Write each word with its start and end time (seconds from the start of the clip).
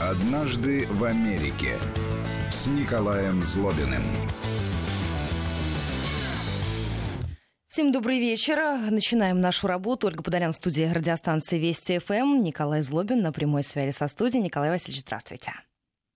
«Однажды 0.00 0.86
в 0.86 1.04
Америке» 1.04 1.78
с 2.50 2.66
Николаем 2.66 3.42
Злобиным. 3.42 4.02
Всем 7.68 7.92
добрый 7.92 8.18
вечер. 8.18 8.56
Начинаем 8.90 9.40
нашу 9.40 9.68
работу. 9.68 10.08
Ольга 10.08 10.22
Подолян 10.22 10.52
в 10.52 10.56
студии 10.56 10.82
радиостанции 10.82 11.58
Вести 11.58 11.98
ФМ. 11.98 12.42
Николай 12.42 12.82
Злобин 12.82 13.22
на 13.22 13.32
прямой 13.32 13.62
связи 13.62 13.92
со 13.92 14.08
студией. 14.08 14.42
Николай 14.42 14.70
Васильевич, 14.70 15.02
здравствуйте. 15.02 15.52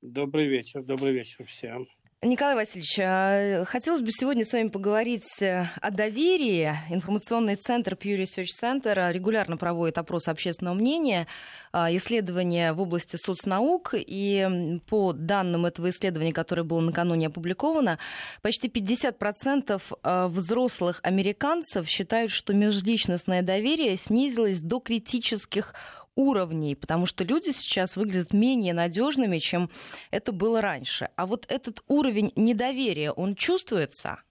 Добрый 0.01 0.49
вечер. 0.49 0.83
Добрый 0.83 1.13
вечер 1.13 1.45
всем. 1.47 1.87
Николай 2.25 2.55
Васильевич, 2.55 3.01
а, 3.01 3.65
хотелось 3.65 4.01
бы 4.01 4.13
сегодня 4.13 4.45
с 4.45 4.53
вами 4.53 4.69
поговорить 4.69 5.43
э, 5.43 5.67
о 5.81 5.91
доверии. 5.91 6.73
Информационный 6.89 7.57
центр 7.57 7.95
Pew 7.95 8.17
Research 8.17 8.51
Center 8.63 9.13
регулярно 9.13 9.57
проводит 9.57 9.99
опрос 9.99 10.29
общественного 10.29 10.75
мнения, 10.75 11.27
а, 11.73 11.93
исследования 11.97 12.75
в 12.75 12.81
области 12.81 13.17
соцнаук. 13.17 13.95
И 13.97 14.79
по 14.89 15.13
данным 15.13 15.67
этого 15.67 15.91
исследования, 15.91 16.33
которое 16.33 16.63
было 16.63 16.79
накануне 16.79 17.27
опубликовано, 17.27 17.99
почти 18.41 18.69
50% 18.69 19.83
а, 20.05 20.29
взрослых 20.29 21.01
американцев 21.03 21.89
считают, 21.89 22.31
что 22.31 22.55
межличностное 22.55 23.43
доверие 23.43 23.97
снизилось 23.97 24.61
до 24.61 24.79
критических 24.79 25.75
уровней, 26.15 26.75
потому 26.75 27.07
что 27.07 27.25
люди 27.25 27.51
сейчас 27.51 27.97
выглядят 27.97 28.33
менее 28.33 28.75
надежными, 28.75 29.39
чем 29.39 29.71
это 30.11 30.33
было 30.33 30.61
раньше. 30.61 31.11
А 31.17 31.27
вот 31.27 31.47
этот 31.51 31.83
уровень 31.89 32.33
недоверия, 32.37 33.13
он 33.13 33.35
чувствуется? 33.35 34.23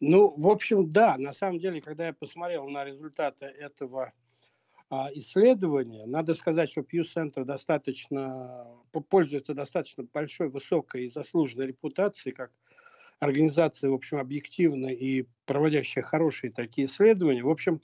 Ну, 0.00 0.34
в 0.36 0.48
общем, 0.48 0.90
да. 0.90 1.16
На 1.18 1.32
самом 1.32 1.58
деле, 1.58 1.80
когда 1.80 2.06
я 2.06 2.12
посмотрел 2.12 2.68
на 2.68 2.84
результаты 2.84 3.46
этого 3.46 4.12
а, 4.90 5.10
исследования, 5.14 6.06
надо 6.06 6.34
сказать, 6.34 6.70
что 6.70 6.82
Pew 6.82 7.02
Center 7.02 7.44
достаточно 7.44 8.66
пользуется 9.08 9.54
достаточно 9.54 10.04
большой, 10.04 10.50
высокой 10.50 11.06
и 11.06 11.10
заслуженной 11.10 11.66
репутацией, 11.68 12.34
как 12.34 12.52
организация, 13.20 13.90
в 13.90 13.94
общем, 13.94 14.18
объективная 14.18 14.92
и 14.92 15.26
проводящая 15.46 16.04
хорошие 16.04 16.52
такие 16.52 16.86
исследования. 16.86 17.42
В 17.42 17.50
общем, 17.50 17.80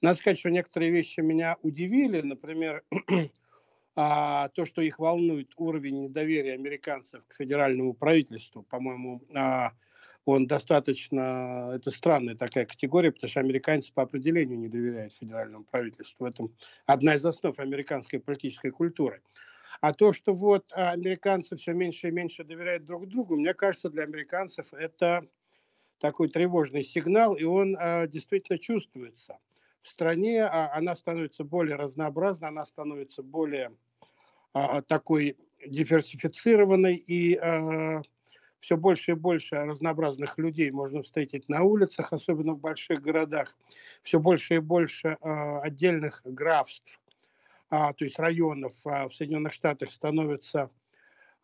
надо 0.00 0.18
сказать, 0.18 0.38
что 0.38 0.50
некоторые 0.50 0.90
вещи 0.90 1.20
меня 1.20 1.56
удивили. 1.62 2.20
Например, 2.20 2.82
а, 3.96 4.48
то, 4.50 4.64
что 4.64 4.82
их 4.82 4.98
волнует 4.98 5.52
уровень 5.56 6.04
недоверия 6.04 6.54
американцев 6.54 7.24
к 7.26 7.34
федеральному 7.34 7.94
правительству, 7.94 8.62
по-моему, 8.62 9.22
а, 9.34 9.72
он 10.24 10.48
достаточно, 10.48 11.72
это 11.74 11.92
странная 11.92 12.34
такая 12.34 12.66
категория, 12.66 13.12
потому 13.12 13.28
что 13.28 13.40
американцы 13.40 13.92
по 13.92 14.02
определению 14.02 14.58
не 14.58 14.68
доверяют 14.68 15.12
федеральному 15.12 15.64
правительству. 15.64 16.24
В 16.24 16.28
этом 16.28 16.52
одна 16.84 17.14
из 17.14 17.24
основ 17.24 17.58
американской 17.60 18.18
политической 18.18 18.70
культуры. 18.70 19.22
А 19.80 19.92
то, 19.92 20.12
что 20.12 20.32
вот 20.32 20.72
американцы 20.72 21.56
все 21.56 21.72
меньше 21.72 22.08
и 22.08 22.10
меньше 22.10 22.44
доверяют 22.44 22.84
друг 22.84 23.08
другу, 23.08 23.36
мне 23.36 23.54
кажется, 23.54 23.90
для 23.90 24.04
американцев 24.04 24.72
это 24.74 25.22
такой 26.00 26.28
тревожный 26.28 26.82
сигнал, 26.82 27.34
и 27.34 27.44
он 27.44 27.76
э, 27.76 28.06
действительно 28.08 28.58
чувствуется. 28.58 29.38
В 29.82 29.88
стране 29.88 30.44
а, 30.44 30.74
она 30.74 30.94
становится 30.94 31.44
более 31.44 31.76
разнообразной, 31.76 32.48
она 32.48 32.64
становится 32.64 33.22
более 33.22 33.72
такой 34.88 35.36
диверсифицированной, 35.66 36.96
и 36.96 37.38
все 38.58 38.76
больше 38.76 39.12
и 39.12 39.14
больше 39.14 39.56
разнообразных 39.56 40.38
людей 40.38 40.70
можно 40.70 41.02
встретить 41.02 41.48
на 41.48 41.62
улицах, 41.62 42.12
особенно 42.12 42.54
в 42.54 42.60
больших 42.60 43.02
городах, 43.02 43.56
все 44.02 44.18
больше 44.18 44.56
и 44.56 44.58
больше 44.58 45.18
э, 45.20 45.58
отдельных 45.60 46.22
графств, 46.24 47.00
а, 47.68 47.92
то 47.92 48.04
есть 48.04 48.18
районов 48.18 48.74
а, 48.86 49.08
в 49.08 49.14
Соединенных 49.14 49.52
Штатах 49.52 49.92
становятся 49.92 50.70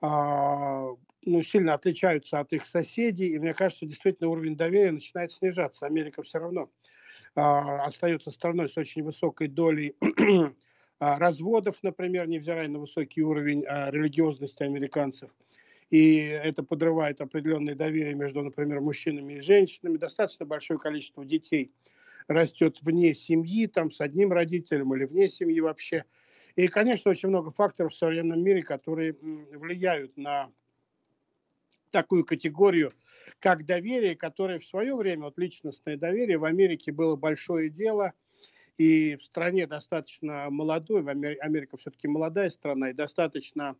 а, 0.01 0.89
ну, 1.25 1.43
сильно 1.43 1.75
отличаются 1.75 2.41
от 2.41 2.53
их 2.53 2.67
соседей, 2.67 3.29
и 3.29 3.39
мне 3.39 3.55
кажется, 3.55 3.87
действительно 3.87 4.31
уровень 4.31 4.57
доверия 4.57 4.93
начинает 4.93 5.31
снижаться. 5.31 5.87
Америка 5.87 6.23
все 6.23 6.39
равно 6.39 6.71
остается 7.35 8.31
страной 8.31 8.69
с 8.69 8.77
очень 8.77 9.03
высокой 9.03 9.49
долей 9.49 9.97
разводов, 11.01 11.79
например, 11.83 12.27
невзирая 12.29 12.69
на 12.69 12.79
высокий 12.81 13.23
уровень 13.23 13.63
религиозности 13.63 14.65
американцев. 14.65 15.31
И 15.89 16.17
это 16.17 16.63
подрывает 16.63 17.23
определенное 17.23 17.75
доверие 17.75 18.15
между, 18.15 18.43
например, 18.43 18.81
мужчинами 18.81 19.35
и 19.35 19.41
женщинами. 19.41 19.97
Достаточно 19.97 20.45
большое 20.45 20.79
количество 20.79 21.25
детей– 21.25 21.73
растет 22.29 22.79
вне 22.83 23.15
семьи, 23.15 23.67
там 23.67 23.91
с 23.91 24.01
одним 24.01 24.33
родителем 24.33 24.95
или 24.95 25.05
вне 25.05 25.29
семьи 25.29 25.61
вообще. 25.61 26.05
И, 26.57 26.69
конечно, 26.69 27.11
очень 27.11 27.29
много 27.29 27.51
факторов 27.51 27.93
в 27.93 27.97
современном 27.97 28.43
мире, 28.43 28.63
которые 28.63 29.13
влияют 29.13 30.17
на 30.17 30.51
такую 31.91 32.25
категорию, 32.25 32.93
как 33.39 33.65
доверие, 33.65 34.17
которое 34.17 34.59
в 34.59 34.65
свое 34.65 34.97
время, 34.97 35.25
вот 35.25 35.39
личностное 35.39 35.97
доверие 35.97 36.39
в 36.39 36.45
Америке 36.45 36.91
было 36.91 37.17
большое 37.17 37.71
дело, 37.71 38.13
и 38.79 39.17
в 39.17 39.23
стране 39.23 39.67
достаточно 39.67 40.49
молодой. 40.51 41.03
Америка 41.03 41.77
все-таки 41.77 42.09
молодая 42.09 42.51
страна, 42.51 42.91
и 42.91 42.95
достаточно 42.95 43.77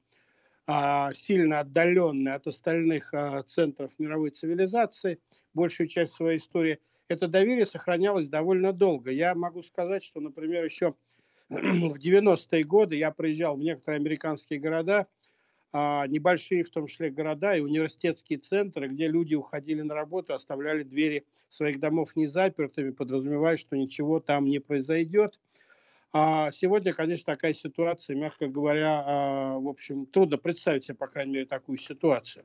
а, 0.67 1.13
сильно 1.15 1.61
отдаленная 1.61 2.35
от 2.35 2.47
остальных 2.47 3.13
а, 3.15 3.43
центров 3.43 3.99
мировой 3.99 4.31
цивилизации, 4.31 5.19
большую 5.55 5.89
часть 5.89 6.13
своей 6.13 6.39
истории– 6.39 6.79
это 7.09 7.29
доверие 7.29 7.67
сохранялось 7.67 8.29
довольно 8.29 8.73
долго. 8.73 9.11
Я 9.11 9.35
могу 9.35 9.63
сказать, 9.63 10.03
что, 10.03 10.21
например, 10.21 10.65
еще 10.65 10.95
в 11.49 11.99
90-е 11.99 12.65
годы 12.65 12.97
я 12.97 13.11
приезжал 13.11 13.57
в 13.57 13.61
некоторые 13.61 13.99
американские 13.99 14.59
города, 14.59 15.07
а, 15.75 16.07
небольшие 16.07 16.65
в 16.65 16.71
том 16.71 16.87
числе 16.87 17.11
города 17.11 17.57
и 17.57 17.61
университетские 17.61 18.39
центры, 18.39 18.89
где 18.89 19.09
люди 19.09 19.35
уходили 19.35 19.83
на 19.83 19.95
работу, 19.95 20.35
оставляли 20.35 20.83
двери 20.83 21.25
своих 21.49 21.81
домов 21.81 22.15
не 22.15 22.27
запертыми, 22.27 22.91
подразумевая, 22.91 23.57
что 23.57 23.77
ничего 23.77 24.21
там 24.21 24.45
не 24.45 24.59
произойдет. 24.59 25.41
А 26.13 26.53
сегодня, 26.53 26.93
конечно, 26.93 27.33
такая 27.33 27.55
ситуация, 27.55 28.17
мягко 28.17 28.47
говоря, 28.47 29.03
а, 29.05 29.59
в 29.59 29.67
общем, 29.67 30.05
трудно 30.05 30.37
представить 30.37 30.85
себе, 30.85 30.95
по 30.95 31.07
крайней 31.07 31.33
мере, 31.33 31.47
такую 31.47 31.79
ситуацию. 31.79 32.45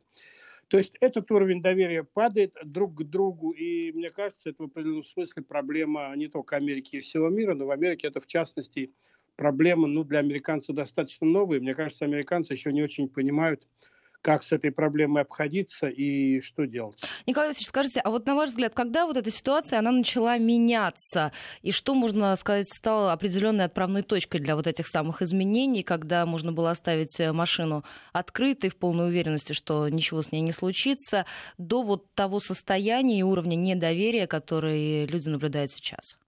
То 0.70 0.78
есть 0.78 0.96
этот 1.00 1.32
уровень 1.32 1.62
доверия 1.62 2.04
падает 2.04 2.54
друг 2.64 2.96
к 2.96 3.04
другу, 3.04 3.52
и 3.52 3.92
мне 3.94 4.10
кажется, 4.12 4.50
это 4.50 4.64
в 4.64 4.66
определенном 4.66 5.04
смысле 5.04 5.44
проблема 5.44 6.14
не 6.16 6.28
только 6.28 6.58
Америки 6.58 6.98
и 6.98 7.00
всего 7.00 7.30
мира, 7.30 7.54
но 7.54 7.66
в 7.66 7.72
Америке 7.72 8.08
это 8.08 8.20
в 8.20 8.28
частности 8.28 8.94
проблема 9.38 9.88
ну, 9.88 10.04
для 10.04 10.20
американцев 10.20 10.76
достаточно 10.76 11.26
новая. 11.26 11.62
Мне 11.62 11.74
кажется, 11.74 12.04
американцы 12.04 12.54
еще 12.54 12.74
не 12.74 12.84
очень 12.84 13.08
понимают, 13.08 13.66
как 14.28 14.44
с 14.44 14.52
этой 14.52 14.72
проблемой 14.72 15.22
обходиться 15.22 15.88
и 15.88 16.42
что 16.42 16.68
делать. 16.68 17.00
Николай 17.26 17.48
Васильевич, 17.48 17.70
скажите, 17.70 18.02
а 18.02 18.10
вот 18.10 18.26
на 18.26 18.36
ваш 18.36 18.50
взгляд, 18.50 18.74
когда 18.74 19.06
вот 19.06 19.16
эта 19.16 19.32
ситуация, 19.32 19.80
она 19.80 19.90
начала 19.90 20.38
меняться, 20.38 21.32
и 21.62 21.72
что, 21.72 21.96
можно 21.96 22.36
сказать, 22.36 22.68
стало 22.68 23.14
определенной 23.14 23.64
отправной 23.64 24.02
точкой 24.02 24.40
для 24.40 24.58
вот 24.58 24.68
этих 24.68 24.88
самых 24.88 25.22
изменений, 25.22 25.82
когда 25.82 26.26
можно 26.26 26.52
было 26.52 26.72
оставить 26.72 27.18
э, 27.22 27.32
машину 27.32 27.86
открытой 28.12 28.70
в 28.70 28.76
полной 28.76 29.08
уверенности, 29.08 29.54
что 29.54 29.88
ничего 29.88 30.22
с 30.22 30.34
ней 30.34 30.42
не 30.42 30.52
случится, 30.52 31.26
до 31.58 31.82
вот 31.82 32.14
того 32.14 32.42
состояния 32.42 33.20
и 33.20 33.24
уровня 33.24 33.56
недоверия, 33.56 34.28
который 34.28 35.06
люди 35.06 35.30
наблюдают 35.30 35.72
сейчас? 35.72 36.20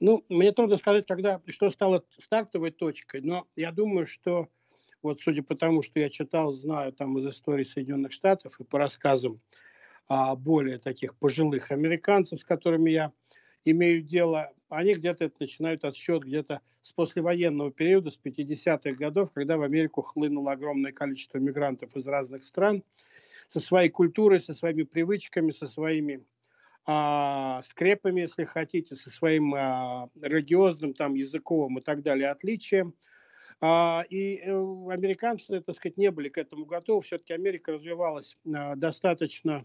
Ну, 0.00 0.24
мне 0.28 0.50
трудно 0.50 0.78
сказать, 0.78 1.06
когда, 1.06 1.40
что 1.46 1.70
стало 1.70 2.02
стартовой 2.18 2.72
точкой, 2.72 3.20
но 3.20 3.46
я 3.54 3.70
думаю, 3.70 4.04
что 4.04 4.48
вот 5.02 5.20
судя 5.20 5.42
по 5.42 5.54
тому, 5.54 5.82
что 5.82 6.00
я 6.00 6.08
читал, 6.08 6.52
знаю 6.52 6.92
там 6.92 7.18
из 7.18 7.26
истории 7.26 7.64
Соединенных 7.64 8.12
Штатов 8.12 8.58
и 8.60 8.64
по 8.64 8.78
рассказам 8.78 9.40
а, 10.08 10.34
более 10.36 10.78
таких 10.78 11.16
пожилых 11.16 11.70
американцев, 11.70 12.40
с 12.40 12.44
которыми 12.44 12.90
я 12.90 13.12
имею 13.64 14.02
дело, 14.02 14.52
они 14.68 14.94
где-то 14.94 15.30
начинают 15.38 15.84
отсчет 15.84 16.24
где-то 16.24 16.60
с 16.82 16.92
послевоенного 16.92 17.70
периода, 17.70 18.10
с 18.10 18.18
50-х 18.22 18.92
годов, 18.92 19.30
когда 19.32 19.56
в 19.56 19.62
Америку 19.62 20.02
хлынуло 20.02 20.52
огромное 20.52 20.92
количество 20.92 21.38
мигрантов 21.38 21.96
из 21.96 22.06
разных 22.06 22.42
стран 22.42 22.82
со 23.48 23.60
своей 23.60 23.90
культурой, 23.90 24.40
со 24.40 24.54
своими 24.54 24.84
привычками, 24.84 25.50
со 25.50 25.66
своими 25.66 26.24
а, 26.84 27.62
скрепами, 27.64 28.20
если 28.20 28.44
хотите, 28.44 28.96
со 28.96 29.10
своим 29.10 29.54
а, 29.54 30.08
религиозным, 30.20 30.94
там, 30.94 31.14
языковым 31.14 31.78
и 31.78 31.82
так 31.82 32.02
далее 32.02 32.30
отличием– 32.30 32.94
и 33.62 34.40
э, 34.42 34.50
американцы, 34.90 35.60
так 35.60 35.76
сказать, 35.76 35.96
не 35.96 36.10
были 36.10 36.28
к 36.28 36.38
этому 36.38 36.64
готовы. 36.64 37.02
Все-таки 37.02 37.32
Америка 37.32 37.72
развивалась 37.72 38.36
а, 38.52 38.74
достаточно 38.74 39.64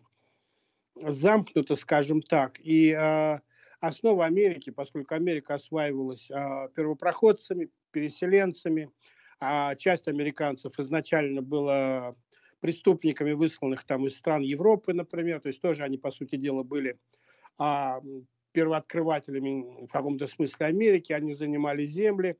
замкнуто, 0.96 1.76
скажем 1.76 2.22
так. 2.22 2.60
И 2.60 2.92
а, 2.92 3.42
основа 3.80 4.26
Америки, 4.26 4.70
поскольку 4.70 5.16
Америка 5.16 5.56
осваивалась 5.56 6.28
первопроходцами, 6.28 7.70
переселенцами, 7.92 8.92
а 9.40 9.74
часть 9.76 10.08
американцев 10.08 10.80
изначально 10.80 11.42
была 11.42 12.14
преступниками, 12.60 13.32
высланных 13.32 13.84
там 13.84 14.06
из 14.06 14.16
стран 14.16 14.42
Европы, 14.42 14.94
например, 14.94 15.42
то 15.42 15.48
есть 15.48 15.62
тоже 15.62 15.84
они, 15.84 15.98
по 15.98 16.12
сути 16.12 16.36
дела, 16.36 16.64
были 16.64 17.00
первооткрывателями 18.52 19.86
в 19.86 19.92
каком-то 19.92 20.26
смысле 20.26 20.66
Америки, 20.68 21.14
они 21.14 21.34
занимали 21.34 21.86
земли, 21.86 22.38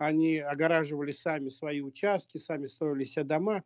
они 0.00 0.38
огораживали 0.38 1.12
сами 1.12 1.50
свои 1.50 1.82
участки, 1.82 2.38
сами 2.38 2.66
строили 2.66 3.04
себе 3.04 3.24
дома. 3.24 3.64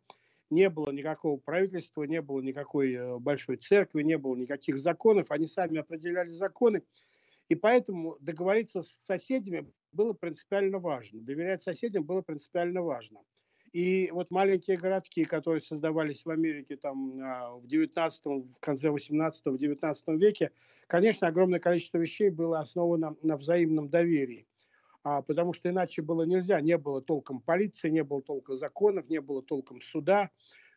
Не 0.49 0.69
было 0.69 0.91
никакого 0.91 1.37
правительства, 1.37 2.03
не 2.03 2.21
было 2.21 2.41
никакой 2.41 2.93
э, 2.93 3.17
большой 3.19 3.57
церкви, 3.57 4.03
не 4.03 4.17
было 4.17 4.35
никаких 4.35 4.77
законов. 4.77 5.31
Они 5.31 5.47
сами 5.47 5.79
определяли 5.79 6.29
законы. 6.29 6.83
И 7.47 7.55
поэтому 7.55 8.17
договориться 8.19 8.83
с 8.83 8.99
соседями 9.01 9.71
было 9.91 10.13
принципиально 10.13 10.79
важно. 10.79 11.21
Доверять 11.21 11.63
соседям 11.63 12.03
было 12.03 12.21
принципиально 12.21 12.81
важно. 12.81 13.21
И 13.71 14.09
вот 14.11 14.29
маленькие 14.31 14.77
городки, 14.77 15.23
которые 15.23 15.61
создавались 15.61 16.25
в 16.25 16.29
Америке 16.29 16.75
там 16.75 17.11
а, 17.21 17.55
в 17.55 17.67
19 17.67 18.25
в 18.25 18.59
конце 18.59 18.89
18 18.89 19.45
в 19.45 19.57
19 19.57 20.07
веке, 20.19 20.51
конечно, 20.87 21.27
огромное 21.27 21.59
количество 21.59 21.97
вещей 21.97 22.29
было 22.29 22.59
основано 22.59 23.15
на 23.21 23.37
взаимном 23.37 23.89
доверии. 23.89 24.47
А, 25.05 25.21
потому 25.21 25.53
что 25.53 25.69
иначе 25.69 26.01
было 26.01 26.23
нельзя. 26.23 26.59
Не 26.61 26.79
было 26.79 26.99
толком 26.99 27.39
полиции, 27.39 27.89
не 27.91 28.03
было 28.03 28.23
толком 28.23 28.57
законов, 28.57 29.07
не 29.07 29.21
было 29.21 29.43
толком 29.43 29.79
суда. 29.79 30.31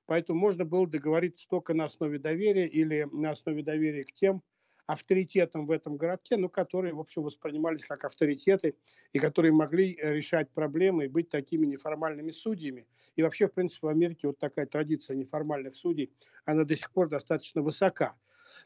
Поэтому 0.05 0.39
можно 0.39 0.67
было 0.67 0.87
договориться 0.87 1.49
только 1.49 1.73
на 1.73 1.87
основе 1.87 2.19
доверия 2.19 2.67
или 2.67 3.09
на 3.11 3.31
основе 3.31 3.63
доверия 3.63 4.05
к 4.05 4.13
тем, 4.13 4.43
авторитетом 4.87 5.67
в 5.67 5.71
этом 5.71 5.97
городке, 5.97 6.37
но 6.37 6.51
которые, 6.51 6.93
в 6.93 7.01
общем, 7.01 7.23
воспринимались 7.23 7.87
как 7.87 8.05
авторитеты 8.05 8.75
и 9.15 9.19
которые 9.19 9.53
могли 9.53 9.97
э, 9.97 10.15
решать 10.15 10.51
проблемы 10.51 11.07
и 11.07 11.09
быть 11.09 11.31
такими 11.31 11.65
неформальными 11.65 12.31
судьями. 12.31 12.87
И 13.17 13.23
вообще, 13.23 13.49
в 13.49 13.55
принципе, 13.55 13.87
в 13.87 13.91
Америке 13.91 14.27
вот 14.27 14.39
такая 14.39 14.67
традиция 14.67 15.17
неформальных 15.17 15.75
судей, 15.75 16.13
она 16.45 16.65
до 16.65 16.77
сих 16.77 16.91
пор 16.91 17.09
достаточно 17.09 17.63
высока. 17.63 18.15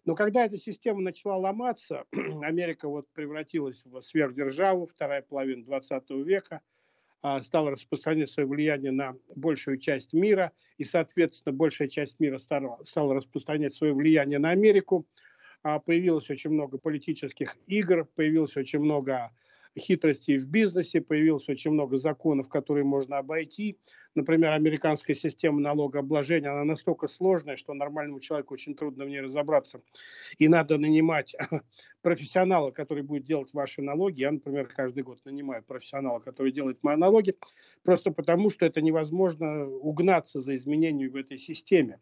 Но 0.04 0.14
когда 0.14 0.44
эта 0.44 0.56
система 0.58 1.00
начала 1.00 1.36
ломаться, 1.36 2.04
Америка 2.42 2.88
вот 2.88 3.06
превратилась 3.12 3.82
в 3.84 4.00
сверхдержаву, 4.00 4.86
вторая 4.86 5.22
половина 5.22 5.64
20 5.64 6.10
века, 6.24 6.60
а, 7.22 7.40
стала 7.42 7.70
распространять 7.70 8.30
свое 8.30 8.48
влияние 8.48 8.90
на 8.90 9.16
большую 9.36 9.78
часть 9.78 10.12
мира, 10.12 10.52
и, 10.76 10.84
соответственно, 10.84 11.54
большая 11.54 11.88
часть 11.88 12.18
мира 12.18 12.38
стала, 12.38 12.82
стала 12.84 13.14
распространять 13.14 13.74
свое 13.74 13.94
влияние 13.94 14.40
на 14.40 14.50
Америку. 14.50 15.06
А, 15.62 15.78
появилось 15.78 16.28
очень 16.30 16.50
много 16.50 16.78
политических 16.78 17.56
игр, 17.68 18.08
появилось 18.16 18.56
очень 18.56 18.80
много 18.80 19.30
хитростей 19.78 20.36
в 20.36 20.48
бизнесе, 20.48 21.00
появилось 21.00 21.48
очень 21.48 21.70
много 21.70 21.96
законов, 21.96 22.48
которые 22.48 22.84
можно 22.84 23.18
обойти. 23.18 23.78
Например, 24.14 24.52
американская 24.52 25.16
система 25.16 25.60
налогообложения, 25.60 26.50
она 26.50 26.64
настолько 26.64 27.08
сложная, 27.08 27.56
что 27.56 27.72
нормальному 27.72 28.20
человеку 28.20 28.54
очень 28.54 28.74
трудно 28.74 29.04
в 29.04 29.08
ней 29.08 29.22
разобраться. 29.22 29.80
И 30.36 30.48
надо 30.48 30.76
нанимать 30.76 31.34
профессионала, 32.02 32.70
который 32.70 33.02
будет 33.02 33.24
делать 33.24 33.54
ваши 33.54 33.80
налоги. 33.80 34.20
Я, 34.20 34.32
например, 34.32 34.66
каждый 34.66 35.02
год 35.02 35.18
нанимаю 35.24 35.62
профессионала, 35.62 36.20
который 36.20 36.52
делает 36.52 36.82
мои 36.82 36.96
налоги, 36.96 37.34
просто 37.82 38.10
потому 38.10 38.50
что 38.50 38.66
это 38.66 38.82
невозможно 38.82 39.66
угнаться 39.66 40.40
за 40.40 40.54
изменениями 40.56 41.08
в 41.08 41.16
этой 41.16 41.38
системе. 41.38 41.98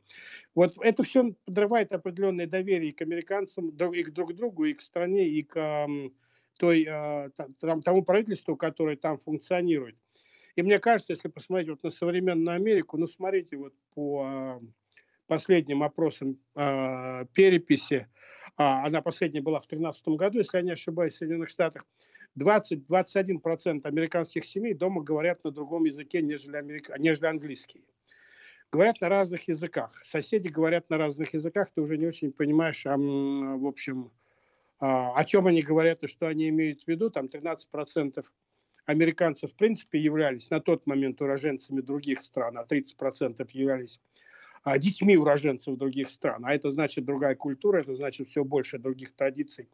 Вот 0.56 0.74
это 0.80 1.04
все 1.04 1.34
подрывает 1.44 1.92
определенное 1.92 2.48
доверие 2.48 2.92
к 2.92 3.02
американцам, 3.02 3.68
и 3.68 4.02
к 4.02 4.10
друг 4.10 4.34
другу, 4.34 4.64
и 4.64 4.74
к 4.74 4.80
стране, 4.80 5.28
и 5.28 5.44
к 5.44 5.86
той, 6.60 6.86
а, 6.86 7.30
тому 7.58 8.04
правительству, 8.04 8.54
которое 8.54 8.96
там 8.96 9.18
функционирует. 9.18 9.96
И 10.56 10.62
мне 10.62 10.78
кажется, 10.78 11.14
если 11.14 11.28
посмотреть 11.28 11.70
вот 11.70 11.82
на 11.82 11.88
современную 11.90 12.54
Америку, 12.54 12.98
ну, 12.98 13.06
смотрите 13.06 13.56
вот 13.56 13.72
по 13.94 14.22
а, 14.26 14.60
последним 15.26 15.82
опросам 15.82 16.38
э, 16.56 17.24
переписи, 17.32 18.08
а, 18.56 18.84
она 18.84 19.00
последняя 19.00 19.40
была 19.40 19.60
в 19.60 19.68
2013 19.68 20.08
году, 20.08 20.38
если 20.38 20.58
я 20.58 20.62
не 20.62 20.72
ошибаюсь, 20.72 21.14
в 21.14 21.16
Соединенных 21.18 21.48
Штатах, 21.48 21.86
20-21% 22.38 23.86
американских 23.86 24.44
семей 24.44 24.74
дома 24.74 25.02
говорят 25.02 25.42
на 25.44 25.52
другом 25.52 25.84
языке, 25.84 26.20
нежели, 26.20 26.56
америка... 26.56 26.94
нежели 26.98 27.26
английский. 27.26 27.84
Говорят 28.72 29.00
на 29.00 29.08
разных 29.08 29.48
языках. 29.48 29.98
Соседи 30.04 30.48
говорят 30.48 30.90
на 30.90 30.98
разных 30.98 31.32
языках, 31.32 31.70
ты 31.74 31.80
уже 31.80 31.96
не 31.96 32.06
очень 32.06 32.32
понимаешь, 32.32 32.84
а, 32.84 32.96
в 32.98 33.66
общем, 33.66 34.06
а, 34.06 34.20
о 34.80 35.24
чем 35.24 35.46
они 35.46 35.62
говорят 35.62 36.02
и 36.02 36.08
что 36.08 36.26
они 36.26 36.48
имеют 36.48 36.82
в 36.82 36.88
виду. 36.88 37.10
Там 37.10 37.26
13% 37.26 38.24
американцев 38.86 39.52
в 39.52 39.54
принципе 39.54 40.00
являлись 40.00 40.50
на 40.50 40.60
тот 40.60 40.86
момент 40.86 41.20
уроженцами 41.20 41.80
других 41.80 42.22
стран, 42.22 42.58
а 42.58 42.64
30% 42.64 43.46
являлись 43.52 44.00
а, 44.62 44.78
детьми 44.78 45.16
уроженцев 45.16 45.76
других 45.76 46.10
стран. 46.10 46.44
А 46.44 46.54
это 46.54 46.70
значит 46.70 47.04
другая 47.04 47.34
культура, 47.34 47.80
это 47.80 47.94
значит 47.94 48.28
все 48.28 48.44
больше 48.44 48.78
других 48.78 49.14
традиций. 49.14 49.68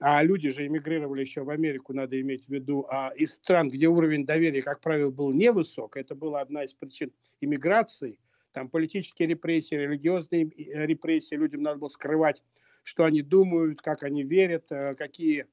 А 0.00 0.22
люди 0.22 0.50
же 0.50 0.66
эмигрировали 0.66 1.20
еще 1.20 1.42
в 1.42 1.50
Америку, 1.50 1.92
надо 1.92 2.20
иметь 2.20 2.46
в 2.46 2.48
виду, 2.48 2.86
а 2.90 3.12
из 3.16 3.34
стран, 3.34 3.70
где 3.70 3.86
уровень 3.86 4.24
доверия, 4.24 4.62
как 4.62 4.80
правило, 4.80 5.10
был 5.10 5.32
невысок, 5.32 5.96
это 5.96 6.14
была 6.14 6.40
одна 6.40 6.64
из 6.64 6.74
причин 6.74 7.12
иммиграции, 7.40 8.18
там 8.52 8.68
политические 8.68 9.28
репрессии, 9.28 9.74
религиозные 9.74 10.46
э, 10.46 10.86
репрессии, 10.86 11.34
людям 11.34 11.62
надо 11.62 11.78
было 11.78 11.88
скрывать 11.88 12.42
что 12.84 13.04
они 13.04 13.22
думают, 13.22 13.82
как 13.82 14.04
они 14.04 14.22
верят, 14.22 14.70
э, 14.70 14.94
какие 14.94 15.46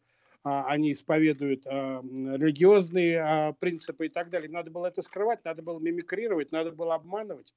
а, 0.43 0.65
они 0.65 0.91
исповедуют 0.91 1.67
а, 1.67 2.01
религиозные 2.01 3.21
а, 3.21 3.53
принципы 3.53 4.07
и 4.07 4.09
так 4.09 4.29
далее. 4.29 4.49
Надо 4.49 4.71
было 4.71 4.87
это 4.87 5.01
скрывать, 5.01 5.43
надо 5.45 5.61
было 5.61 5.79
мимикрировать, 5.79 6.51
надо 6.51 6.71
было 6.71 6.95
обманывать. 6.95 7.53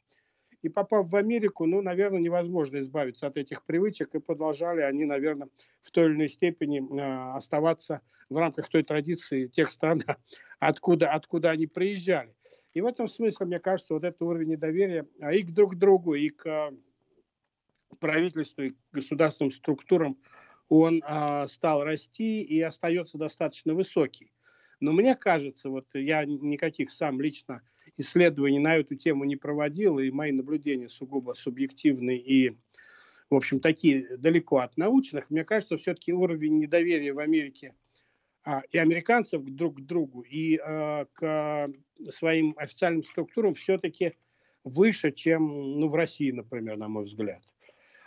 И 0.61 0.69
попав 0.69 1.09
в 1.09 1.17
Америку, 1.17 1.67
ну, 1.67 1.83
наверное, 1.83 2.21
невозможно 2.21 2.79
избавиться 2.81 3.27
от 3.27 3.37
этих 3.37 3.65
привычек, 3.65 4.15
и 4.15 4.21
продолжали 4.21 4.81
они, 4.81 5.05
наверное, 5.05 5.49
в 5.81 5.91
той 5.91 6.07
или 6.07 6.15
иной 6.15 6.29
степени 6.31 6.83
оставаться 7.37 8.01
в 8.31 8.37
рамках 8.39 8.69
той 8.71 8.83
традиции 8.83 9.47
тех 9.47 9.71
стран, 9.71 10.01
откуда, 10.59 11.11
откуда 11.11 11.51
они 11.51 11.67
приезжали. 11.67 12.35
И 12.73 12.81
в 12.81 12.87
этом 12.87 13.09
смысле, 13.09 13.47
мне 13.47 13.61
кажется, 13.61 13.93
вот 13.93 14.05
этот 14.05 14.23
уровень 14.23 14.53
недоверия 14.53 15.07
и 15.33 15.43
к 15.43 15.53
друг 15.53 15.77
другу, 15.77 16.15
и 16.15 16.31
к 16.31 16.73
правительству 17.95 18.63
и 18.63 18.75
государственным 18.93 19.51
структурам 19.51 20.19
он 20.69 21.03
а, 21.07 21.47
стал 21.47 21.85
расти 21.85 22.43
и 22.43 22.61
остается 22.61 23.19
достаточно 23.19 23.75
высокий. 23.75 24.33
Но 24.81 24.93
мне 24.93 25.15
кажется, 25.15 25.71
вот 25.71 25.87
я 25.95 26.25
никаких 26.25 26.91
сам 26.91 27.21
лично 27.21 27.63
исследований 27.97 28.59
на 28.59 28.77
эту 28.77 28.97
тему 28.97 29.25
не 29.25 29.37
проводил, 29.37 29.99
и 29.99 30.11
мои 30.11 30.33
наблюдения 30.33 30.89
сугубо 30.89 31.33
субъективные 31.33 32.19
и, 32.19 32.57
в 33.31 33.35
общем, 33.35 33.61
такие 33.61 34.17
далеко 34.17 34.59
от 34.59 34.77
научных. 34.77 35.31
Мне 35.31 35.45
кажется, 35.45 35.77
все-таки 35.77 36.13
уровень 36.13 36.59
недоверия 36.59 37.13
в 37.13 37.19
Америке 37.19 37.75
а, 38.45 38.63
и 38.71 38.79
американцев 38.79 39.43
друг 39.45 39.79
к 39.79 39.81
другу, 39.81 40.23
и 40.23 40.59
а, 40.59 41.07
к 41.13 41.71
своим 42.13 42.55
официальным 42.57 43.03
структурам 43.03 43.55
все-таки 43.55 44.15
выше, 44.65 45.13
чем 45.13 45.47
ну, 45.81 45.89
в 45.89 45.95
России, 45.95 46.31
например, 46.31 46.77
на 46.77 46.89
мой 46.89 47.05
взгляд. 47.05 47.43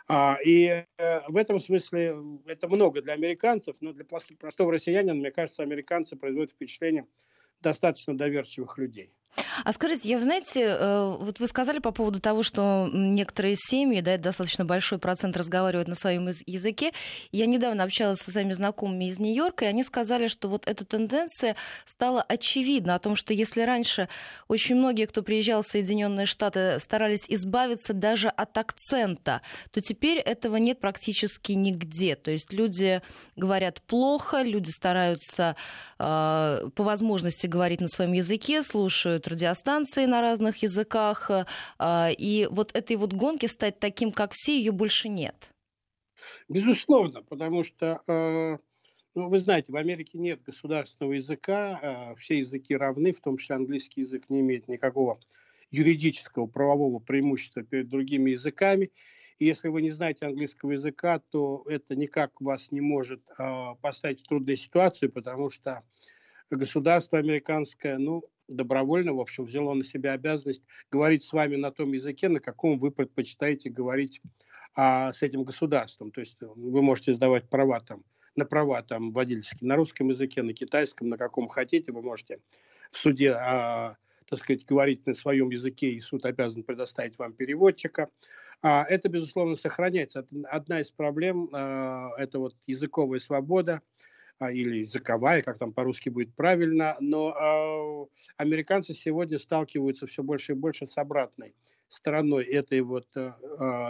А, 0.10 0.38
и 0.44 0.86
э, 0.98 1.22
в 1.28 1.36
этом 1.36 1.60
смысле 1.60 2.16
это 2.46 2.68
много 2.70 3.02
для 3.02 3.14
американцев, 3.14 3.78
но 3.82 3.92
для 3.92 4.06
простого 4.06 4.72
россиянина, 4.72 5.14
мне 5.14 5.32
кажется, 5.32 5.64
американцы 5.64 6.16
производят 6.16 6.52
впечатление 6.52 7.08
достаточно 7.62 8.18
доверчивых 8.18 8.78
людей. 8.78 9.14
А 9.64 9.74
скажите, 9.74 10.10
я, 10.10 10.20
знаете, 10.20 10.62
э, 10.62 11.16
вот 11.20 11.40
вы 11.40 11.48
сказали 11.48 11.80
по 11.80 11.92
поводу 11.92 12.20
того, 12.20 12.44
что 12.44 12.90
некоторые 12.92 13.56
семьи, 13.58 14.02
да, 14.02 14.18
достаточно 14.18 14.66
большой 14.66 15.00
процент 15.00 15.38
разговаривают 15.38 15.88
на 15.88 15.96
своем 15.96 16.28
языке. 16.46 16.92
Я 17.32 17.46
недавно 17.46 17.84
общалась 17.84 18.20
со 18.20 18.32
своими 18.32 18.54
знакомыми 18.54 19.06
из 19.06 19.20
Нью-Йорка, 19.20 19.66
и 19.66 19.68
они 19.68 19.84
сказали, 19.84 20.28
что 20.28 20.48
вот 20.48 20.68
эта 20.68 20.86
тенденция 20.86 21.56
стала 21.86 22.22
очевидна 22.22 22.96
о 22.96 23.00
том, 23.00 23.16
что 23.16 23.34
если 23.34 23.62
раньше 23.62 24.10
очень 24.48 24.76
многие, 24.76 25.06
кто 25.06 25.22
приезжал 25.22 25.62
в 25.62 25.68
Соединенные 25.68 26.26
Штаты, 26.26 26.80
старались 26.80 27.26
избавиться 27.28 27.94
даже 27.94 28.30
от 28.30 28.58
акцента, 28.58 29.42
то 29.72 29.82
теперь 29.82 30.18
этого 30.18 30.58
нет 30.58 30.80
практически 30.80 31.54
нигде. 31.54 32.16
То 32.16 32.32
есть 32.32 32.54
люди 32.54 33.02
говорят 33.36 33.82
плохо, 33.82 34.42
люди 34.42 34.70
стараются 34.70 35.56
э, 36.00 36.70
по 36.76 36.84
возможности 36.84 37.48
говорить 37.48 37.82
на 37.82 37.88
своем 37.88 38.14
языке, 38.14 38.64
слушают 38.64 39.17
радиостанции 39.26 40.06
на 40.06 40.22
разных 40.22 40.62
языках. 40.62 41.32
Э, 41.80 42.12
и 42.12 42.48
вот 42.52 42.76
этой 42.76 42.98
вот 42.98 43.14
гонки 43.14 43.46
стать 43.48 43.80
таким, 43.80 44.12
как 44.12 44.34
все, 44.34 44.58
ее 44.58 44.72
больше 44.72 45.10
нет. 45.10 45.50
Безусловно, 46.50 47.24
потому 47.24 47.64
что, 47.64 48.02
э, 48.08 48.58
ну, 49.16 49.28
вы 49.28 49.40
знаете, 49.40 49.72
в 49.72 49.78
Америке 49.78 50.18
нет 50.20 50.44
государственного 50.44 51.14
языка, 51.14 51.80
э, 51.82 52.20
все 52.20 52.40
языки 52.40 52.76
равны, 52.76 53.12
в 53.12 53.22
том 53.22 53.38
числе 53.38 53.56
английский 53.56 54.02
язык 54.02 54.30
не 54.30 54.42
имеет 54.42 54.68
никакого 54.68 55.20
юридического 55.72 56.46
правового 56.48 57.00
преимущества 57.00 57.64
перед 57.64 57.88
другими 57.88 58.32
языками. 58.32 58.92
И 59.40 59.46
если 59.46 59.70
вы 59.70 59.82
не 59.82 59.92
знаете 59.92 60.26
английского 60.26 60.72
языка, 60.72 61.20
то 61.20 61.64
это 61.68 61.96
никак 61.96 62.42
вас 62.42 62.72
не 62.72 62.82
может 62.82 63.22
поставить 63.82 64.22
в 64.22 64.28
трудную 64.28 64.58
ситуацию, 64.58 65.12
потому 65.12 65.52
что 65.52 65.84
государство 66.50 67.20
американское, 67.20 67.98
ну, 67.98 68.24
добровольно, 68.48 69.14
в 69.14 69.20
общем, 69.20 69.46
взяло 69.46 69.74
на 69.74 69.84
себя 69.84 70.14
обязанность 70.14 70.64
говорить 70.92 71.24
с 71.24 71.34
вами 71.34 71.56
на 71.56 71.72
том 71.72 71.92
языке, 71.94 72.30
на 72.30 72.40
каком 72.40 72.78
вы 72.80 72.92
предпочитаете 72.92 73.70
говорить 73.70 74.22
а, 74.76 75.14
с 75.14 75.24
этим 75.24 75.44
государством. 75.44 76.12
То 76.12 76.22
есть 76.22 76.38
вы 76.42 76.82
можете 76.82 77.14
сдавать 77.14 77.50
права 77.50 77.80
там 77.80 78.04
на 78.38 78.46
права 78.46 78.82
там 78.84 79.10
водительские, 79.10 79.68
на 79.68 79.76
русском 79.76 80.10
языке, 80.10 80.44
на 80.44 80.54
китайском, 80.54 81.10
на 81.10 81.18
каком 81.18 81.50
хотите, 81.50 81.92
вы 81.92 82.02
можете 82.02 82.40
в 82.92 82.98
суде, 82.98 83.34
а, 83.34 83.98
так 84.30 84.40
сказать, 84.40 84.66
говорить 84.66 85.06
на 85.08 85.16
своем 85.16 85.50
языке, 85.50 85.90
и 85.90 86.02
суд 86.02 86.24
обязан 86.26 86.64
предоставить 86.64 87.18
вам 87.18 87.34
переводчика. 87.34 88.10
А, 88.62 88.86
это, 88.88 89.10
безусловно, 89.10 89.56
сохраняется. 89.56 90.26
Одна 90.50 90.82
из 90.82 90.92
проблем 90.92 91.50
а,– 91.52 92.12
это 92.18 92.40
вот 92.40 92.56
языковая 92.68 93.20
свобода, 93.20 93.82
или 94.42 94.78
языковая, 94.78 95.42
как 95.42 95.58
там 95.58 95.74
по-русски 95.74 96.10
будет 96.10 96.36
правильно, 96.36 96.96
но 97.00 97.32
э, 97.32 98.32
американцы 98.38 98.94
сегодня 98.94 99.40
сталкиваются 99.40 100.08
все 100.08 100.24
больше 100.24 100.54
и 100.54 100.56
больше 100.56 100.88
с 100.88 100.98
обратной 100.98 101.56
стороной 101.90 102.44
этой 102.44 102.82
вот 102.82 103.08
э, 103.16 103.32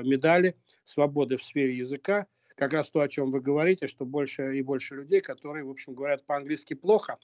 медали 0.04 0.56
свободы 0.86 1.38
в 1.38 1.44
сфере 1.44 1.76
языка, 1.76 2.28
как 2.58 2.74
раз 2.74 2.90
то, 2.90 3.02
о 3.02 3.08
чем 3.08 3.32
вы 3.32 3.40
говорите, 3.40 3.88
что 3.88 4.04
больше 4.04 4.58
и 4.58 4.62
больше 4.64 4.96
людей, 4.96 5.22
которые, 5.22 5.64
в 5.64 5.70
общем, 5.70 5.94
говорят 5.94 6.26
по-английски 6.26 6.74
плохо. 6.74 7.18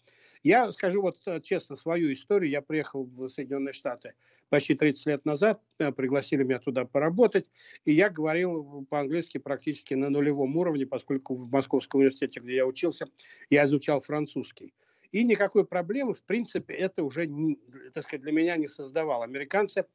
Я 0.43 0.71
скажу 0.71 1.01
вот 1.01 1.17
э, 1.25 1.41
честно 1.41 1.75
свою 1.75 2.13
историю. 2.13 2.51
Я 2.51 2.61
приехал 2.61 3.03
в 3.03 3.27
Соединенные 3.29 3.73
Штаты 3.73 4.13
почти 4.49 4.75
30 4.75 5.05
лет 5.07 5.25
назад, 5.25 5.59
э, 5.79 5.91
пригласили 5.91 6.43
меня 6.43 6.59
туда 6.59 6.85
поработать, 6.85 7.47
и 7.83 7.93
я 7.93 8.11
говорил 8.11 8.85
по-английски 8.87 9.39
практически 9.39 9.95
на 9.95 10.11
нулевом 10.11 10.55
уровне, 10.55 10.85
поскольку 10.85 11.35
в 11.35 11.51
Московском 11.51 12.01
университете, 12.01 12.39
где 12.39 12.57
я 12.57 12.67
учился, 12.67 13.07
я 13.49 13.65
изучал 13.65 14.01
французский. 14.01 14.71
И 15.11 15.23
никакой 15.23 15.65
проблемы, 15.65 16.13
в 16.13 16.23
принципе, 16.23 16.75
это 16.75 17.03
уже, 17.03 17.25
не, 17.25 17.57
так 17.91 18.03
сказать, 18.03 18.21
для 18.21 18.31
меня 18.31 18.55
не 18.57 18.67
создавало. 18.67 19.23
Американцы, 19.23 19.85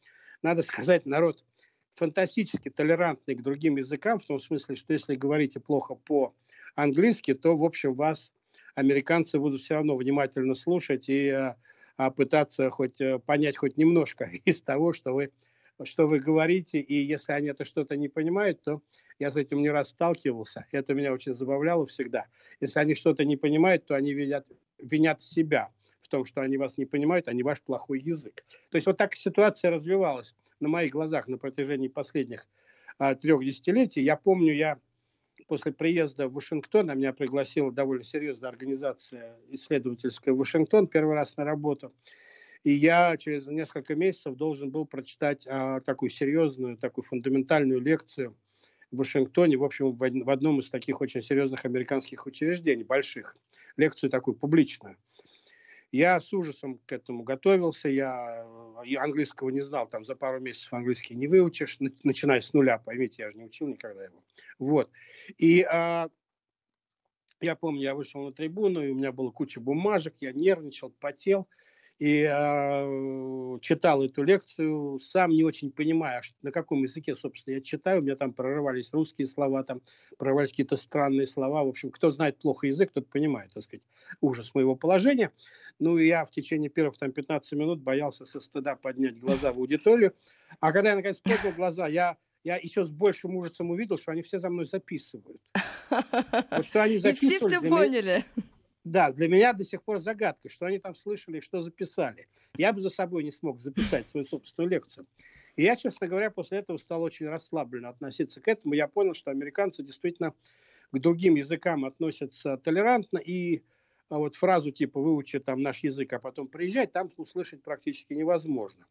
надо 0.42 0.64
сказать, 0.64 1.06
народ 1.06 1.44
фантастически 1.98 2.70
толерантный 2.70 3.34
к 3.34 3.42
другим 3.42 3.76
языкам, 3.76 4.18
в 4.18 4.24
том 4.24 4.40
смысле, 4.40 4.76
что 4.76 4.92
если 4.92 5.16
говорите 5.16 5.60
плохо 5.60 5.94
по-английски, 5.94 7.34
то, 7.34 7.56
в 7.56 7.64
общем, 7.64 7.94
вас 7.94 8.32
американцы 8.74 9.38
будут 9.38 9.60
все 9.60 9.74
равно 9.74 9.96
внимательно 9.96 10.54
слушать 10.54 11.08
и 11.08 11.28
а, 11.30 11.56
а, 11.96 12.10
пытаться 12.10 12.70
хоть 12.70 13.00
а, 13.00 13.18
понять 13.18 13.56
хоть 13.56 13.76
немножко 13.76 14.30
из 14.44 14.62
того, 14.62 14.92
что 14.92 15.12
вы, 15.12 15.32
что 15.82 16.06
вы 16.06 16.20
говорите. 16.20 16.78
И 16.78 16.94
если 17.04 17.32
они 17.32 17.48
это 17.48 17.64
что-то 17.64 17.96
не 17.96 18.08
понимают, 18.08 18.60
то 18.62 18.80
я 19.18 19.32
с 19.32 19.36
этим 19.36 19.60
не 19.60 19.70
раз 19.70 19.88
сталкивался. 19.88 20.66
Это 20.70 20.94
меня 20.94 21.12
очень 21.12 21.34
забавляло 21.34 21.86
всегда. 21.86 22.26
Если 22.60 22.78
они 22.78 22.94
что-то 22.94 23.24
не 23.24 23.36
понимают, 23.36 23.84
то 23.86 23.96
они 23.96 24.12
винят, 24.12 24.46
винят 24.78 25.20
себя 25.20 25.70
в 26.00 26.08
том, 26.08 26.24
что 26.24 26.40
они 26.40 26.56
вас 26.56 26.78
не 26.78 26.86
понимают, 26.86 27.28
а 27.28 27.32
не 27.32 27.42
ваш 27.42 27.60
плохой 27.62 28.00
язык. 28.00 28.44
То 28.70 28.76
есть 28.76 28.86
вот 28.86 28.96
так 28.96 29.14
ситуация 29.14 29.70
развивалась 29.70 30.34
на 30.60 30.68
моих 30.68 30.92
глазах 30.92 31.28
на 31.28 31.38
протяжении 31.38 31.88
последних 31.88 32.48
а, 32.98 33.14
трех 33.14 33.44
десятилетий. 33.44 34.02
Я 34.02 34.16
помню, 34.16 34.54
я 34.54 34.78
после 35.46 35.72
приезда 35.72 36.28
в 36.28 36.34
Вашингтон, 36.34 36.86
меня 36.86 37.12
пригласила 37.12 37.72
довольно 37.72 38.04
серьезная 38.04 38.50
организация 38.50 39.36
исследовательская 39.50 40.34
в 40.34 40.38
Вашингтон 40.38 40.86
первый 40.86 41.14
раз 41.14 41.36
на 41.36 41.44
работу. 41.44 41.90
И 42.64 42.72
я 42.72 43.16
через 43.16 43.46
несколько 43.46 43.94
месяцев 43.94 44.34
должен 44.34 44.70
был 44.70 44.84
прочитать 44.84 45.46
а, 45.48 45.80
такую 45.80 46.10
серьезную, 46.10 46.76
такую 46.76 47.04
фундаментальную 47.04 47.80
лекцию 47.80 48.36
в 48.90 48.98
Вашингтоне, 48.98 49.56
в 49.56 49.64
общем, 49.64 49.92
в 49.92 50.30
одном 50.30 50.60
из 50.60 50.70
таких 50.70 51.00
очень 51.00 51.22
серьезных 51.22 51.64
американских 51.64 52.26
учреждений, 52.26 52.84
больших. 52.84 53.36
Лекцию 53.76 54.10
такую 54.10 54.34
публичную. 54.34 54.96
Я 55.90 56.20
с 56.20 56.32
ужасом 56.34 56.78
к 56.84 56.92
этому 56.92 57.22
готовился, 57.22 57.88
я 57.88 58.46
английского 58.98 59.48
не 59.48 59.62
знал, 59.62 59.86
там 59.86 60.04
за 60.04 60.14
пару 60.16 60.38
месяцев 60.38 60.72
английский 60.74 61.14
не 61.14 61.26
выучишь, 61.26 61.78
начиная 62.04 62.42
с 62.42 62.52
нуля, 62.52 62.78
поймите, 62.78 63.22
я 63.22 63.30
же 63.30 63.38
не 63.38 63.44
учил 63.44 63.68
никогда 63.68 64.04
его. 64.04 64.22
Вот. 64.58 64.90
И 65.38 65.62
а, 65.62 66.10
я 67.40 67.56
помню, 67.56 67.80
я 67.80 67.94
вышел 67.94 68.22
на 68.22 68.32
трибуну, 68.32 68.82
и 68.82 68.90
у 68.90 68.94
меня 68.94 69.12
была 69.12 69.30
куча 69.30 69.60
бумажек, 69.60 70.14
я 70.20 70.32
нервничал, 70.32 70.90
потел 70.90 71.48
и 71.98 72.28
э, 72.30 73.58
читал 73.60 74.04
эту 74.04 74.22
лекцию, 74.22 74.98
сам 75.00 75.32
не 75.32 75.42
очень 75.42 75.72
понимая, 75.72 76.22
на 76.42 76.52
каком 76.52 76.82
языке, 76.82 77.16
собственно, 77.16 77.54
я 77.54 77.60
читаю. 77.60 78.00
У 78.00 78.04
меня 78.04 78.14
там 78.14 78.32
прорывались 78.32 78.92
русские 78.92 79.26
слова, 79.26 79.64
там 79.64 79.82
прорывались 80.16 80.50
какие-то 80.50 80.76
странные 80.76 81.26
слова. 81.26 81.64
В 81.64 81.68
общем, 81.68 81.90
кто 81.90 82.10
знает 82.12 82.38
плохо 82.38 82.68
язык, 82.68 82.92
тот 82.92 83.08
понимает, 83.08 83.52
так 83.52 83.64
сказать, 83.64 83.82
ужас 84.20 84.54
моего 84.54 84.76
положения. 84.76 85.32
Ну, 85.80 85.98
и 85.98 86.06
я 86.06 86.24
в 86.24 86.30
течение 86.30 86.70
первых 86.70 86.98
там 86.98 87.10
15 87.10 87.52
минут 87.52 87.80
боялся 87.80 88.24
со 88.26 88.40
стыда 88.40 88.76
поднять 88.76 89.18
глаза 89.18 89.52
в 89.52 89.58
аудиторию. 89.58 90.14
А 90.60 90.72
когда 90.72 90.90
я, 90.90 90.96
наконец, 90.96 91.18
поднял 91.18 91.52
глаза, 91.52 91.88
я 91.88 92.16
я 92.44 92.56
еще 92.56 92.84
с 92.84 92.88
большим 92.88 93.36
ужасом 93.36 93.70
увидел, 93.70 93.98
что 93.98 94.12
они 94.12 94.22
все 94.22 94.38
за 94.38 94.48
мной 94.48 94.64
записывают. 94.64 95.40
Вот 95.90 96.64
что 96.64 96.82
они 96.82 96.96
записывали. 96.98 97.34
И 97.34 97.38
все 97.38 97.48
все 97.48 97.60
поняли. 97.60 98.24
Да, 98.88 99.12
для 99.12 99.28
меня 99.28 99.52
до 99.52 99.64
сих 99.64 99.82
пор 99.82 99.98
загадка, 99.98 100.48
что 100.48 100.64
они 100.64 100.78
там 100.78 100.94
слышали, 100.94 101.40
что 101.40 101.60
записали. 101.60 102.26
Я 102.56 102.72
бы 102.72 102.80
за 102.80 102.88
собой 102.88 103.22
не 103.22 103.30
смог 103.30 103.60
записать 103.60 104.08
свою 104.08 104.24
собственную 104.24 104.70
лекцию. 104.70 105.06
И 105.56 105.62
я, 105.62 105.76
честно 105.76 106.06
говоря, 106.06 106.30
после 106.30 106.58
этого 106.58 106.78
стал 106.78 107.02
очень 107.02 107.26
расслабленно 107.26 107.90
относиться 107.90 108.40
к 108.40 108.48
этому. 108.48 108.72
Я 108.72 108.88
понял, 108.88 109.12
что 109.12 109.30
американцы 109.30 109.82
действительно 109.82 110.32
к 110.90 110.98
другим 110.98 111.34
языкам 111.34 111.84
относятся 111.84 112.56
толерантно, 112.56 113.18
и 113.18 113.62
а 114.08 114.16
вот 114.16 114.36
фразу 114.36 114.70
типа 114.70 115.02
«выучи 115.02 115.38
там 115.38 115.60
наш 115.60 115.80
язык, 115.84 116.10
а 116.14 116.18
потом 116.18 116.48
приезжать» 116.48 116.90
там 116.92 117.10
услышать 117.18 117.62
практически 117.62 118.14
невозможно. 118.14 118.86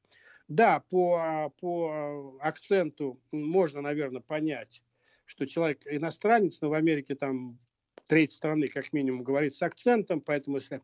Да, 0.48 0.82
по, 0.92 1.52
по 1.60 2.38
акценту 2.40 3.20
можно, 3.32 3.82
наверное, 3.82 4.22
понять, 4.22 4.84
что 5.26 5.48
человек 5.48 5.82
иностранец, 5.88 6.62
но 6.62 6.70
в 6.70 6.74
Америке 6.74 7.16
там 7.16 7.58
треть 8.08 8.32
страны, 8.32 8.68
как 8.68 8.94
минимум, 8.94 9.24
говорит 9.24 9.56
с 9.56 9.62
акцентом, 9.62 10.22
поэтому 10.22 10.58
если 10.58 10.82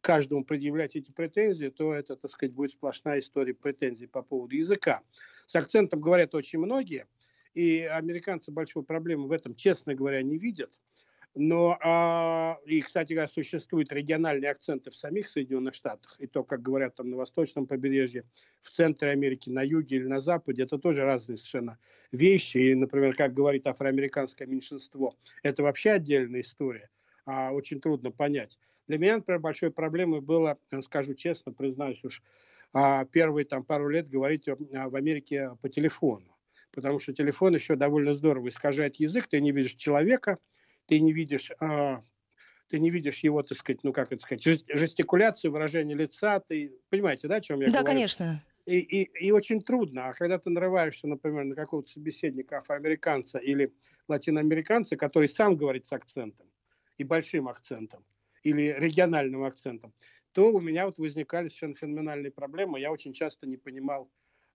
каждому 0.00 0.44
предъявлять 0.44 0.94
эти 0.94 1.10
претензии, 1.10 1.68
то 1.68 1.92
это, 1.92 2.16
так 2.16 2.30
сказать, 2.30 2.54
будет 2.54 2.70
сплошная 2.70 3.18
история 3.18 3.54
претензий 3.54 4.06
по 4.06 4.22
поводу 4.22 4.54
языка. 4.54 5.02
С 5.46 5.56
акцентом 5.56 6.00
говорят 6.00 6.34
очень 6.34 6.58
многие, 6.58 7.06
и 7.54 7.80
американцы 7.80 8.50
большой 8.50 8.84
проблемы 8.84 9.26
в 9.26 9.32
этом, 9.32 9.54
честно 9.54 9.94
говоря, 9.94 10.22
не 10.22 10.38
видят. 10.38 10.78
Но, 11.38 11.76
а, 11.82 12.58
и, 12.64 12.80
кстати 12.80 13.12
говоря, 13.12 13.28
существуют 13.28 13.92
региональные 13.92 14.50
акценты 14.50 14.90
в 14.90 14.96
самих 14.96 15.28
Соединенных 15.28 15.74
Штатах. 15.74 16.16
И 16.18 16.26
то, 16.26 16.42
как 16.42 16.62
говорят 16.62 16.94
там 16.94 17.10
на 17.10 17.18
восточном 17.18 17.66
побережье, 17.66 18.24
в 18.62 18.70
центре 18.70 19.10
Америки, 19.10 19.50
на 19.50 19.62
юге 19.62 19.96
или 19.96 20.06
на 20.06 20.20
западе, 20.20 20.62
это 20.62 20.78
тоже 20.78 21.04
разные 21.04 21.36
совершенно 21.36 21.78
вещи. 22.10 22.56
И, 22.56 22.74
например, 22.74 23.14
как 23.14 23.34
говорит 23.34 23.66
афроамериканское 23.66 24.48
меньшинство, 24.48 25.14
это 25.42 25.62
вообще 25.62 25.90
отдельная 25.90 26.40
история. 26.40 26.88
А, 27.26 27.52
очень 27.52 27.82
трудно 27.82 28.10
понять. 28.10 28.58
Для 28.88 28.96
меня, 28.96 29.16
например, 29.16 29.40
большой 29.40 29.70
проблемой 29.70 30.22
было, 30.22 30.58
скажу 30.80 31.12
честно, 31.12 31.52
признаюсь 31.52 32.02
уж, 32.02 32.22
а, 32.72 33.04
первые 33.04 33.44
там 33.44 33.62
пару 33.62 33.90
лет 33.90 34.08
говорить 34.08 34.46
в 34.48 34.96
Америке 34.96 35.50
по 35.60 35.68
телефону. 35.68 36.34
Потому 36.72 36.98
что 36.98 37.12
телефон 37.12 37.54
еще 37.54 37.76
довольно 37.76 38.14
здорово 38.14 38.48
искажает 38.48 38.96
язык, 38.96 39.26
ты 39.26 39.40
не 39.42 39.52
видишь 39.52 39.74
человека, 39.74 40.38
ты 40.86 41.00
не 41.00 41.12
видишь, 41.12 41.50
а, 41.60 42.00
ты 42.68 42.78
не 42.78 42.90
видишь 42.90 43.20
его, 43.20 43.42
так 43.42 43.58
сказать, 43.58 43.84
ну 43.84 43.92
как 43.92 44.12
это 44.12 44.22
сказать, 44.22 44.42
жестикуляцию, 44.68 45.52
выражение 45.52 45.96
лица, 45.96 46.40
ты 46.40 46.72
понимаете, 46.88 47.28
да, 47.28 47.36
о 47.36 47.40
чем 47.40 47.60
я 47.60 47.66
да, 47.66 47.72
говорю? 47.72 47.84
Да, 47.84 47.92
конечно. 47.92 48.42
И, 48.66 48.78
и, 48.78 49.26
и 49.26 49.30
очень 49.30 49.62
трудно. 49.62 50.08
А 50.08 50.12
когда 50.12 50.38
ты 50.38 50.50
нарываешься, 50.50 51.06
например, 51.06 51.44
на 51.44 51.54
какого-то 51.54 51.88
собеседника 51.88 52.58
афроамериканца 52.58 53.38
или 53.38 53.72
латиноамериканца, 54.08 54.96
который 54.96 55.28
сам 55.28 55.56
говорит 55.56 55.86
с 55.86 55.92
акцентом 55.92 56.48
и 56.98 57.04
большим 57.04 57.48
акцентом, 57.48 58.04
или 58.42 58.74
региональным 58.78 59.44
акцентом, 59.44 59.92
то 60.32 60.52
у 60.52 60.60
меня 60.60 60.86
вот 60.86 60.98
возникали 60.98 61.48
совершенно 61.48 61.74
феноменальные 61.74 62.30
проблемы. 62.30 62.80
Я 62.80 62.92
очень 62.92 63.12
часто 63.12 63.46
не 63.46 63.56
понимал, 63.56 64.10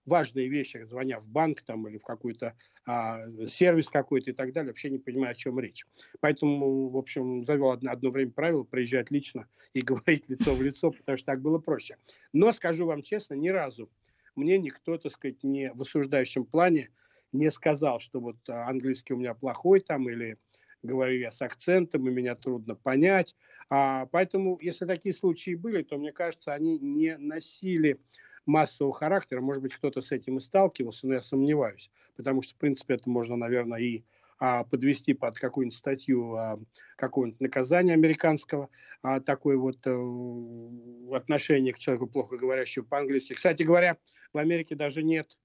важные 0.06 0.48
вещи, 0.48 0.84
звоня 0.84 1.20
в 1.20 1.28
банк 1.28 1.62
там 1.62 1.86
или 1.88 1.98
в 1.98 2.04
какой-то 2.04 2.54
а, 2.86 3.20
сервис 3.48 3.88
какой-то 3.88 4.30
и 4.30 4.34
так 4.34 4.52
далее, 4.52 4.70
вообще 4.70 4.90
не 4.90 4.98
понимаю, 4.98 5.32
о 5.32 5.34
чем 5.34 5.60
речь. 5.60 5.86
Поэтому, 6.20 6.88
в 6.90 6.96
общем, 6.96 7.44
завел 7.44 7.70
одно, 7.70 7.92
одно 7.92 8.10
время 8.10 8.32
правило 8.32 8.64
приезжать 8.64 9.10
лично 9.10 9.46
и 9.74 9.80
говорить 9.82 10.28
лицо 10.28 10.54
в 10.54 10.62
лицо, 10.62 10.90
потому 10.90 11.16
что 11.16 11.26
так 11.26 11.40
было 11.40 11.58
проще. 11.58 11.96
Но, 12.32 12.52
скажу 12.52 12.86
вам 12.86 13.02
честно, 13.02 13.34
ни 13.34 13.48
разу 13.48 13.90
мне 14.34 14.58
никто, 14.58 14.96
так 14.98 15.12
сказать, 15.12 15.42
не 15.42 15.70
в 15.72 15.82
осуждающем 15.82 16.44
плане 16.44 16.90
не 17.32 17.50
сказал, 17.50 18.00
что 18.00 18.20
вот 18.20 18.36
а, 18.48 18.68
английский 18.68 19.14
у 19.14 19.18
меня 19.18 19.34
плохой 19.34 19.80
там 19.80 20.08
или 20.08 20.38
говорю 20.82 21.18
я 21.18 21.30
с 21.30 21.40
акцентом, 21.40 22.08
и 22.08 22.10
меня 22.10 22.34
трудно 22.34 22.74
понять. 22.74 23.36
А, 23.70 24.06
поэтому, 24.06 24.58
если 24.60 24.84
такие 24.84 25.14
случаи 25.14 25.54
были, 25.54 25.82
то, 25.82 25.96
мне 25.96 26.12
кажется, 26.12 26.52
они 26.52 26.78
не 26.78 27.16
носили 27.16 28.00
массового 28.46 28.94
характера. 28.94 29.40
Может 29.40 29.62
быть, 29.62 29.74
кто-то 29.74 30.00
с 30.00 30.12
этим 30.12 30.38
и 30.38 30.40
сталкивался, 30.40 31.06
но 31.06 31.14
я 31.14 31.22
сомневаюсь. 31.22 31.90
Потому 32.16 32.42
что, 32.42 32.54
в 32.54 32.58
принципе, 32.58 32.94
это 32.94 33.08
можно, 33.08 33.36
наверное, 33.36 33.80
и 33.80 34.04
а, 34.38 34.64
подвести 34.64 35.14
под 35.14 35.36
какую-нибудь 35.36 35.76
статью 35.76 36.34
а, 36.34 36.58
какого-нибудь 36.96 37.40
наказания 37.40 37.92
американского, 37.92 38.70
а, 39.02 39.20
такое 39.20 39.56
вот 39.56 39.78
а, 39.86 41.16
отношение 41.16 41.72
к 41.72 41.78
человеку, 41.78 42.08
плохо 42.08 42.36
говорящему 42.36 42.86
по-английски. 42.86 43.34
Кстати 43.34 43.62
говоря, 43.62 43.98
в 44.32 44.38
Америке 44.38 44.74
даже 44.74 45.02
нет, 45.02 45.38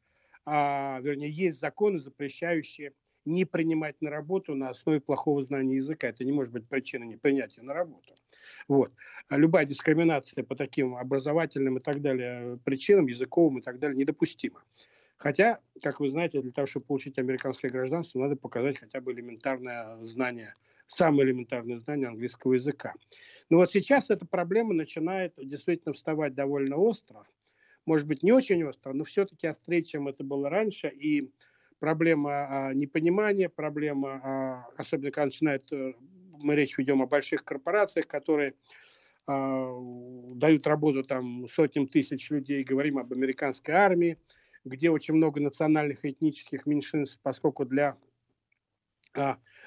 а, 0.46 1.00
вернее, 1.02 1.30
есть 1.30 1.60
законы, 1.60 2.00
запрещающие 2.00 2.94
не 3.28 3.46
принимать 3.46 4.02
на 4.02 4.10
работу 4.10 4.56
на 4.56 4.70
основе 4.70 5.00
плохого 5.00 5.44
знания 5.44 5.76
языка. 5.76 6.08
Это 6.08 6.24
не 6.24 6.32
может 6.32 6.54
быть 6.54 6.68
причиной 6.68 7.08
непринятия 7.08 7.62
на 7.62 7.74
работу. 7.74 8.14
Вот. 8.68 8.92
А 9.28 9.38
любая 9.38 9.66
дискриминация 9.66 10.44
по 10.44 10.56
таким 10.56 10.96
образовательным 10.96 11.78
и 11.78 11.82
так 11.82 12.02
далее 12.02 12.58
причинам, 12.64 13.08
языковым 13.08 13.60
и 13.60 13.62
так 13.62 13.80
далее, 13.80 13.98
недопустима. 13.98 14.64
Хотя, 15.18 15.60
как 15.82 16.00
вы 16.00 16.10
знаете, 16.10 16.42
для 16.42 16.52
того, 16.52 16.68
чтобы 16.68 16.86
получить 16.86 17.18
американское 17.18 17.72
гражданство, 17.72 18.20
надо 18.20 18.36
показать 18.36 18.78
хотя 18.78 19.02
бы 19.02 19.12
элементарное 19.12 19.98
знание, 20.06 20.54
самое 20.88 21.28
элементарное 21.30 21.78
знание 21.78 22.08
английского 22.08 22.54
языка. 22.54 22.94
Но 23.50 23.58
вот 23.58 23.72
сейчас 23.72 24.10
эта 24.10 24.26
проблема 24.26 24.74
начинает 24.74 25.34
действительно 25.38 25.94
вставать 25.94 26.36
довольно 26.36 26.78
остро. 26.78 27.26
Может 27.86 28.06
быть, 28.06 28.22
не 28.22 28.32
очень 28.32 28.64
остро, 28.64 28.94
но 28.94 29.06
все-таки 29.06 29.48
острее, 29.48 29.84
чем 29.84 30.08
это 30.08 30.24
было 30.24 30.50
раньше. 30.50 30.90
И 30.90 31.32
проблема 31.80 32.32
а, 32.70 32.74
непонимания, 32.74 33.50
проблема, 33.50 34.22
а, 34.24 34.68
особенно 34.78 35.12
когда 35.12 35.26
начинает, 35.26 35.72
э, 35.72 35.94
мы 36.42 36.56
речь 36.56 36.78
ведем 36.78 37.02
о 37.02 37.08
больших 37.08 37.44
корпорациях, 37.44 38.08
которые 38.08 38.54
а, 39.28 39.72
дают 40.36 40.66
работу 40.68 41.04
там 41.04 41.48
сотням 41.48 41.88
тысяч 41.88 42.30
людей, 42.30 42.64
говорим 42.64 42.98
об 42.98 43.14
американской 43.14 43.74
армии, 43.74 44.18
где 44.66 44.90
очень 44.90 45.14
много 45.14 45.40
национальных 45.40 46.04
и 46.06 46.12
этнических 46.12 46.66
меньшинств, 46.66 47.20
поскольку 47.22 47.66
для 47.66 47.98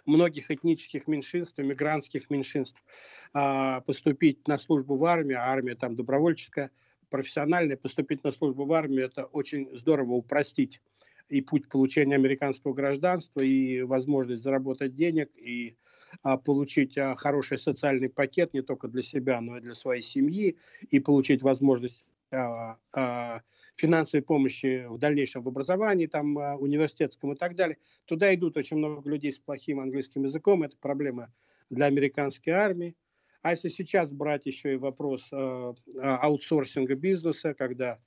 многих 0.07 0.51
этнических 0.53 1.09
меньшинств, 1.09 1.59
мигрантских 1.59 2.31
меньшинств 2.31 2.85
поступить 3.33 4.47
на 4.47 4.59
службу 4.59 4.97
в 4.97 5.05
армию, 5.05 5.41
а 5.41 5.47
армия 5.47 5.75
там 5.75 5.97
добровольческая, 5.97 6.71
профессиональная, 7.09 7.77
поступить 7.77 8.23
на 8.23 8.31
службу 8.31 8.65
в 8.65 8.73
армию, 8.73 9.07
это 9.07 9.25
очень 9.25 9.69
здорово 9.77 10.13
упростить 10.13 10.81
и 11.31 11.41
путь 11.41 11.69
получения 11.69 12.17
американского 12.17 12.75
гражданства, 12.75 13.41
и 13.41 13.83
возможность 13.83 14.43
заработать 14.43 14.95
денег, 14.95 15.31
и 15.37 15.77
а, 16.23 16.37
получить 16.37 16.99
а, 16.99 17.15
хороший 17.15 17.59
социальный 17.59 18.11
пакет 18.11 18.53
не 18.53 18.63
только 18.63 18.89
для 18.89 19.03
себя, 19.03 19.41
но 19.41 19.57
и 19.57 19.61
для 19.61 19.75
своей 19.75 20.03
семьи, 20.03 20.59
и 20.91 21.01
получить 21.01 21.43
возможность 21.43 22.05
а, 22.33 22.77
а, 22.93 23.41
финансовой 23.77 24.23
помощи 24.23 24.87
в 24.89 24.99
дальнейшем 24.99 25.43
в 25.43 25.49
образовании, 25.49 26.07
там, 26.07 26.39
а, 26.39 26.57
университетском 26.57 27.33
и 27.33 27.37
так 27.37 27.57
далее. 27.57 27.79
Туда 28.05 28.35
идут 28.35 28.57
очень 28.57 28.77
много 28.77 29.09
людей 29.09 29.33
с 29.33 29.39
плохим 29.39 29.81
английским 29.81 30.25
языком. 30.25 30.63
Это 30.63 30.77
проблема 30.77 31.33
для 31.71 31.87
американской 31.87 32.53
армии. 32.53 32.97
А 33.43 33.53
если 33.53 33.69
сейчас 33.69 34.11
брать 34.11 34.45
еще 34.45 34.75
и 34.75 34.77
вопрос 34.77 35.29
э, 35.33 35.75
аутсорсинга 36.03 36.95
бизнеса, 36.95 37.55
когда 37.55 37.99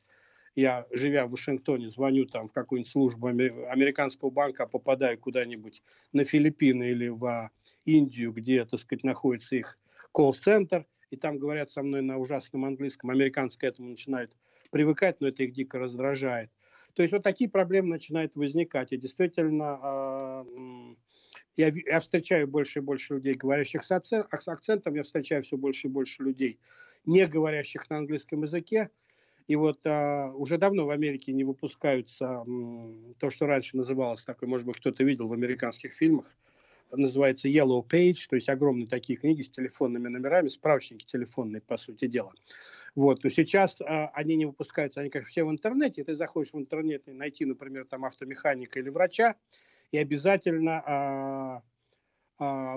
я, 0.55 0.85
живя 0.91 1.25
в 1.25 1.31
Вашингтоне, 1.31 1.89
звоню 1.89 2.25
там 2.25 2.47
в 2.47 2.53
какую-нибудь 2.53 2.91
службу 2.91 3.27
американского 3.27 4.29
банка, 4.29 4.67
попадаю 4.67 5.17
куда-нибудь 5.17 5.81
на 6.11 6.23
Филиппины 6.23 6.91
или 6.91 7.07
в 7.09 7.49
Индию, 7.85 8.31
где, 8.31 8.65
так 8.65 8.79
сказать, 8.79 9.03
находится 9.03 9.55
их 9.55 9.79
колл-центр, 10.11 10.85
и 11.09 11.17
там 11.17 11.37
говорят 11.37 11.71
со 11.71 11.83
мной 11.83 12.01
на 12.01 12.17
ужасном 12.17 12.65
английском, 12.65 13.09
американцы 13.09 13.57
к 13.57 13.63
этому 13.63 13.89
начинают 13.89 14.35
привыкать, 14.71 15.21
но 15.21 15.27
это 15.27 15.43
их 15.43 15.53
дико 15.53 15.79
раздражает. 15.79 16.51
То 16.95 17.01
есть 17.01 17.11
вот 17.11 17.23
такие 17.23 17.49
проблемы 17.49 17.89
начинают 17.89 18.35
возникать. 18.35 18.91
И 18.91 18.97
действительно, 18.97 19.79
а, 19.81 20.45
я 21.55 21.99
встречаю 21.99 22.47
больше 22.47 22.79
и 22.79 22.81
больше 22.81 23.15
людей, 23.15 23.33
говорящих 23.33 23.83
с, 23.83 23.91
акцентом, 23.91 24.95
я 24.95 25.03
встречаю 25.03 25.41
все 25.41 25.57
больше 25.57 25.87
и 25.87 25.89
больше 25.91 26.23
людей, 26.23 26.59
не 27.05 27.25
говорящих 27.25 27.89
на 27.89 27.97
английском 27.97 28.43
языке. 28.43 28.89
И 29.47 29.55
вот 29.55 29.79
а, 29.85 30.31
уже 30.33 30.57
давно 30.57 30.85
в 30.85 30.89
Америке 30.89 31.33
не 31.33 31.43
выпускаются 31.43 32.25
м, 32.25 33.15
то, 33.19 33.29
что 33.29 33.45
раньше 33.45 33.77
называлось 33.77 34.23
такой, 34.23 34.47
может 34.47 34.65
быть, 34.65 34.77
кто-то 34.77 35.03
видел 35.03 35.27
в 35.27 35.33
американских 35.33 35.93
фильмах, 35.93 36.25
называется 36.91 37.47
Yellow 37.47 37.85
Page, 37.87 38.27
то 38.29 38.35
есть 38.35 38.49
огромные 38.49 38.87
такие 38.87 39.17
книги 39.17 39.41
с 39.41 39.49
телефонными 39.49 40.07
номерами, 40.07 40.49
справочники 40.49 41.05
телефонные, 41.05 41.61
по 41.61 41.77
сути 41.77 42.07
дела. 42.07 42.31
Вот, 42.95 43.23
но 43.23 43.29
сейчас 43.29 43.81
а, 43.81 44.07
они 44.13 44.35
не 44.35 44.45
выпускаются, 44.45 45.01
они, 45.01 45.09
как 45.09 45.25
все 45.25 45.43
в 45.43 45.49
интернете. 45.51 46.03
Ты 46.03 46.15
заходишь 46.15 46.53
в 46.53 46.57
интернет 46.57 47.07
и 47.07 47.11
найти, 47.11 47.45
например, 47.45 47.85
там 47.85 48.05
автомеханика 48.05 48.79
или 48.79 48.89
врача, 48.89 49.35
и 49.91 49.97
обязательно 49.97 50.83
а, 50.85 51.63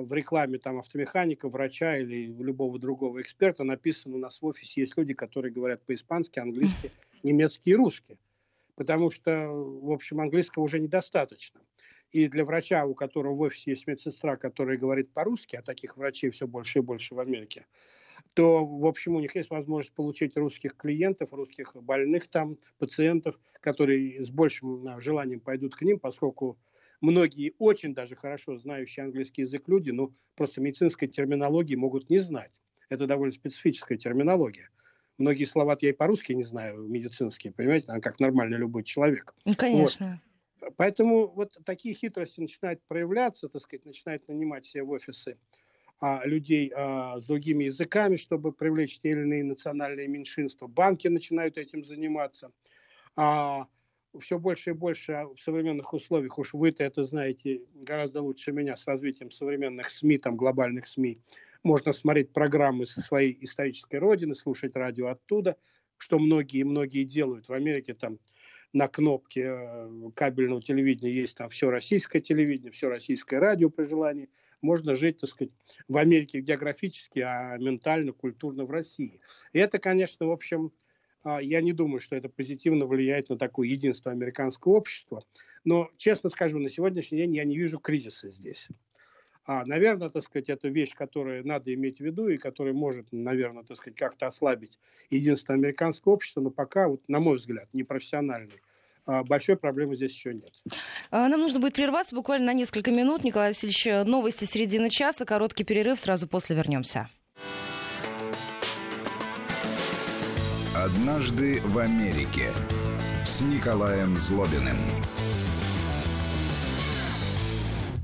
в 0.01 0.13
рекламе 0.13 0.59
там 0.59 0.79
автомеханика, 0.79 1.49
врача 1.49 1.97
или 1.99 2.27
любого 2.27 2.79
другого 2.79 3.21
эксперта 3.21 3.65
написано 3.65 4.17
у 4.17 4.19
нас 4.19 4.41
в 4.41 4.47
офисе 4.47 4.83
есть 4.83 4.97
люди, 4.97 5.15
которые 5.15 5.53
говорят 5.53 5.85
по-испански, 5.87 6.39
английски, 6.39 6.93
немецки 7.23 7.71
и 7.71 7.75
русски. 7.75 8.19
Потому 8.75 9.11
что, 9.11 9.49
в 9.49 9.91
общем, 9.91 10.21
английского 10.21 10.65
уже 10.65 10.79
недостаточно. 10.79 11.61
И 12.13 12.29
для 12.29 12.45
врача, 12.45 12.85
у 12.85 12.95
которого 12.95 13.35
в 13.35 13.41
офисе 13.41 13.71
есть 13.71 13.87
медсестра, 13.87 14.37
которая 14.37 14.79
говорит 14.79 15.13
по-русски, 15.13 15.57
а 15.57 15.63
таких 15.63 15.97
врачей 15.97 16.31
все 16.31 16.47
больше 16.47 16.79
и 16.79 16.83
больше 16.83 17.15
в 17.15 17.21
Америке, 17.21 17.67
то, 18.35 18.65
в 18.65 18.87
общем, 18.87 19.17
у 19.17 19.21
них 19.21 19.35
есть 19.35 19.51
возможность 19.51 19.95
получить 19.95 20.37
русских 20.37 20.77
клиентов, 20.77 21.33
русских 21.33 21.75
больных 21.75 22.29
там, 22.29 22.57
пациентов, 22.79 23.39
которые 23.61 24.25
с 24.25 24.31
большим 24.31 24.87
а, 24.87 25.01
желанием 25.01 25.41
пойдут 25.41 25.75
к 25.75 25.83
ним, 25.83 25.99
поскольку 25.99 26.59
многие 27.07 27.55
очень 27.59 27.95
даже 27.95 28.17
хорошо 28.17 28.59
знающие 28.59 29.05
английский 29.05 29.43
язык 29.43 29.69
люди, 29.69 29.91
но 29.91 30.13
просто 30.35 30.61
медицинской 30.61 31.09
терминологии 31.09 31.77
могут 31.77 32.11
не 32.11 32.19
знать. 32.19 32.61
Это 32.91 33.07
довольно 33.07 33.33
специфическая 33.33 33.97
терминология. 33.97 34.71
Многие 35.19 35.45
слова 35.45 35.77
я 35.81 35.91
и 35.91 35.93
по-русски 35.93 36.33
не 36.33 36.45
знаю, 36.45 36.87
медицинские, 36.89 37.53
понимаете, 37.53 37.87
как 38.01 38.21
нормальный 38.21 38.59
любой 38.59 38.85
человек. 38.85 39.35
Ну, 39.45 39.55
конечно. 39.57 40.21
Вот. 40.61 40.75
Поэтому 40.77 41.29
вот 41.29 41.57
такие 41.65 41.95
хитрости 41.95 42.41
начинают 42.41 42.83
проявляться, 42.87 43.49
так 43.49 43.63
сказать, 43.63 43.85
начинают 43.85 44.27
нанимать 44.29 44.67
себе 44.67 44.83
в 44.83 44.91
офисы 44.91 45.39
а, 46.01 46.27
людей 46.27 46.73
а, 46.75 47.21
с 47.21 47.25
другими 47.25 47.65
языками, 47.65 48.17
чтобы 48.17 48.53
привлечь 48.53 48.99
те 48.99 49.11
или 49.11 49.21
иные 49.21 49.45
национальные 49.45 50.09
меньшинства. 50.09 50.67
Банки 50.67 51.09
начинают 51.09 51.57
этим 51.57 51.85
заниматься. 51.85 52.53
А, 53.17 53.67
все 54.21 54.39
больше 54.39 54.71
и 54.71 54.73
больше 54.75 55.27
в 55.35 55.41
современных 55.41 55.93
условиях, 55.93 56.39
уж 56.39 56.55
вы-то 56.55 56.85
это 56.85 57.05
знаете 57.05 57.63
гораздо 57.75 58.23
лучше 58.23 58.53
меня, 58.53 58.77
с 58.77 58.87
развитием 58.87 59.31
современных 59.31 59.91
СМИ, 59.91 60.19
там 60.19 60.37
глобальных 60.37 60.87
СМИ, 60.87 61.21
можно 61.65 61.93
смотреть 61.93 62.33
программы 62.33 62.87
со 62.87 63.01
своей 63.01 63.37
исторической 63.41 63.97
родины, 63.97 64.35
слушать 64.35 64.77
радио 64.77 65.09
оттуда, 65.09 65.57
что 65.99 66.19
многие-многие 66.19 67.05
делают. 67.05 67.49
В 67.49 67.53
Америке 67.53 67.95
там 67.95 68.19
на 68.73 68.89
кнопке 68.89 69.51
э, 69.51 70.11
кабельного 70.15 70.61
телевидения 70.61 71.13
есть 71.13 71.37
там 71.37 71.49
все 71.49 71.71
российское 71.71 72.21
телевидение, 72.21 72.71
все 72.71 72.89
российское 72.89 73.39
радио 73.39 73.71
при 73.71 73.85
желании– 73.85 74.29
можно 74.63 74.95
жить, 74.95 75.19
так 75.19 75.31
сказать, 75.31 75.53
в 75.89 75.97
Америке 75.97 76.41
географически, 76.41 77.21
а 77.21 77.57
ментально, 77.59 78.13
культурно 78.13 78.65
в 78.65 78.71
России. 78.71 79.21
И 79.53 79.59
это, 79.59 79.79
конечно, 79.79 80.27
в 80.27 80.33
общем, 80.33 80.67
а, 80.67 80.71
я 81.41 81.61
не 81.61 81.73
думаю, 81.73 82.01
что 82.01 82.17
это 82.17 82.29
позитивно 82.29 82.87
влияет 82.87 83.31
на 83.31 83.39
такое 83.39 83.69
единство 83.69 84.13
американского 84.13 84.73
общества. 84.73 85.23
Но, 85.65 85.91
честно 85.97 86.31
скажу, 86.31 86.59
на 86.59 86.71
сегодняшний 86.71 87.19
день 87.19 87.35
я 87.37 87.45
не 87.45 87.57
вижу 87.57 87.79
кризиса 87.79 88.31
здесь. 88.31 88.69
А, 89.47 89.65
наверное, 89.65 90.09
так 90.09 90.25
сказать, 90.25 90.49
это 90.49 90.69
вещь, 90.69 90.93
которую 90.95 91.47
надо 91.47 91.73
иметь 91.73 91.99
в 91.99 92.01
виду 92.01 92.29
и 92.29 92.37
которая 92.37 92.75
может, 92.75 93.07
наверное, 93.13 93.63
так 93.63 93.77
сказать, 93.77 93.97
как-то 93.97 94.27
ослабить 94.27 94.79
единство 95.09 95.55
американского 95.55 96.15
общества, 96.15 96.41
но 96.41 96.51
пока, 96.51 96.89
вот, 96.89 97.09
на 97.09 97.21
мой 97.21 97.37
взгляд, 97.37 97.69
непрофессиональный 97.73 98.61
а, 99.07 99.23
большой 99.23 99.57
проблемы 99.57 99.95
здесь 99.95 100.13
еще 100.13 100.35
нет. 100.35 100.53
А, 101.13 101.29
нам 101.29 101.41
нужно 101.41 101.61
будет 101.61 101.75
прерваться 101.75 102.15
буквально 102.15 102.47
на 102.47 102.55
несколько 102.55 102.91
минут. 102.91 103.23
Николай 103.23 103.51
Васильевич, 103.51 104.07
новости 104.07 104.45
середины 104.45 104.91
часа, 104.91 105.25
короткий 105.25 105.63
перерыв, 105.63 106.01
сразу 106.01 106.27
после 106.27 106.57
вернемся. 106.57 107.09
Однажды 110.87 111.61
в 111.65 111.81
Америке 111.81 112.53
с 113.25 113.41
Николаем 113.41 114.17
Злобиным. 114.17 114.77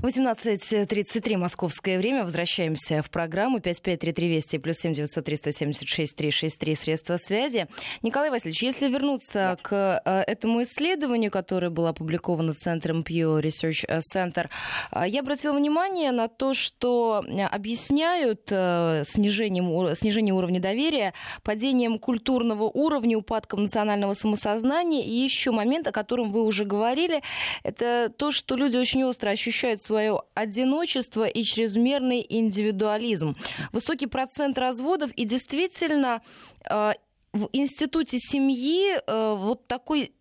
18.33 0.03 1.37
московское 1.37 1.97
время. 1.97 2.23
Возвращаемся 2.23 3.01
в 3.01 3.09
программу 3.09 3.61
553320 3.61 4.61
плюс 4.61 4.75
7 4.75 4.91
903 4.91 5.37
176 5.37 6.15
363 6.17 6.75
средства 6.75 7.15
связи. 7.15 7.67
Николай 8.01 8.29
Васильевич, 8.29 8.63
если 8.63 8.89
вернуться 8.89 9.57
к 9.61 10.01
э, 10.03 10.23
этому 10.27 10.63
исследованию, 10.63 11.31
которое 11.31 11.69
было 11.69 11.89
опубликовано 11.89 12.53
Центром 12.53 13.05
Pew 13.07 13.39
Research 13.39 14.01
Center, 14.13 14.49
э, 14.91 15.05
я 15.07 15.21
обратила 15.21 15.55
внимание 15.55 16.11
на 16.11 16.27
то, 16.27 16.53
что 16.53 17.23
объясняют 17.49 18.49
э, 18.49 19.03
снижением, 19.05 19.95
снижение 19.95 20.33
уровня 20.33 20.59
доверия 20.59 21.13
падением 21.43 21.97
культурного 21.97 22.63
уровня, 22.63 23.17
упадком 23.17 23.61
национального 23.61 24.15
самосознания. 24.15 25.05
И 25.05 25.13
еще 25.13 25.51
момент, 25.51 25.87
о 25.87 25.93
котором 25.93 26.33
вы 26.33 26.43
уже 26.43 26.65
говорили, 26.65 27.23
это 27.63 28.11
то, 28.13 28.33
что 28.33 28.57
люди 28.57 28.75
очень 28.75 29.05
остро 29.05 29.29
ощущают 29.29 29.81
свою 29.81 29.92
свое 29.93 30.21
одиночество 30.33 31.27
и 31.27 31.43
чрезмерный 31.43 32.25
индивидуализм. 32.27 33.35
Высокий 33.71 34.07
процент 34.07 34.57
разводов 34.57 35.11
и 35.11 35.23
действительно 35.23 36.23
э, 36.67 36.93
в 37.31 37.49
институте 37.53 38.17
семьи 38.17 38.95
э, 38.95 39.35
вот 39.37 39.67
такой 39.67 40.11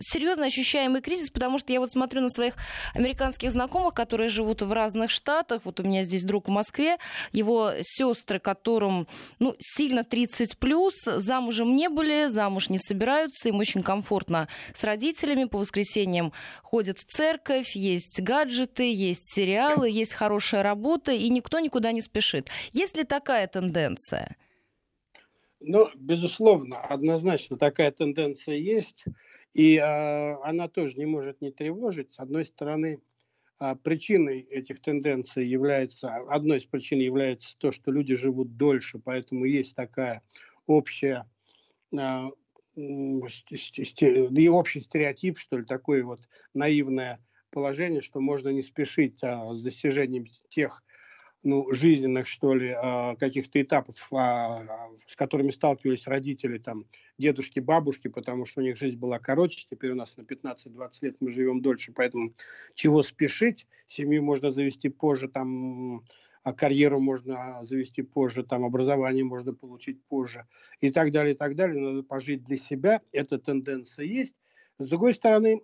серьезно 0.00 0.46
ощущаемый 0.46 1.00
кризис, 1.00 1.30
потому 1.30 1.58
что 1.58 1.72
я 1.72 1.80
вот 1.80 1.92
смотрю 1.92 2.20
на 2.22 2.28
своих 2.28 2.54
американских 2.94 3.50
знакомых, 3.50 3.94
которые 3.94 4.28
живут 4.28 4.62
в 4.62 4.72
разных 4.72 5.10
штатах. 5.10 5.62
Вот 5.64 5.80
у 5.80 5.82
меня 5.82 6.04
здесь 6.04 6.24
друг 6.24 6.48
в 6.48 6.50
Москве, 6.50 6.98
его 7.32 7.72
сестры, 7.82 8.38
которым 8.38 9.06
ну, 9.38 9.54
сильно 9.58 10.04
30 10.04 10.58
плюс, 10.58 10.94
замужем 11.04 11.74
не 11.76 11.88
были, 11.88 12.28
замуж 12.28 12.68
не 12.68 12.78
собираются, 12.78 13.48
им 13.48 13.58
очень 13.58 13.82
комфортно 13.82 14.48
с 14.74 14.84
родителями, 14.84 15.44
по 15.44 15.58
воскресеньям 15.58 16.32
ходят 16.62 16.98
в 16.98 17.04
церковь, 17.04 17.74
есть 17.74 18.20
гаджеты, 18.20 18.92
есть 18.92 19.32
сериалы, 19.32 19.90
есть 19.90 20.12
хорошая 20.12 20.62
работа, 20.62 21.12
и 21.12 21.28
никто 21.28 21.58
никуда 21.60 21.92
не 21.92 22.00
спешит. 22.00 22.48
Есть 22.72 22.96
ли 22.96 23.04
такая 23.04 23.46
тенденция? 23.46 24.36
Ну, 25.60 25.90
безусловно, 25.94 26.80
однозначно 26.80 27.58
такая 27.58 27.90
тенденция 27.90 28.56
есть, 28.56 29.04
и 29.54 29.76
э, 29.76 30.34
она 30.42 30.68
тоже 30.68 30.96
не 30.96 31.06
может 31.06 31.40
не 31.40 31.50
тревожить. 31.50 32.12
С 32.12 32.18
одной 32.18 32.44
стороны, 32.44 33.00
э, 33.60 33.76
причиной 33.82 34.40
этих 34.40 34.80
тенденций 34.80 35.46
является, 35.46 36.16
одной 36.28 36.58
из 36.58 36.64
причин 36.66 37.00
является 37.00 37.56
то, 37.58 37.70
что 37.70 37.90
люди 37.90 38.14
живут 38.14 38.56
дольше, 38.56 38.98
поэтому 38.98 39.44
есть 39.44 39.74
такая 39.74 40.22
общая 40.66 41.28
э, 41.96 42.28
и 42.76 44.48
общий 44.48 44.80
стереотип, 44.80 45.38
что 45.38 45.58
ли, 45.58 45.64
такое 45.64 46.04
вот 46.04 46.20
наивное 46.54 47.18
положение, 47.50 48.00
что 48.00 48.20
можно 48.20 48.48
не 48.50 48.62
спешить 48.62 49.22
а, 49.22 49.52
с 49.54 49.60
достижением 49.60 50.24
тех 50.48 50.82
ну, 51.42 51.72
жизненных, 51.72 52.26
что 52.26 52.54
ли, 52.54 52.74
а, 52.76 53.16
каких-то 53.16 53.60
этапов, 53.60 54.08
а, 54.12 54.90
с 55.06 55.16
которыми 55.16 55.50
сталкивались 55.52 56.06
родители, 56.06 56.58
там, 56.58 56.84
дедушки, 57.18 57.60
бабушки, 57.60 58.08
потому 58.08 58.44
что 58.44 58.60
у 58.60 58.64
них 58.64 58.76
жизнь 58.76 58.98
была 58.98 59.18
короче, 59.18 59.66
теперь 59.70 59.92
у 59.92 59.94
нас 59.94 60.16
на 60.16 60.22
15-20 60.22 61.02
лет 61.02 61.16
мы 61.20 61.32
живем 61.32 61.62
дольше, 61.62 61.92
поэтому 61.92 62.34
чего 62.74 63.02
спешить, 63.02 63.66
семью 63.86 64.22
можно 64.22 64.50
завести 64.50 64.90
позже, 64.90 65.28
там, 65.28 66.04
а 66.42 66.52
карьеру 66.52 67.00
можно 67.00 67.60
завести 67.62 68.02
позже, 68.02 68.44
там, 68.44 68.64
образование 68.64 69.24
можно 69.24 69.54
получить 69.54 70.02
позже, 70.04 70.46
и 70.80 70.90
так 70.90 71.10
далее, 71.10 71.34
и 71.34 71.36
так 71.36 71.54
далее, 71.56 71.80
надо 71.80 72.02
пожить 72.02 72.44
для 72.44 72.58
себя, 72.58 73.00
эта 73.12 73.38
тенденция 73.38 74.04
есть. 74.04 74.34
С 74.78 74.88
другой 74.88 75.14
стороны, 75.14 75.62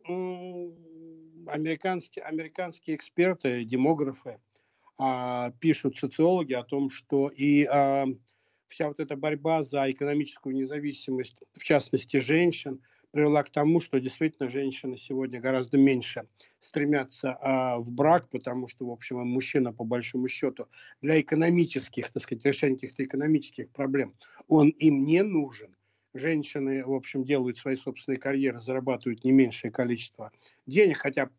американские, 1.46 2.24
американские 2.24 2.96
эксперты, 2.96 3.64
демографы, 3.64 4.38
пишут 5.60 5.98
социологи 5.98 6.54
о 6.54 6.62
том, 6.62 6.90
что 6.90 7.28
и 7.28 7.64
а, 7.64 8.06
вся 8.66 8.88
вот 8.88 9.00
эта 9.00 9.16
борьба 9.16 9.62
за 9.62 9.90
экономическую 9.90 10.54
независимость, 10.54 11.36
в 11.52 11.62
частности 11.62 12.18
женщин, 12.18 12.80
привела 13.10 13.42
к 13.42 13.50
тому, 13.50 13.80
что 13.80 13.98
действительно 13.98 14.50
женщины 14.50 14.98
сегодня 14.98 15.40
гораздо 15.40 15.78
меньше 15.78 16.28
стремятся 16.60 17.38
а, 17.40 17.78
в 17.78 17.90
брак, 17.90 18.28
потому 18.28 18.68
что, 18.68 18.86
в 18.86 18.90
общем, 18.90 19.18
мужчина, 19.26 19.72
по 19.72 19.84
большому 19.84 20.28
счету, 20.28 20.66
для 21.00 21.20
экономических, 21.20 22.10
так 22.10 22.22
сказать, 22.22 22.44
решения 22.44 22.74
каких-то 22.74 23.04
экономических 23.04 23.70
проблем, 23.70 24.14
он 24.48 24.68
им 24.68 25.04
не 25.04 25.22
нужен. 25.22 25.74
Женщины, 26.12 26.84
в 26.84 26.92
общем, 26.92 27.24
делают 27.24 27.58
свои 27.58 27.76
собственные 27.76 28.18
карьеры, 28.18 28.60
зарабатывают 28.60 29.24
не 29.24 29.32
меньшее 29.32 29.70
количество 29.70 30.32
денег, 30.66 30.98
хотя 30.98 31.30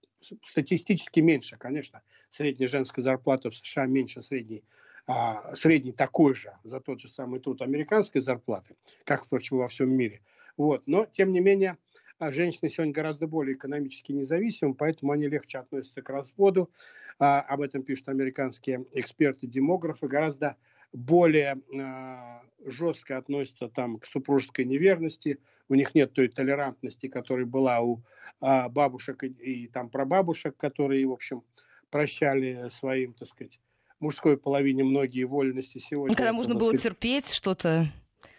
статистически 0.44 1.20
меньше, 1.20 1.58
конечно. 1.58 2.02
Средняя 2.30 2.68
женская 2.68 3.02
зарплата 3.02 3.50
в 3.50 3.56
США 3.56 3.86
меньше 3.86 4.22
средней, 4.24 4.64
а, 5.06 5.56
средней 5.56 5.94
такой 5.94 6.36
же 6.36 6.58
за 6.64 6.80
тот 6.80 7.00
же 7.00 7.10
самый 7.10 7.40
труд 7.40 7.62
американской 7.62 8.22
зарплаты, 8.22 8.76
как, 9.06 9.26
впрочем, 9.26 9.58
во 9.58 9.68
всем 9.68 9.90
мире. 9.90 10.22
Вот. 10.58 10.84
Но, 10.88 11.06
тем 11.06 11.32
не 11.32 11.40
менее, 11.40 11.78
а, 12.20 12.32
женщины 12.32 12.70
сегодня 12.70 12.94
гораздо 12.94 13.28
более 13.28 13.54
экономически 13.54 14.12
независимы, 14.12 14.74
поэтому 14.74 15.12
они 15.12 15.28
легче 15.28 15.60
относятся 15.60 16.02
к 16.02 16.10
разводу. 16.10 16.72
А, 17.20 17.42
об 17.42 17.62
этом 17.62 17.84
пишут 17.84 18.10
американские 18.10 18.86
эксперты-демографы. 18.94 20.08
Гораздо 20.08 20.58
более 20.94 21.62
э, 21.74 22.70
жестко 22.70 23.18
относятся 23.18 23.70
там 23.70 24.00
к 24.00 24.06
супружеской 24.06 24.66
неверности, 24.66 25.40
у 25.70 25.76
них 25.76 25.96
нет 25.96 26.14
той 26.14 26.28
толерантности, 26.28 27.08
которая 27.08 27.46
была 27.46 27.82
у 27.82 28.02
э, 28.42 28.70
бабушек 28.70 29.24
и, 29.24 29.28
и 29.28 29.68
там 29.68 29.90
прабабушек, 29.90 30.56
которые, 30.58 31.06
в 31.06 31.12
общем, 31.12 31.44
прощали 31.90 32.70
своим, 32.70 33.14
так 33.14 33.28
сказать, 33.28 33.60
мужской 34.00 34.38
половине 34.38 34.84
многие 34.84 35.24
вольности 35.24 35.80
сегодня. 35.80 36.16
Когда 36.16 36.34
можно 36.34 36.56
было 36.56 36.70
сказать, 36.70 36.84
терпеть 36.84 37.34
что-то. 37.34 37.88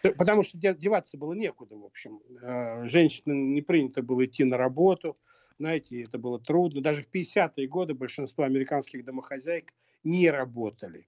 Потому 0.01 0.43
что 0.43 0.57
деваться 0.57 1.17
было 1.17 1.33
некуда, 1.33 1.75
в 1.75 1.85
общем. 1.85 2.19
Э, 2.41 2.85
женщинам 2.85 3.53
не 3.53 3.61
принято 3.61 4.01
было 4.01 4.25
идти 4.25 4.43
на 4.43 4.57
работу, 4.57 5.17
знаете, 5.59 6.03
это 6.03 6.17
было 6.17 6.39
трудно. 6.39 6.81
Даже 6.81 7.03
в 7.03 7.13
50-е 7.13 7.67
годы 7.67 7.93
большинство 7.93 8.45
американских 8.45 9.03
домохозяек 9.03 9.73
не 10.03 10.29
работали. 10.29 11.07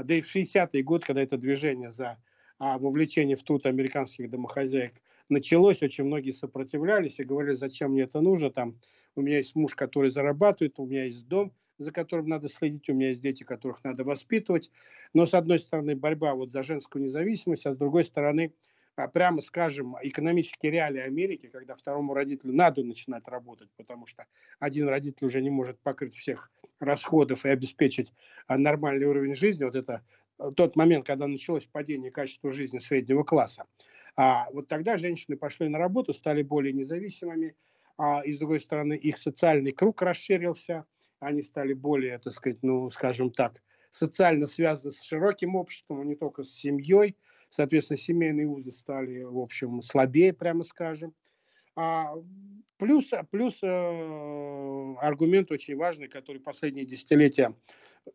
А 0.00 0.02
да 0.02 0.14
и 0.14 0.22
в 0.22 0.34
60-й 0.34 0.82
год, 0.82 1.04
когда 1.04 1.20
это 1.20 1.36
движение 1.36 1.90
за 1.90 2.16
а, 2.58 2.78
вовлечение 2.78 3.36
в 3.36 3.42
труд 3.42 3.66
американских 3.66 4.30
домохозяек 4.30 4.94
началось, 5.28 5.82
очень 5.82 6.04
многие 6.04 6.30
сопротивлялись 6.30 7.20
и 7.20 7.24
говорили, 7.24 7.52
зачем 7.52 7.90
мне 7.90 8.04
это 8.04 8.22
нужно, 8.22 8.50
там, 8.50 8.72
у 9.14 9.20
меня 9.20 9.36
есть 9.36 9.54
муж, 9.54 9.74
который 9.74 10.08
зарабатывает, 10.08 10.78
у 10.78 10.86
меня 10.86 11.04
есть 11.04 11.28
дом, 11.28 11.52
за 11.76 11.92
которым 11.92 12.28
надо 12.28 12.48
следить, 12.48 12.88
у 12.88 12.94
меня 12.94 13.10
есть 13.10 13.20
дети, 13.20 13.42
которых 13.42 13.84
надо 13.84 14.02
воспитывать. 14.04 14.70
Но, 15.12 15.26
с 15.26 15.34
одной 15.34 15.58
стороны, 15.58 15.94
борьба 15.94 16.34
вот 16.34 16.50
за 16.50 16.62
женскую 16.62 17.04
независимость, 17.04 17.66
а 17.66 17.74
с 17.74 17.76
другой 17.76 18.04
стороны, 18.04 18.54
прямо 19.08 19.42
скажем, 19.42 19.96
экономические 20.02 20.72
реалии 20.72 21.00
Америки, 21.00 21.48
когда 21.52 21.74
второму 21.74 22.14
родителю 22.14 22.52
надо 22.52 22.82
начинать 22.82 23.26
работать, 23.28 23.68
потому 23.76 24.06
что 24.06 24.26
один 24.58 24.88
родитель 24.88 25.26
уже 25.26 25.40
не 25.40 25.50
может 25.50 25.78
покрыть 25.80 26.14
всех 26.14 26.50
расходов 26.78 27.44
и 27.44 27.50
обеспечить 27.50 28.12
а, 28.46 28.58
нормальный 28.58 29.06
уровень 29.06 29.34
жизни, 29.34 29.64
вот 29.64 29.74
это 29.74 30.02
э, 30.38 30.50
тот 30.56 30.76
момент, 30.76 31.06
когда 31.06 31.26
началось 31.26 31.66
падение 31.66 32.10
качества 32.10 32.52
жизни 32.52 32.78
среднего 32.78 33.22
класса. 33.22 33.66
А 34.16 34.50
вот 34.50 34.66
тогда 34.66 34.98
женщины 34.98 35.36
пошли 35.36 35.68
на 35.68 35.78
работу, 35.78 36.12
стали 36.12 36.42
более 36.42 36.72
независимыми, 36.72 37.54
а, 37.98 38.22
и 38.24 38.32
с 38.32 38.38
другой 38.38 38.60
стороны 38.60 38.94
их 38.94 39.18
социальный 39.18 39.72
круг 39.72 40.02
расширился, 40.02 40.86
они 41.20 41.42
стали 41.42 41.74
более, 41.74 42.18
так 42.18 42.32
сказать, 42.32 42.58
ну, 42.62 42.90
скажем 42.90 43.30
так, 43.30 43.62
социально 43.90 44.46
связаны 44.46 44.90
с 44.90 45.02
широким 45.02 45.54
обществом, 45.54 46.00
а 46.00 46.04
не 46.04 46.14
только 46.14 46.42
с 46.42 46.50
семьей, 46.50 47.16
Соответственно, 47.50 47.98
семейные 47.98 48.46
узы 48.46 48.72
стали, 48.72 49.22
в 49.22 49.38
общем, 49.38 49.82
слабее, 49.82 50.32
прямо 50.32 50.64
скажем. 50.64 51.12
А 51.76 52.14
плюс 52.78 53.10
плюс 53.30 53.60
э, 53.62 54.94
аргумент 54.98 55.50
очень 55.50 55.76
важный, 55.76 56.08
который 56.08 56.40
последние 56.40 56.86
десятилетия 56.86 57.54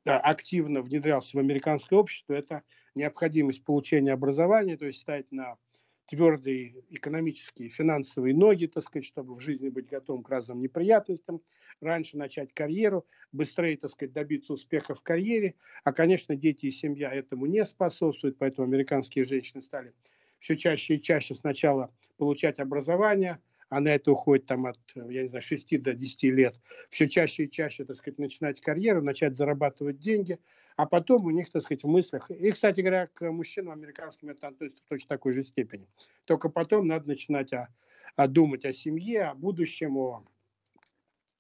э, 0.06 0.10
активно 0.10 0.82
внедрялся 0.82 1.38
в 1.38 1.40
американское 1.40 2.00
общество, 2.00 2.34
это 2.34 2.64
необходимость 2.96 3.64
получения 3.64 4.14
образования, 4.14 4.78
то 4.78 4.86
есть 4.86 5.00
стать 5.00 5.32
на 5.32 5.58
твердые 6.06 6.84
экономические, 6.90 7.70
финансовые 7.70 8.36
ноги, 8.36 8.68
так 8.68 8.84
сказать, 8.84 9.06
чтобы 9.06 9.36
в 9.36 9.40
жизни 9.40 9.70
быть 9.70 9.88
готовым 9.88 10.24
к 10.24 10.30
разным 10.30 10.60
неприятностям, 10.60 11.42
раньше 11.82 12.18
начать 12.18 12.54
карьеру, 12.54 13.06
быстрее, 13.32 13.78
так 13.78 13.90
сказать, 13.92 14.14
добиться 14.14 14.54
успеха 14.54 14.94
в 14.96 15.02
карьере. 15.02 15.56
А, 15.84 15.94
конечно, 15.94 16.36
дети 16.36 16.68
и 16.68 16.72
семья 16.72 17.12
этому 17.12 17.46
не 17.48 17.66
способствуют, 17.66 18.38
поэтому 18.38 18.68
американские 18.68 19.26
женщины 19.26 19.62
стали 19.62 19.94
все 20.40 20.56
чаще 20.56 20.96
и 20.96 21.02
чаще 21.02 21.36
сначала 21.36 21.94
получать 22.18 22.60
образование– 22.60 23.40
а 23.70 23.80
на 23.80 23.90
это 23.90 24.12
уходит 24.12 24.46
там 24.46 24.66
от, 24.66 24.80
я 24.96 25.24
не 25.24 25.28
знаю, 25.28 25.42
6 25.42 25.82
до 25.82 25.94
10 25.94 26.24
лет, 26.24 26.56
все 26.90 27.08
чаще 27.08 27.46
и 27.46 27.52
чаще, 27.52 27.86
так 27.86 27.96
сказать, 27.96 28.20
начинать 28.20 28.62
карьеру, 28.62 29.02
начать 29.02 29.38
зарабатывать 29.38 30.00
деньги, 30.00 30.40
а 30.76 30.86
потом 30.86 31.26
у 31.26 31.32
них, 31.32 31.50
так 31.50 31.64
сказать, 31.64 31.84
в 31.84 31.88
мыслях, 31.88 32.30
и, 32.30 32.52
кстати 32.52 32.82
говоря, 32.82 33.08
к 33.08 33.30
мужчинам 33.32 33.74
американским 33.74 34.30
это 34.30 34.48
относится 34.48 34.84
в 34.84 34.90
точно 34.90 35.10
такой 35.10 35.34
же 35.34 35.44
степени, 35.44 35.88
только 36.26 36.50
потом 36.50 36.88
надо 36.88 37.08
начинать 37.08 37.54
о, 37.54 37.70
о 38.16 38.28
думать 38.28 38.66
о 38.66 38.74
семье, 38.74 39.24
о 39.24 39.36
будущем, 39.36 39.98
о, 39.98 40.26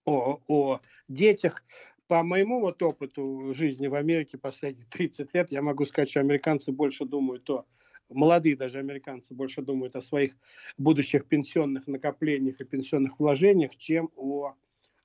о, 0.05 0.41
о 0.47 0.79
детях, 1.07 1.63
по 2.07 2.21
моему 2.21 2.59
вот 2.59 2.81
опыту 2.83 3.51
жизни 3.53 3.87
в 3.87 3.95
Америке 3.95 4.37
последние 4.37 4.85
30 4.87 5.33
лет, 5.33 5.51
я 5.51 5.61
могу 5.61 5.85
сказать, 5.85 6.09
что 6.09 6.19
американцы 6.19 6.71
больше 6.71 7.05
думают 7.05 7.49
о 7.49 7.65
молодые 8.09 8.55
даже 8.55 8.79
американцы 8.79 9.33
больше 9.33 9.61
думают 9.61 9.95
о 9.95 10.01
своих 10.01 10.35
будущих 10.77 11.25
пенсионных 11.25 11.87
накоплениях 11.87 12.59
и 12.59 12.65
пенсионных 12.65 13.19
вложениях, 13.19 13.75
чем 13.75 14.11
о, 14.15 14.53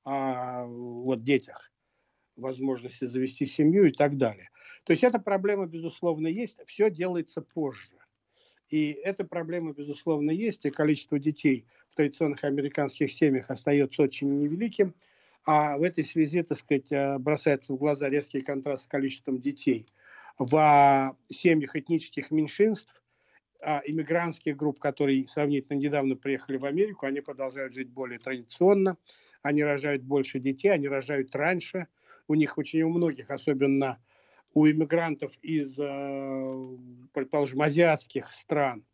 о 0.04 0.66
вот, 0.66 1.22
детях, 1.22 1.72
возможности 2.36 3.06
завести 3.06 3.46
семью 3.46 3.86
и 3.86 3.92
так 3.92 4.16
далее. 4.16 4.50
То 4.84 4.92
есть 4.92 5.04
эта 5.04 5.18
проблема, 5.18 5.66
безусловно, 5.66 6.28
есть, 6.28 6.60
все 6.66 6.90
делается 6.90 7.42
позже. 7.42 7.96
И 8.68 8.92
эта 8.92 9.24
проблема, 9.24 9.72
безусловно, 9.72 10.30
есть, 10.30 10.64
и 10.64 10.70
количество 10.70 11.18
детей 11.18 11.66
в 11.88 11.96
традиционных 11.96 12.44
американских 12.44 13.10
семьях 13.10 13.50
остается 13.50 14.02
очень 14.02 14.38
невеликим. 14.38 14.94
А 15.44 15.76
в 15.76 15.82
этой 15.82 16.04
связи, 16.04 16.42
так 16.42 16.58
сказать, 16.58 16.92
э, 16.92 17.18
бросается 17.18 17.72
в 17.72 17.78
глаза 17.78 18.08
резкий 18.08 18.40
контраст 18.40 18.84
с 18.84 18.86
количеством 18.86 19.40
детей– 19.40 19.86
в 20.40 21.16
семьях 21.28 21.76
этнических 21.76 22.30
меньшинств, 22.30 23.02
а, 23.60 23.82
иммигрантских 23.84 24.56
групп, 24.56 24.78
которые 24.78 25.28
сравнительно 25.28 25.76
недавно 25.76 26.16
приехали 26.16 26.56
в 26.56 26.64
Америку, 26.64 27.04
они 27.04 27.20
продолжают 27.20 27.74
жить 27.74 27.90
более 27.90 28.18
традиционно, 28.18 28.96
они 29.42 29.62
рожают 29.62 30.02
больше 30.02 30.40
детей, 30.40 30.70
они 30.70 30.88
рожают 30.88 31.36
раньше. 31.36 31.88
У 32.26 32.34
них 32.34 32.56
очень 32.56 32.80
у 32.82 32.88
многих, 32.88 33.30
особенно 33.30 34.02
у 34.54 34.66
иммигрантов 34.66 35.38
из, 35.42 35.78
э, 35.78 36.78
предположим, 37.12 37.60
азиатских 37.60 38.32
стран, 38.32 38.86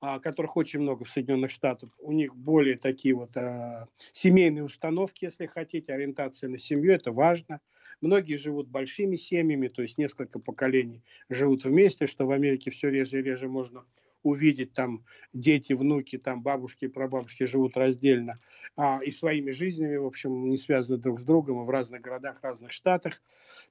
а, 0.00 0.20
которых 0.20 0.56
очень 0.56 0.80
много 0.80 1.04
в 1.04 1.10
Соединенных 1.10 1.50
Штатах, 1.50 1.90
у 2.00 2.12
них 2.12 2.34
более 2.34 2.78
такие 2.78 3.14
вот 3.14 3.36
а, 3.36 3.88
семейные 4.12 4.64
установки, 4.64 5.26
если 5.26 5.46
хотите, 5.46 5.92
ориентация 5.92 6.48
на 6.48 6.56
семью, 6.56 6.94
это 6.94 7.12
важно. 7.12 7.60
Многие 8.00 8.36
живут 8.36 8.68
большими 8.68 9.16
семьями, 9.16 9.68
то 9.68 9.82
есть 9.82 9.98
несколько 9.98 10.38
поколений 10.38 11.02
живут 11.28 11.64
вместе, 11.64 12.06
что 12.06 12.26
в 12.26 12.30
Америке 12.30 12.70
все 12.70 12.90
реже 12.90 13.18
и 13.18 13.22
реже 13.22 13.48
можно 13.48 13.84
увидеть 14.22 14.72
там 14.72 15.04
дети, 15.32 15.72
внуки, 15.72 16.18
там 16.18 16.42
бабушки 16.42 16.86
и 16.86 16.88
прабабушки 16.88 17.44
живут 17.44 17.76
раздельно 17.76 18.40
а, 18.76 19.00
и 19.02 19.10
своими 19.10 19.50
жизнями, 19.50 19.96
в 19.96 20.06
общем, 20.06 20.48
не 20.48 20.58
связаны 20.58 20.98
друг 20.98 21.20
с 21.20 21.24
другом 21.24 21.62
в 21.62 21.70
разных 21.70 22.00
городах, 22.00 22.38
разных 22.42 22.72
штатах. 22.72 23.22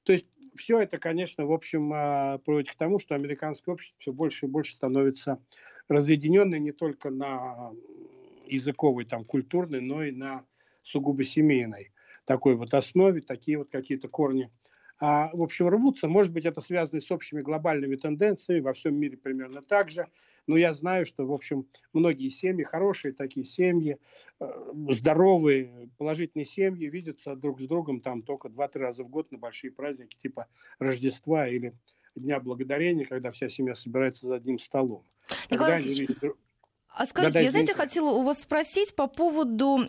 То 0.04 0.12
есть 0.12 0.26
все 0.54 0.80
это, 0.80 0.98
конечно, 0.98 1.46
в 1.46 1.52
общем, 1.52 1.92
а, 1.94 2.38
приводит 2.38 2.72
к 2.72 2.76
тому, 2.76 2.98
что 2.98 3.14
американское 3.14 3.74
общество 3.74 3.98
все 4.00 4.12
больше 4.12 4.46
и 4.46 4.48
больше 4.48 4.72
становится 4.72 5.40
разъединенной 5.88 6.60
не 6.60 6.72
только 6.72 7.10
на 7.10 7.72
языковой, 8.46 9.04
там, 9.04 9.24
культурной, 9.24 9.80
но 9.80 10.02
и 10.02 10.10
на 10.10 10.44
сугубо 10.82 11.24
семейной 11.24 11.92
такой 12.28 12.56
вот 12.56 12.74
основе, 12.74 13.22
такие 13.22 13.56
вот 13.56 13.70
какие-то 13.70 14.06
корни 14.06 14.50
а, 15.00 15.30
в 15.32 15.42
общем, 15.42 15.68
рвутся. 15.68 16.08
Может 16.08 16.32
быть, 16.32 16.44
это 16.44 16.60
связано 16.60 17.00
с 17.00 17.10
общими 17.12 17.40
глобальными 17.40 17.94
тенденциями, 17.94 18.60
во 18.60 18.72
всем 18.72 18.96
мире 18.96 19.16
примерно 19.16 19.62
так 19.62 19.90
же. 19.90 20.08
Но 20.48 20.56
я 20.56 20.74
знаю, 20.74 21.06
что, 21.06 21.24
в 21.24 21.32
общем, 21.32 21.68
многие 21.92 22.28
семьи, 22.30 22.64
хорошие 22.64 23.12
такие 23.12 23.46
семьи, 23.46 23.96
э, 24.40 24.72
здоровые, 24.90 25.88
положительные 25.98 26.46
семьи 26.46 26.88
видятся 26.88 27.36
друг 27.36 27.60
с 27.60 27.64
другом 27.64 28.00
там 28.00 28.22
только 28.22 28.48
2-3 28.48 28.78
раза 28.80 29.04
в 29.04 29.08
год 29.08 29.30
на 29.30 29.38
большие 29.38 29.70
праздники 29.70 30.16
типа 30.16 30.48
Рождества 30.80 31.46
или 31.46 31.72
Дня 32.16 32.40
Благодарения, 32.40 33.04
когда 33.04 33.30
вся 33.30 33.48
семья 33.48 33.76
собирается 33.76 34.26
за 34.26 34.34
одним 34.34 34.58
столом. 34.58 35.04
Николай 35.48 35.76
они 35.76 35.94
видят 35.94 36.34
а 36.98 37.06
скажите, 37.06 37.34
да, 37.34 37.38
да, 37.38 37.44
я, 37.44 37.50
знаете, 37.52 37.74
хотела 37.74 38.10
у 38.10 38.24
вас 38.24 38.42
спросить 38.42 38.96
по 38.96 39.06
поводу 39.06 39.88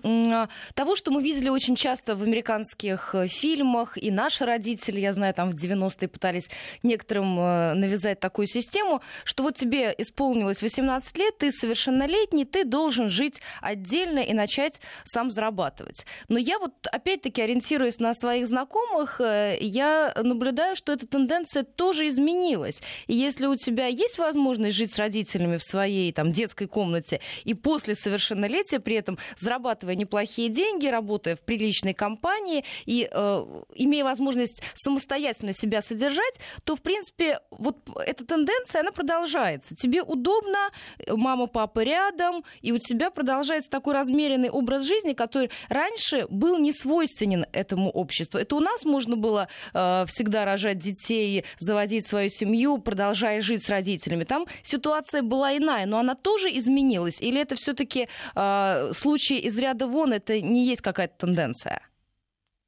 того, 0.76 0.96
что 0.96 1.10
мы 1.10 1.24
видели 1.24 1.50
очень 1.50 1.76
часто 1.76 2.16
в 2.16 2.22
американских 2.22 3.16
э, 3.16 3.26
фильмах, 3.26 3.98
и 3.98 4.12
наши 4.12 4.46
родители, 4.46 5.00
я 5.00 5.12
знаю, 5.14 5.34
там 5.34 5.50
в 5.50 5.56
90-е 5.56 6.08
пытались 6.08 6.52
некоторым 6.84 7.40
э, 7.40 7.74
навязать 7.74 8.20
такую 8.20 8.46
систему, 8.46 9.02
что 9.24 9.42
вот 9.42 9.58
тебе 9.58 9.96
исполнилось 9.98 10.62
18 10.62 11.18
лет, 11.18 11.36
ты 11.40 11.52
совершеннолетний, 11.52 12.46
ты 12.46 12.64
должен 12.64 13.10
жить 13.10 13.42
отдельно 13.60 14.20
и 14.20 14.34
начать 14.34 14.80
сам 15.04 15.32
зарабатывать. 15.32 16.06
Но 16.28 16.38
я 16.38 16.60
вот, 16.60 16.74
опять-таки, 16.92 17.42
ориентируясь 17.42 17.98
на 17.98 18.14
своих 18.14 18.46
знакомых, 18.46 19.20
э, 19.20 19.58
я 19.60 20.14
наблюдаю, 20.16 20.76
что 20.76 20.94
эта 20.94 21.08
тенденция 21.08 21.64
тоже 21.64 22.08
изменилась. 22.08 22.84
И 23.08 23.16
если 23.16 23.48
у 23.48 23.56
тебя 23.56 23.88
есть 23.88 24.20
возможность 24.20 24.78
жить 24.78 24.94
с 24.94 24.98
родителями 24.98 25.58
в 25.58 25.64
своей 25.64 26.14
там 26.14 26.32
детской 26.32 26.68
комнате, 26.68 26.99
комнате, 27.00 27.20
и 27.44 27.54
после 27.54 27.96
совершеннолетия 27.96 28.80
при 28.80 28.96
этом 28.96 29.18
зарабатывая 29.38 29.96
неплохие 29.96 30.50
деньги, 30.50 30.88
работая 30.88 31.36
в 31.36 31.42
приличной 31.42 31.94
компании 31.94 32.64
и 32.86 33.10
э, 33.12 33.46
имея 33.76 34.04
возможность 34.04 34.62
самостоятельно 34.76 35.54
себя 35.54 35.82
содержать, 35.82 36.40
то, 36.64 36.76
в 36.76 36.82
принципе, 36.82 37.40
вот 37.52 37.78
эта 38.06 38.26
тенденция, 38.26 38.82
она 38.82 38.92
продолжается. 38.92 39.76
Тебе 39.76 40.02
удобно, 40.02 40.70
мама, 41.08 41.48
папа 41.48 41.84
рядом, 41.84 42.44
и 42.62 42.72
у 42.72 42.78
тебя 42.78 43.10
продолжается 43.10 43.70
такой 43.70 43.94
размеренный 43.94 44.50
образ 44.50 44.84
жизни, 44.86 45.14
который 45.14 45.50
раньше 45.70 46.26
был 46.30 46.58
не 46.58 46.72
свойственен 46.72 47.46
этому 47.54 47.90
обществу. 47.90 48.40
Это 48.40 48.56
у 48.56 48.60
нас 48.60 48.86
можно 48.86 49.16
было 49.16 49.48
э, 49.74 50.06
всегда 50.08 50.46
рожать 50.46 50.80
детей, 50.80 51.44
заводить 51.60 52.08
свою 52.08 52.30
семью, 52.30 52.78
продолжая 52.80 53.42
жить 53.42 53.64
с 53.64 53.70
родителями. 53.70 54.24
Там 54.24 54.46
ситуация 54.64 55.22
была 55.22 55.56
иная, 55.58 55.86
но 55.86 56.00
она 56.00 56.16
тоже 56.16 56.50
изменилась 56.50 56.89
изменилось? 56.90 57.22
Или 57.22 57.42
это 57.42 57.56
все-таки 57.56 58.02
э, 58.02 58.08
а, 58.36 58.92
случай 58.94 59.40
из 59.40 59.58
ряда 59.58 59.88
вон, 59.88 60.14
это 60.14 60.42
не 60.42 60.66
есть 60.66 60.82
какая-то 60.82 61.26
тенденция? 61.26 61.82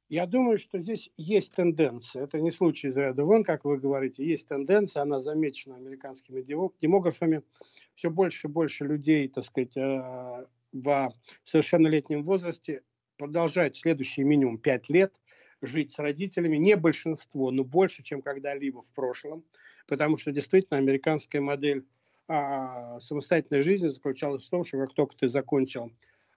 Я 0.08 0.26
думаю, 0.26 0.58
что 0.58 0.78
здесь 0.78 1.10
есть 1.16 1.54
тенденция. 1.54 2.24
Это 2.24 2.38
не 2.38 2.52
случай 2.52 2.88
из 2.88 2.96
ряда 2.96 3.24
вон, 3.24 3.44
как 3.44 3.64
вы 3.64 3.78
говорите. 3.78 4.24
Есть 4.24 4.48
тенденция, 4.48 5.02
она 5.02 5.20
замечена 5.20 5.76
американскими 5.76 6.42
демографами. 6.80 7.42
Все 7.94 8.10
больше 8.10 8.48
и 8.48 8.50
больше 8.50 8.84
людей, 8.84 9.28
так 9.28 9.44
сказать, 9.44 9.76
э, 9.76 10.46
в 10.72 11.12
совершеннолетнем 11.44 12.22
возрасте 12.22 12.82
продолжают 13.16 13.76
следующий 13.76 14.22
минимум 14.24 14.58
5 14.58 14.90
лет 14.90 15.14
жить 15.62 15.92
с 15.92 15.98
родителями. 15.98 16.56
Не 16.56 16.76
большинство, 16.76 17.50
но 17.50 17.64
больше, 17.64 18.02
чем 18.02 18.20
когда-либо 18.20 18.82
в 18.82 18.92
прошлом. 18.92 19.44
Потому 19.86 20.18
что 20.18 20.30
действительно 20.30 20.78
американская 20.78 21.40
модель 21.40 21.84
а 22.28 23.00
самостоятельная 23.00 23.62
жизнь 23.62 23.88
заключалась 23.88 24.46
в 24.46 24.50
том, 24.50 24.64
что 24.64 24.78
как 24.78 24.94
только 24.94 25.16
ты 25.16 25.28
закончил 25.28 25.92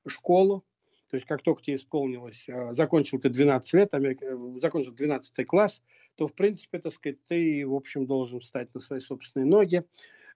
школу, 0.08 0.63
то 1.10 1.17
есть 1.17 1.28
как 1.28 1.41
только 1.43 1.62
тебе 1.62 1.78
исполнилось, 1.78 2.48
а, 2.50 2.74
закончил 2.74 3.19
ты 3.19 3.30
12 3.30 3.74
лет, 3.74 3.93
э, 3.93 4.38
закончил 4.58 4.91
12 4.91 5.45
класс, 5.45 5.82
то 6.15 6.28
в 6.28 6.34
принципе, 6.34 6.80
так 6.80 6.93
сказать, 6.93 7.24
ты, 7.24 7.65
в 7.65 7.74
общем, 7.74 8.06
должен 8.06 8.39
встать 8.39 8.74
на 8.74 8.80
свои 8.80 9.00
собственные 9.00 9.48
ноги, 9.48 9.84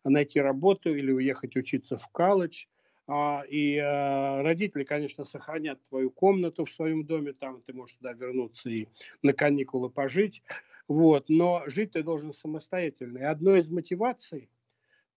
найти 0.03 0.39
работу 0.39 0.93
или 0.95 1.11
уехать 1.11 1.55
учиться 1.55 1.97
в 1.97 2.07
колледж. 2.09 2.65
А, 3.07 3.43
и 3.49 3.77
а, 3.77 4.43
родители, 4.43 4.83
конечно, 4.83 5.25
сохранят 5.25 5.81
твою 5.89 6.11
комнату 6.11 6.65
в 6.65 6.71
своем 6.71 7.05
доме, 7.05 7.33
там 7.33 7.59
ты 7.61 7.73
можешь 7.73 7.95
туда 7.95 8.13
вернуться 8.13 8.69
и 8.69 8.87
на 9.23 9.33
каникулы 9.33 9.89
пожить. 9.89 10.43
Вот. 10.87 11.25
Но 11.27 11.63
жить 11.65 11.93
ты 11.93 12.03
должен 12.03 12.33
самостоятельно. 12.33 13.17
И 13.17 13.23
одной 13.23 13.59
из 13.59 13.69
мотиваций 13.69 14.49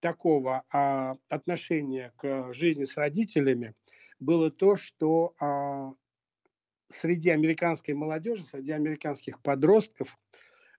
такого 0.03 0.65
а, 0.73 1.17
отношения 1.29 2.12
к 2.17 2.53
жизни 2.53 2.85
с 2.85 2.97
родителями 2.97 3.75
было 4.19 4.51
то, 4.51 4.75
что 4.75 5.35
а, 5.41 5.93
среди 6.91 7.31
американской 7.31 7.95
молодежи, 7.95 8.45
среди 8.45 8.73
американских 8.73 9.41
подростков, 9.41 10.19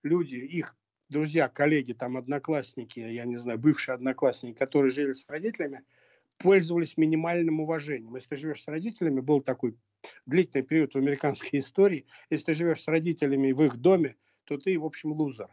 люди, 0.04 0.36
их 0.36 0.76
друзья, 1.08 1.48
коллеги, 1.48 1.94
там, 1.94 2.18
одноклассники, 2.18 3.00
я 3.00 3.24
не 3.24 3.38
знаю, 3.38 3.58
бывшие 3.58 3.96
одноклассники, 3.96 4.58
которые 4.58 4.92
жили 4.92 5.14
с 5.14 5.26
родителями, 5.30 5.84
пользовались 6.38 6.98
минимальным 6.98 7.62
уважением. 7.62 8.16
Если 8.16 8.30
ты 8.30 8.38
живешь 8.38 8.64
с 8.64 8.68
родителями, 8.68 9.22
был 9.22 9.40
такой 9.40 9.78
длительный 10.26 10.66
период 10.66 10.96
в 10.96 10.98
американской 10.98 11.60
истории, 11.60 12.06
если 12.30 12.48
ты 12.48 12.54
живешь 12.56 12.82
с 12.82 12.88
родителями 12.90 13.54
в 13.54 13.64
их 13.64 13.78
доме, 13.78 14.18
то 14.44 14.58
ты, 14.58 14.78
в 14.78 14.84
общем, 14.84 15.14
лузер 15.14 15.48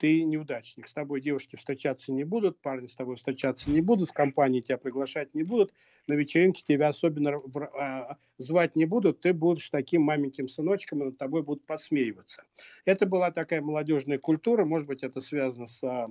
ты 0.00 0.24
неудачник, 0.24 0.88
с 0.88 0.94
тобой 0.94 1.20
девушки 1.20 1.56
встречаться 1.56 2.10
не 2.10 2.24
будут, 2.24 2.58
парни 2.62 2.86
с 2.86 2.96
тобой 2.96 3.16
встречаться 3.16 3.70
не 3.70 3.82
будут, 3.82 4.08
в 4.08 4.14
компании 4.14 4.62
тебя 4.62 4.78
приглашать 4.78 5.34
не 5.34 5.42
будут, 5.42 5.74
на 6.06 6.14
вечеринке 6.14 6.64
тебя 6.66 6.88
особенно 6.88 7.38
в, 7.38 7.58
э, 7.58 8.16
звать 8.38 8.76
не 8.76 8.86
будут, 8.86 9.20
ты 9.20 9.34
будешь 9.34 9.68
таким 9.68 10.00
маленьким 10.00 10.48
сыночком, 10.48 11.02
и 11.02 11.04
над 11.04 11.18
тобой 11.18 11.42
будут 11.42 11.66
посмеиваться. 11.66 12.44
Это 12.86 13.04
была 13.04 13.30
такая 13.30 13.60
молодежная 13.60 14.16
культура, 14.16 14.64
может 14.64 14.88
быть, 14.88 15.02
это 15.02 15.20
связано 15.20 15.66
с 15.66 15.82
э, 15.82 16.08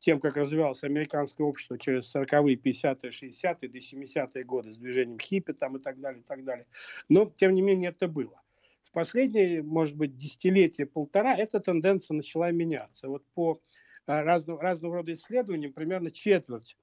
тем, 0.00 0.20
как 0.20 0.36
развивалось 0.36 0.84
американское 0.84 1.46
общество 1.46 1.78
через 1.78 2.14
40-е, 2.14 2.56
50-е, 2.56 3.10
60-е, 3.10 3.68
до 3.70 3.78
70-е 3.78 4.44
годы 4.44 4.74
с 4.74 4.76
движением 4.76 5.18
хиппи 5.18 5.54
там 5.54 5.78
и 5.78 5.80
так 5.80 5.98
далее, 5.98 6.20
и 6.20 6.24
так 6.24 6.44
далее. 6.44 6.66
Но, 7.08 7.32
тем 7.34 7.54
не 7.54 7.62
менее, 7.62 7.88
это 7.88 8.06
было 8.06 8.43
в 8.84 8.92
последние, 8.92 9.62
может 9.62 9.96
быть, 9.96 10.16
десятилетия, 10.16 10.86
полтора, 10.86 11.34
эта 11.34 11.58
тенденция 11.58 12.14
начала 12.14 12.52
меняться. 12.52 13.08
Вот 13.08 13.24
по 13.34 13.58
а, 14.06 14.22
разного, 14.22 14.60
разного 14.60 14.96
рода 14.96 15.12
исследованиям 15.12 15.72
примерно 15.72 16.10
четверть 16.10 16.76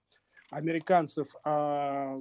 американцев 0.50 1.36
а, 1.44 2.20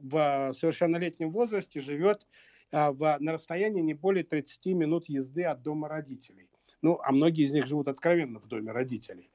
в 0.00 0.52
совершеннолетнем 0.52 1.30
возрасте 1.30 1.80
живет 1.80 2.26
а, 2.70 2.92
в, 2.92 3.16
на 3.20 3.32
расстоянии 3.32 3.80
не 3.80 3.94
более 3.94 4.24
30 4.24 4.66
минут 4.66 5.08
езды 5.08 5.44
от 5.44 5.62
дома 5.62 5.88
родителей. 5.88 6.48
Ну, 6.82 7.00
а 7.02 7.12
многие 7.12 7.46
из 7.46 7.52
них 7.52 7.66
живут 7.66 7.88
откровенно 7.88 8.38
в 8.38 8.46
доме 8.46 8.70
родителей. 8.70 9.30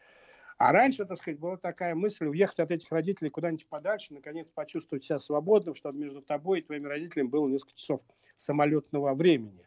А 0.60 0.74
раньше, 0.74 1.06
так 1.06 1.18
сказать, 1.18 1.40
была 1.40 1.56
такая 1.56 1.96
мысль 1.96 2.28
уехать 2.28 2.60
от 2.60 2.70
этих 2.70 2.92
родителей 2.92 3.30
куда-нибудь 3.30 3.66
подальше, 3.68 4.14
наконец 4.14 4.46
почувствовать 4.54 5.06
себя 5.06 5.18
свободным, 5.20 5.74
чтобы 5.74 5.98
между 5.98 6.22
тобой 6.22 6.60
и 6.60 6.62
твоими 6.62 6.86
родителями 6.86 7.30
было 7.30 7.48
несколько 7.48 7.78
часов 7.78 8.02
самолетного 8.36 9.14
времени. 9.14 9.66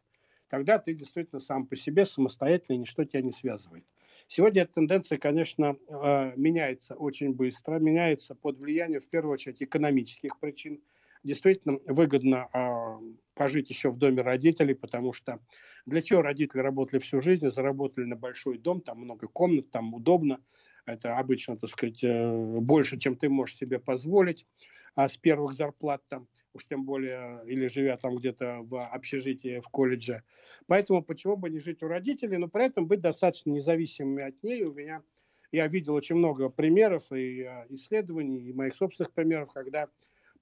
Тогда 0.49 0.79
ты 0.79 0.93
действительно 0.93 1.41
сам 1.41 1.67
по 1.67 1.77
себе 1.77 2.05
самостоятельно, 2.05 2.77
и 2.77 2.81
ничто 2.81 3.05
тебя 3.05 3.23
не 3.23 3.33
связывает. 3.33 3.87
Сегодня 4.29 4.63
эта 4.63 4.75
тенденция, 4.75 5.17
конечно, 5.17 5.77
э, 5.89 6.33
меняется 6.37 6.95
очень 6.95 7.33
быстро, 7.33 7.79
меняется 7.79 8.35
под 8.35 8.59
влиянием, 8.59 9.01
в 9.01 9.09
первую 9.09 9.33
очередь, 9.33 9.63
экономических 9.63 10.39
причин. 10.39 10.83
Действительно 11.25 11.79
выгодно 11.87 12.49
а, 12.53 12.99
пожить 13.35 13.71
еще 13.71 13.91
в 13.91 13.97
доме 13.97 14.23
родителей, 14.23 14.75
потому 14.75 15.13
что 15.13 15.39
для 15.87 16.03
чего 16.03 16.21
родители 16.21 16.61
работали 16.61 16.99
всю 17.01 17.21
жизнь, 17.23 17.49
заработали 17.51 18.05
на 18.05 18.17
большой 18.17 18.59
дом, 18.59 18.81
там 18.81 18.99
много 18.99 19.29
комнат, 19.29 19.71
там 19.71 19.95
удобно, 19.95 20.41
Это 20.85 21.17
обычно, 21.17 21.57
так 21.57 21.71
сказать, 21.71 22.03
э, 22.03 22.59
больше, 22.61 22.99
чем 22.99 23.17
ты 23.17 23.29
можешь 23.29 23.57
себе 23.57 23.79
позволить 23.79 24.47
а 24.95 25.09
с 25.09 25.17
первых 25.17 25.55
зарплат 25.55 26.03
там, 26.09 26.29
уж 26.53 26.67
тем 26.67 26.85
более, 26.85 27.43
или 27.47 27.67
живя 27.67 27.97
там 27.97 28.17
где-то 28.17 28.61
в 28.63 28.85
общежитии, 28.85 29.61
в 29.61 29.69
колледже. 29.69 30.23
Поэтому 30.67 31.03
почему 31.03 31.37
бы 31.37 31.51
не 31.51 31.61
жить 31.61 31.83
у 31.83 31.89
родителей, 31.89 32.37
но 32.37 32.49
при 32.49 32.67
этом 32.67 32.87
быть 32.87 33.01
достаточно 33.01 33.51
независимыми 33.51 34.25
от 34.25 34.43
ней. 34.43 34.65
У 34.65 34.75
меня, 34.75 35.03
я 35.51 35.67
видел 35.67 35.95
очень 35.95 36.17
много 36.17 36.49
примеров 36.49 37.11
и 37.13 37.43
а, 37.43 37.67
исследований, 37.71 38.41
и 38.41 38.53
моих 38.53 38.75
собственных 38.75 39.13
примеров, 39.13 39.53
когда 39.53 39.89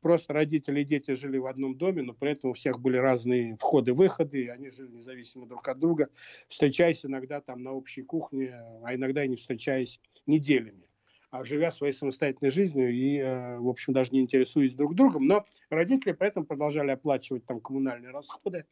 просто 0.01 0.33
родители 0.33 0.81
и 0.81 0.85
дети 0.85 1.15
жили 1.15 1.39
в 1.39 1.47
одном 1.47 1.77
доме, 1.77 2.03
но 2.03 2.15
при 2.15 2.33
этом 2.33 2.51
у 2.51 2.55
всех 2.55 2.81
были 2.81 2.97
разные 2.97 3.57
входы-выходы, 3.57 4.45
и 4.45 4.49
они 4.49 4.69
жили 4.69 4.89
независимо 4.89 5.47
друг 5.47 5.67
от 5.69 5.79
друга, 5.79 6.09
встречаясь 6.49 7.05
иногда 7.05 7.41
там 7.41 7.63
на 7.63 7.73
общей 7.73 8.03
кухне, 8.03 8.55
а 8.85 8.95
иногда 8.95 9.25
и 9.25 9.29
не 9.29 9.37
встречаясь 9.37 10.01
неделями 10.27 10.91
а 11.31 11.45
живя 11.45 11.71
своей 11.71 11.93
самостоятельной 11.93 12.51
жизнью 12.51 12.93
и, 12.93 13.19
э, 13.19 13.59
в 13.59 13.69
общем, 13.69 13.93
даже 13.93 14.11
не 14.11 14.21
интересуясь 14.21 14.75
друг 14.75 14.95
другом. 14.95 15.27
Но 15.27 15.47
родители 15.71 16.13
при 16.13 16.29
этом 16.29 16.45
продолжали 16.45 16.91
оплачивать 16.91 17.47
там 17.47 17.61
коммунальные 17.61 18.11
расходы, 18.11 18.67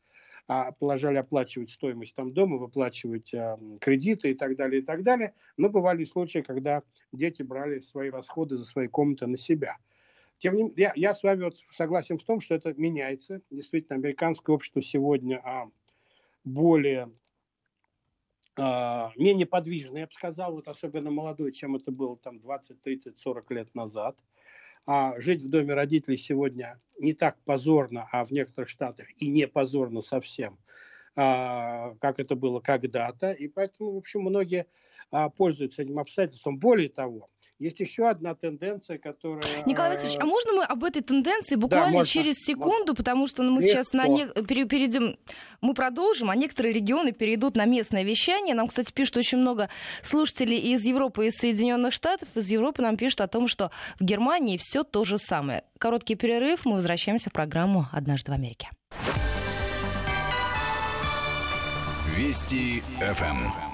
а, 0.48 0.72
продолжали 0.72 1.18
оплачивать 1.18 1.70
стоимость 1.70 2.14
там 2.14 2.32
дома, 2.32 2.56
выплачивать 2.56 3.32
э, 3.32 3.56
кредиты 3.80 4.32
и 4.32 4.34
так 4.34 4.56
далее, 4.56 4.82
и 4.82 4.84
так 4.84 5.02
далее. 5.02 5.34
Но 5.56 5.68
бывали 5.68 6.04
случаи, 6.04 6.40
когда 6.40 6.82
дети 7.12 7.42
брали 7.42 7.80
свои 7.80 8.10
расходы 8.10 8.56
за 8.56 8.64
свои 8.64 8.88
комнаты 8.88 9.26
на 9.26 9.36
себя. 9.36 9.76
Тем 10.38 10.54
не 10.54 10.62
менее, 10.62 10.74
я, 10.76 10.92
я 10.94 11.14
с 11.14 11.22
вами 11.22 11.44
вот 11.44 11.56
согласен 11.70 12.16
в 12.16 12.22
том, 12.22 12.40
что 12.40 12.54
это 12.54 12.72
меняется. 12.74 13.42
Действительно, 13.50 13.96
американское 13.96 14.54
общество 14.54 14.80
сегодня 14.80 15.40
а, 15.44 15.70
более 16.44 17.10
а, 18.56 19.12
менее 19.16 19.46
подвижный, 19.46 20.00
я 20.00 20.06
бы 20.06 20.12
сказал, 20.12 20.52
вот 20.52 20.66
особенно 20.66 21.10
молодой, 21.10 21.52
чем 21.52 21.76
это 21.76 21.92
было 21.92 22.16
там 22.16 22.40
20, 22.40 22.80
30, 22.80 23.18
40 23.18 23.50
лет 23.52 23.74
назад. 23.74 24.16
А 24.86 25.20
жить 25.20 25.42
в 25.42 25.48
доме 25.48 25.74
родителей 25.74 26.16
сегодня 26.16 26.80
не 26.98 27.12
так 27.12 27.38
позорно, 27.44 28.08
а 28.10 28.24
в 28.24 28.30
некоторых 28.30 28.68
штатах 28.68 29.06
и 29.20 29.28
не 29.28 29.46
позорно 29.46 30.02
совсем, 30.02 30.58
а, 31.14 31.94
как 32.00 32.18
это 32.18 32.36
было 32.36 32.60
когда-то. 32.60 33.32
И 33.32 33.48
поэтому, 33.48 33.92
в 33.92 33.96
общем, 33.96 34.22
многие 34.22 34.66
а, 35.10 35.28
пользуются 35.30 35.82
этим 35.82 35.98
обстоятельством. 35.98 36.58
Более 36.58 36.88
того, 36.88 37.28
есть 37.58 37.80
еще 37.80 38.08
одна 38.08 38.34
тенденция, 38.34 38.98
которая... 38.98 39.42
Николай 39.66 39.96
Васильевич, 39.96 40.18
а 40.20 40.26
можно 40.26 40.52
мы 40.52 40.64
об 40.64 40.84
этой 40.84 41.02
тенденции 41.02 41.56
буквально 41.56 42.00
да, 42.00 42.04
через 42.04 42.36
секунду, 42.36 42.92
можно. 42.92 42.94
потому 42.94 43.26
что 43.26 43.42
ну, 43.42 43.52
мы 43.52 43.62
Легко. 43.62 43.72
сейчас 43.72 43.92
на 43.92 44.06
не... 44.06 44.26
перейдем, 44.26 45.16
мы 45.60 45.74
продолжим, 45.74 46.30
а 46.30 46.36
некоторые 46.36 46.72
регионы 46.72 47.12
перейдут 47.12 47.56
на 47.56 47.64
местное 47.64 48.04
вещание. 48.04 48.54
Нам, 48.54 48.68
кстати, 48.68 48.92
пишут 48.92 49.16
очень 49.16 49.38
много 49.38 49.68
слушателей 50.02 50.58
из 50.58 50.84
Европы 50.84 51.26
и 51.26 51.28
из 51.28 51.34
Соединенных 51.34 51.92
Штатов. 51.92 52.28
Из 52.34 52.48
Европы 52.48 52.82
нам 52.82 52.96
пишут 52.96 53.22
о 53.22 53.28
том, 53.28 53.48
что 53.48 53.70
в 53.98 54.04
Германии 54.04 54.56
все 54.56 54.84
то 54.84 55.04
же 55.04 55.18
самое. 55.18 55.64
Короткий 55.78 56.14
перерыв, 56.14 56.64
мы 56.64 56.76
возвращаемся 56.76 57.30
в 57.30 57.32
программу 57.32 57.86
«Однажды 57.92 58.30
в 58.30 58.34
Америке». 58.34 58.68
Вести 62.16 62.82
ФМ. 63.00 63.67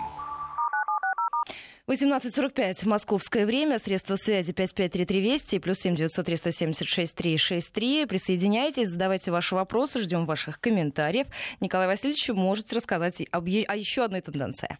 18.45 1.87 2.89
московское 2.89 3.45
время, 3.45 3.79
средства 3.79 4.17
связи 4.17 4.55
553320 4.55 5.63
плюс 5.63 5.79
7 5.81 5.95
903 5.95 6.37
176 6.37 7.15
363. 7.15 8.07
Присоединяйтесь, 8.07 8.89
задавайте 8.89 9.31
ваши 9.31 9.55
вопросы, 9.55 9.99
ждем 9.99 10.25
ваших 10.25 10.61
комментариев. 10.61 11.27
Николай 11.61 11.87
Васильевич, 11.87 12.27
можете 12.31 12.77
рассказать 12.77 13.23
об, 13.31 13.45
о 13.49 13.77
еще 13.77 14.05
одной 14.05 14.23
тенденции. 14.23 14.79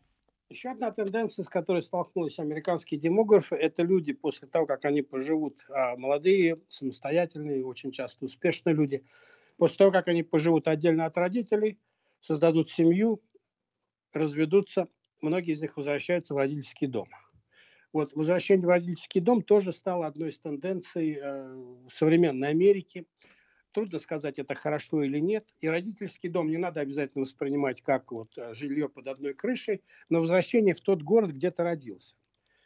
Еще 0.49 0.71
одна 0.71 0.93
тенденция, 0.93 1.45
с 1.45 1.49
которой 1.51 1.83
столкнулись 1.83 2.39
американские 2.39 2.99
демографы, 2.99 3.55
это 3.57 3.83
люди 3.83 4.15
после 4.15 4.49
того, 4.49 4.65
как 4.65 4.87
они 4.87 5.03
поживут, 5.03 5.59
а, 5.69 5.97
молодые, 5.97 6.59
самостоятельные, 6.69 7.67
очень 7.67 7.93
часто 7.93 8.25
успешные 8.25 8.75
люди, 8.75 9.03
после 9.59 9.77
того, 9.77 9.93
как 9.93 10.09
они 10.09 10.23
поживут 10.23 10.69
отдельно 10.69 11.05
от 11.05 11.19
родителей, 11.19 11.79
создадут 12.23 12.71
семью, 12.71 13.21
разведутся, 14.15 14.89
многие 15.25 15.53
из 15.53 15.63
них 15.63 15.77
возвращаются 15.77 16.35
в 16.35 16.37
родительский 16.37 16.87
дом. 16.87 17.09
Вот 17.93 18.13
возвращение 18.15 18.67
в 18.67 18.71
родительский 18.71 19.21
дом 19.21 19.43
тоже 19.43 19.73
стало 19.73 20.07
одной 20.07 20.31
из 20.31 20.39
тенденций 20.39 21.19
э, 21.21 21.85
современной 21.91 22.49
Америки. 22.49 23.07
Трудно 23.73 23.99
сказать, 23.99 24.39
это 24.39 24.55
хорошо 24.55 25.03
или 25.03 25.19
нет. 25.19 25.49
И 25.61 25.69
родительский 25.69 26.29
дом 26.29 26.49
не 26.49 26.57
надо 26.57 26.81
обязательно 26.81 27.23
воспринимать 27.23 27.83
как 27.83 28.13
вот 28.13 28.37
э, 28.37 28.53
жилье 28.55 28.89
под 28.89 29.07
одной 29.07 29.35
крышей, 29.35 29.83
но 30.09 30.21
возвращение 30.21 30.75
в 30.75 30.81
тот 30.81 31.03
город, 31.03 31.31
где 31.31 31.51
ты 31.51 31.63
родился. 31.63 32.17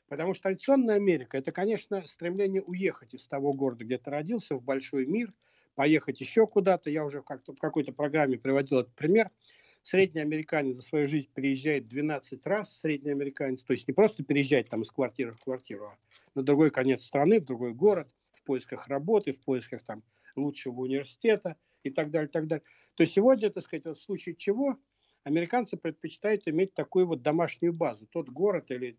Потому 0.09 0.33
что 0.33 0.45
традиционная 0.45 0.97
Америка– 0.97 1.37
это, 1.39 1.53
конечно, 1.53 2.03
стремление 2.07 2.63
уехать 2.63 3.13
из 3.13 3.27
того 3.27 3.53
города, 3.53 3.85
где 3.85 3.99
ты 3.99 4.11
родился, 4.11 4.55
в 4.57 4.63
большой 4.63 5.05
мир, 5.05 5.35
поехать 5.75 6.21
еще 6.21 6.47
куда-то. 6.47 6.89
Я 6.89 7.05
уже 7.05 7.23
как-то 7.23 7.53
в 7.53 7.59
какой-то 7.59 7.93
программе 7.93 8.39
приводил 8.39 8.79
этот 8.81 8.95
пример– 8.95 9.31
Средний 9.89 10.21
американец 10.21 10.77
за 10.77 10.83
свою 10.83 11.09
жизнь 11.09 11.31
переезжает 11.33 11.87
12 11.87 12.47
раз, 12.47 12.79
средний 12.79 13.11
американец, 13.11 13.63
то 13.63 13.73
есть 13.73 13.89
не 13.89 13.95
просто 13.95 14.23
переезжать 14.23 14.69
там 14.69 14.83
из 14.83 14.91
квартиры 14.91 15.33
в 15.33 15.41
квартиру, 15.41 15.87
а 15.87 15.97
на 16.35 16.43
другой 16.43 16.71
конец 16.71 17.05
страны, 17.05 17.41
в 17.41 17.47
другой 17.47 17.73
город, 17.73 18.15
в 18.35 18.43
поисках 18.43 18.89
работы, 18.89 19.33
в 19.33 19.41
поисках 19.41 19.83
там 19.83 20.03
лучшего 20.37 20.83
университета 20.83 21.57
и 21.85 21.91
так 21.91 22.11
далее, 22.11 22.29
так 22.29 22.49
далее. 22.49 22.65
То 22.97 23.07
сегодня, 23.07 23.49
так 23.49 23.65
сказать, 23.65 23.87
в 23.87 23.95
случае 23.95 24.35
чего 24.35 24.77
американцы 25.25 25.79
предпочитают 25.79 26.47
иметь 26.49 26.75
такую 26.75 27.07
вот 27.07 27.23
домашнюю 27.23 27.73
базу. 27.73 28.07
Тот 28.09 28.29
город 28.29 28.71
или, 28.71 28.99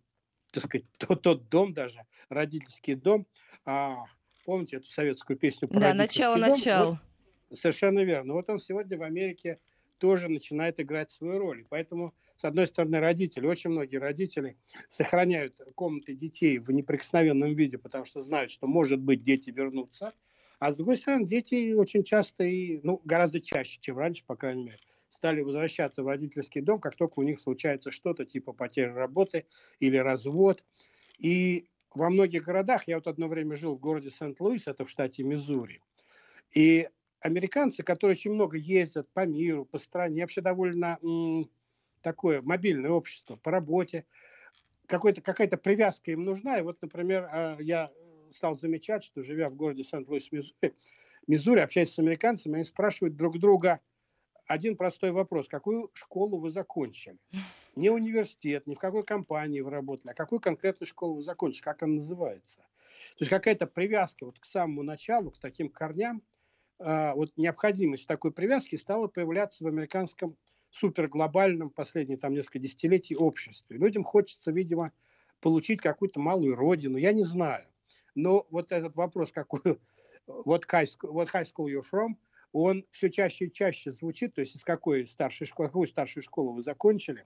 так 0.51 0.63
сказать, 0.63 0.87
тот, 0.97 1.21
тот 1.21 1.49
дом 1.49 1.71
даже, 1.71 2.07
родительский 2.29 2.95
дом. 2.95 3.27
А, 3.63 4.05
помните 4.43 4.77
эту 4.77 4.89
советскую 4.89 5.37
песню 5.37 5.67
про 5.67 5.79
Да, 5.79 5.93
начало-начало. 5.93 6.99
Вот, 7.47 7.59
совершенно 7.59 7.99
верно. 7.99 8.33
Вот 8.33 8.49
он 8.49 8.57
сегодня 8.57 8.97
в 8.97 9.03
Америке 9.03 9.59
тоже 9.99 10.29
начинает 10.29 10.79
играть 10.79 11.11
свою 11.11 11.37
роль. 11.37 11.61
И 11.61 11.65
поэтому, 11.69 12.15
с 12.37 12.45
одной 12.45 12.67
стороны, 12.67 12.99
родители, 12.99 13.45
очень 13.45 13.69
многие 13.69 13.97
родители 13.97 14.57
сохраняют 14.89 15.61
комнаты 15.75 16.15
детей 16.15 16.57
в 16.57 16.71
неприкосновенном 16.71 17.53
виде, 17.53 17.77
потому 17.77 18.05
что 18.05 18.21
знают, 18.21 18.49
что, 18.51 18.65
может 18.65 19.03
быть, 19.05 19.21
дети 19.21 19.51
вернутся. 19.51 20.13
А 20.59 20.73
с 20.73 20.75
другой 20.75 20.97
стороны, 20.97 21.25
дети 21.25 21.73
очень 21.73 22.03
часто 22.03 22.43
и, 22.43 22.79
ну, 22.83 23.01
гораздо 23.05 23.39
чаще, 23.39 23.79
чем 23.79 23.97
раньше, 23.97 24.25
по 24.25 24.35
крайней 24.35 24.63
мере, 24.63 24.79
стали 25.09 25.41
возвращаться 25.41 26.03
в 26.03 26.07
родительский 26.07 26.61
дом, 26.61 26.79
как 26.79 26.95
только 26.95 27.19
у 27.19 27.23
них 27.23 27.39
случается 27.39 27.91
что-то 27.91 28.25
типа 28.25 28.53
потери 28.53 28.89
работы 28.89 29.45
или 29.79 29.97
развод. 29.97 30.63
И 31.17 31.67
во 31.93 32.09
многих 32.09 32.43
городах, 32.43 32.87
я 32.87 32.95
вот 32.95 33.07
одно 33.07 33.27
время 33.27 33.55
жил 33.55 33.75
в 33.75 33.79
городе 33.79 34.11
Сент-Луис, 34.11 34.67
это 34.67 34.85
в 34.85 34.89
штате 34.89 35.23
Миссури, 35.23 35.81
и 36.53 36.89
американцы, 37.21 37.83
которые 37.83 38.15
очень 38.15 38.33
много 38.33 38.57
ездят 38.57 39.09
по 39.09 39.25
миру, 39.25 39.65
по 39.65 39.77
стране, 39.77 40.21
вообще 40.21 40.41
довольно 40.41 40.97
м, 41.01 41.49
такое 42.01 42.41
мобильное 42.41 42.91
общество 42.91 43.35
по 43.35 43.51
работе, 43.51 44.05
какая-то 44.87 45.57
привязка 45.57 46.11
им 46.11 46.23
нужна. 46.23 46.59
И 46.59 46.61
вот, 46.61 46.81
например, 46.81 47.29
а, 47.31 47.55
я 47.59 47.91
стал 48.31 48.57
замечать, 48.57 49.03
что 49.03 49.23
живя 49.23 49.49
в 49.49 49.55
городе 49.55 49.83
Сент-Луис, 49.83 50.31
Миссури, 50.31 50.75
Миссури, 51.27 51.59
общаясь 51.59 51.93
с 51.93 51.99
американцами, 51.99 52.55
они 52.55 52.63
спрашивают 52.63 53.15
друг 53.15 53.37
друга 53.39 53.81
один 54.47 54.77
простой 54.77 55.11
вопрос. 55.11 55.47
Какую 55.47 55.91
школу 55.93 56.39
вы 56.39 56.49
закончили? 56.49 57.17
Не 57.75 57.91
университет, 57.91 58.67
ни 58.67 58.73
в 58.73 58.79
какой 58.79 59.03
компании 59.03 59.61
вы 59.61 59.69
работали, 59.69 60.11
а 60.11 60.13
какую 60.13 60.39
конкретную 60.39 60.87
школу 60.87 61.15
вы 61.15 61.21
закончили, 61.21 61.61
как 61.61 61.83
она 61.83 61.95
называется. 61.95 62.61
То 62.61 63.19
есть 63.21 63.29
какая-то 63.29 63.67
привязка 63.67 64.25
вот 64.25 64.39
к 64.39 64.45
самому 64.45 64.83
началу, 64.83 65.31
к 65.31 65.37
таким 65.37 65.69
корням– 65.69 66.23
вот 66.79 67.31
необходимость 67.35 68.07
такой 68.07 68.31
привязки 68.31 68.75
стала 68.75 69.07
появляться 69.07 69.63
в 69.63 69.67
американском 69.67 70.37
суперглобальном 70.71 71.69
последние 71.69 72.17
там 72.17 72.33
несколько 72.33 72.59
десятилетий 72.59 73.15
обществе. 73.15 73.77
Людям 73.77 74.03
хочется, 74.03 74.51
видимо, 74.51 74.91
получить 75.41 75.81
какую-то 75.81 76.19
малую 76.19 76.55
родину, 76.55 76.97
я 76.97 77.11
не 77.11 77.23
знаю. 77.23 77.65
Но 78.15 78.47
вот 78.49 78.71
этот 78.71 78.95
вопрос, 78.95 79.31
какую, 79.31 79.81
вот 80.27 80.65
high 80.65 80.85
school, 80.85 81.11
what 81.11 81.29
high 81.33 81.43
school 81.43 81.67
you're 81.67 81.83
from, 81.83 82.15
он 82.51 82.85
все 82.91 83.09
чаще 83.09 83.45
и 83.45 83.51
чаще 83.51 83.91
звучит, 83.91 84.33
то 84.35 84.41
есть 84.41 84.55
из 84.55 84.63
какой 84.63 85.05
старшей 85.07 85.45
школы, 85.45 85.69
какую 85.69 85.87
старшую 85.87 86.23
школу 86.23 86.53
вы 86.53 86.61
закончили. 86.61 87.25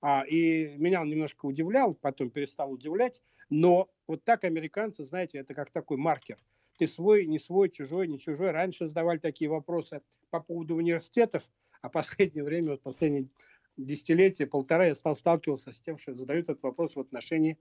А, 0.00 0.24
и 0.26 0.76
меня 0.76 1.00
он 1.00 1.08
немножко 1.08 1.46
удивлял, 1.46 1.94
потом 1.94 2.30
перестал 2.30 2.72
удивлять, 2.72 3.22
но 3.50 3.90
вот 4.06 4.24
так 4.24 4.44
американцы, 4.44 5.04
знаете, 5.04 5.38
это 5.38 5.54
как 5.54 5.70
такой 5.70 5.96
маркер– 5.96 6.38
ты 6.78 6.88
свой, 6.88 7.26
не 7.26 7.38
свой, 7.38 7.68
чужой, 7.68 8.08
не 8.08 8.18
чужой. 8.18 8.50
Раньше 8.50 8.88
задавали 8.88 9.18
такие 9.18 9.50
вопросы 9.50 10.02
по 10.30 10.40
поводу 10.40 10.76
университетов, 10.76 11.44
а 11.82 11.88
последнее 11.88 12.44
время, 12.44 12.72
вот 12.72 12.82
последние 12.82 13.28
десятилетия, 13.76 14.46
полтора, 14.46 14.86
я 14.86 14.94
стал 14.94 15.16
сталкиваться 15.16 15.72
с 15.72 15.80
тем, 15.80 15.98
что 15.98 16.14
задают 16.14 16.48
этот 16.48 16.62
вопрос 16.62 16.96
в 16.96 17.00
отношении 17.00 17.58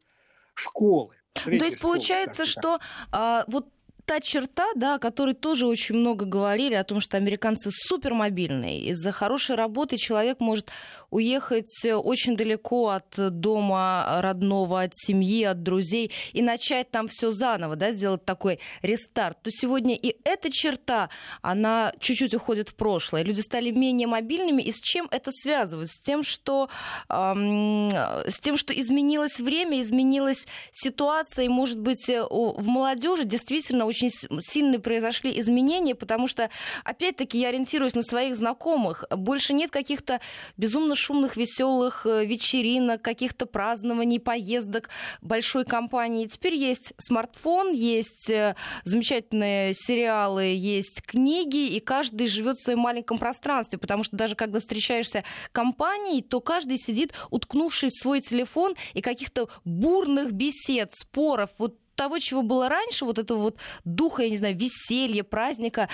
школы. 0.54 1.16
То 1.34 1.52
есть 1.52 1.78
школы, 1.78 1.94
получается, 1.96 2.46
что 2.46 2.80
а, 3.12 3.44
вот 3.48 3.68
та 4.06 4.20
черта, 4.20 4.66
да, 4.76 4.96
о 4.96 5.00
которой 5.00 5.34
тоже 5.34 5.68
очень 5.68 5.96
много 5.96 6.26
говорили, 6.26 6.74
о 6.74 6.84
том, 6.84 7.00
что 7.00 7.18
американцы 7.18 7.70
супермобильные. 7.72 8.82
Из-за 8.92 9.12
хорошей 9.12 9.56
работы 9.56 9.98
человек 9.98 10.40
может 10.40 10.70
уехать 11.10 11.86
очень 11.86 12.36
далеко 12.36 12.90
от 12.90 13.16
дома 13.40 14.20
родного, 14.22 14.82
от 14.82 14.92
семьи, 14.96 15.44
от 15.44 15.64
друзей 15.64 16.12
и 16.34 16.42
начать 16.42 16.92
там 16.92 17.08
все 17.08 17.32
заново, 17.32 17.76
да, 17.76 17.92
сделать 17.92 18.26
такой 18.26 18.60
рестарт. 18.82 19.42
То 19.42 19.52
сегодня 19.52 19.96
и 19.96 20.16
эта 20.24 20.52
черта, 20.52 21.10
она 21.42 21.94
чуть-чуть 22.00 22.34
уходит 22.34 22.70
в 22.70 22.76
прошлое. 22.76 23.24
Люди 23.24 23.42
стали 23.42 23.72
менее 23.72 24.08
мобильными. 24.08 24.62
И 24.62 24.72
с 24.72 24.80
чем 24.80 25.08
это 25.12 25.32
связывают? 25.32 25.92
С 25.92 26.00
тем, 26.00 26.24
что, 26.24 26.70
эм, 27.10 27.90
с 27.90 28.40
тем, 28.40 28.58
что 28.58 28.74
изменилось 28.74 29.40
время, 29.40 29.82
изменилась 29.82 30.48
ситуация, 30.72 31.46
и, 31.46 31.50
может 31.50 31.80
быть, 31.80 32.08
в 32.08 32.64
молодежи 32.66 33.24
действительно 33.24 33.86
очень 33.94 34.10
сильные 34.42 34.80
произошли 34.80 35.40
изменения, 35.40 35.94
потому 35.94 36.28
что, 36.28 36.50
опять-таки, 36.84 37.40
я 37.40 37.50
ориентируюсь 37.50 37.94
на 37.94 38.02
своих 38.02 38.36
знакомых. 38.36 39.06
Больше 39.12 39.54
нет 39.54 39.70
каких-то 39.72 40.20
безумно 40.58 40.96
шумных, 40.96 41.38
веселых 41.38 42.06
э, 42.06 42.26
вечеринок, 42.26 43.02
каких-то 43.02 43.46
празднований, 43.46 44.20
поездок 44.20 44.90
большой 45.22 45.64
компании. 45.64 46.26
Теперь 46.26 46.56
есть 46.56 46.94
смартфон, 46.98 47.72
есть 47.72 48.30
э, 48.30 48.56
замечательные 48.84 49.74
сериалы, 49.76 50.46
есть 50.46 51.04
книги, 51.04 51.68
и 51.68 51.80
каждый 51.80 52.28
живет 52.28 52.58
в 52.58 52.64
своем 52.64 52.80
маленьком 52.80 53.20
пространстве, 53.20 53.78
потому 53.78 54.04
что 54.04 54.18
даже 54.18 54.36
когда 54.36 54.60
встречаешься 54.60 55.24
компанией, 55.52 56.24
то 56.24 56.42
каждый 56.42 56.78
сидит, 56.78 57.14
уткнувшись 57.30 57.94
в 57.94 58.02
свой 58.02 58.22
телефон, 58.22 58.76
и 58.94 59.02
каких-то 59.02 59.50
бурных 59.64 60.32
бесед, 60.32 60.92
споров, 60.96 61.52
вот 61.60 61.78
того, 61.96 62.20
чего 62.20 62.42
было 62.42 62.70
раньше, 62.70 63.06
вот 63.06 63.20
этого 63.20 63.40
вот 63.40 63.58
духа, 63.84 64.24
я 64.24 64.30
не 64.30 64.38
знаю, 64.38 64.58
веселья, 64.58 65.24
праздника, 65.24 65.90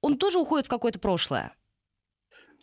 он 0.00 0.18
тоже 0.18 0.38
уходит 0.38 0.66
в 0.66 0.70
какое-то 0.70 0.98
прошлое? 0.98 1.54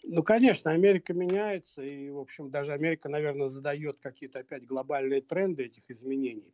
Ну, 0.04 0.24
конечно, 0.24 0.72
Америка 0.72 1.14
меняется, 1.14 1.82
и, 1.82 2.10
в 2.10 2.20
общем, 2.20 2.50
даже 2.50 2.74
Америка, 2.74 3.10
наверное, 3.10 3.48
задает 3.48 3.98
какие-то 3.98 4.40
опять 4.40 4.66
глобальные 4.66 5.22
тренды 5.22 5.66
этих 5.66 5.90
изменений. 5.90 6.54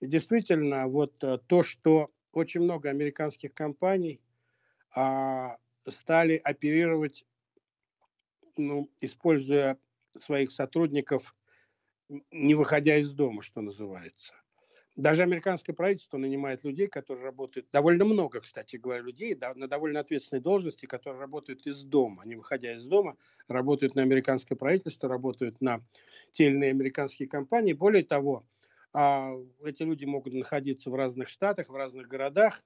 И 0.00 0.06
действительно, 0.06 0.88
вот 0.88 1.22
э, 1.22 1.38
то, 1.46 1.62
что 1.62 2.10
очень 2.32 2.62
много 2.62 2.90
американских 2.90 3.54
компаний 3.54 4.20
а, 4.94 5.58
стали 5.88 6.40
оперировать, 6.42 7.24
ну, 8.56 8.90
используя 9.00 9.78
своих 10.18 10.50
сотрудников, 10.52 11.34
не 12.30 12.54
выходя 12.54 12.96
из 12.96 13.12
дома, 13.12 13.42
что 13.42 13.60
называется. 13.60 14.34
Даже 14.96 15.22
американское 15.22 15.74
правительство 15.74 16.18
нанимает 16.18 16.64
людей, 16.64 16.86
которые 16.86 17.24
работают, 17.24 17.68
довольно 17.72 18.04
много, 18.04 18.40
кстати 18.40 18.76
говоря, 18.76 19.00
людей 19.00 19.34
да, 19.34 19.54
на 19.54 19.66
довольно 19.66 20.00
ответственной 20.00 20.42
должности, 20.42 20.84
которые 20.84 21.18
работают 21.20 21.66
из 21.66 21.82
дома, 21.82 22.24
не 22.26 22.36
выходя 22.36 22.74
из 22.74 22.84
дома, 22.84 23.16
работают 23.48 23.94
на 23.94 24.02
американское 24.02 24.56
правительство, 24.56 25.08
работают 25.08 25.62
на 25.62 25.80
те 26.32 26.44
или 26.46 26.52
иные 26.56 26.70
американские 26.70 27.26
компании. 27.26 27.72
Более 27.72 28.02
того, 28.02 28.44
а, 28.92 29.32
эти 29.64 29.82
люди 29.82 30.04
могут 30.04 30.34
находиться 30.34 30.90
в 30.90 30.94
разных 30.94 31.28
штатах, 31.30 31.70
в 31.70 31.74
разных 31.74 32.06
городах, 32.06 32.62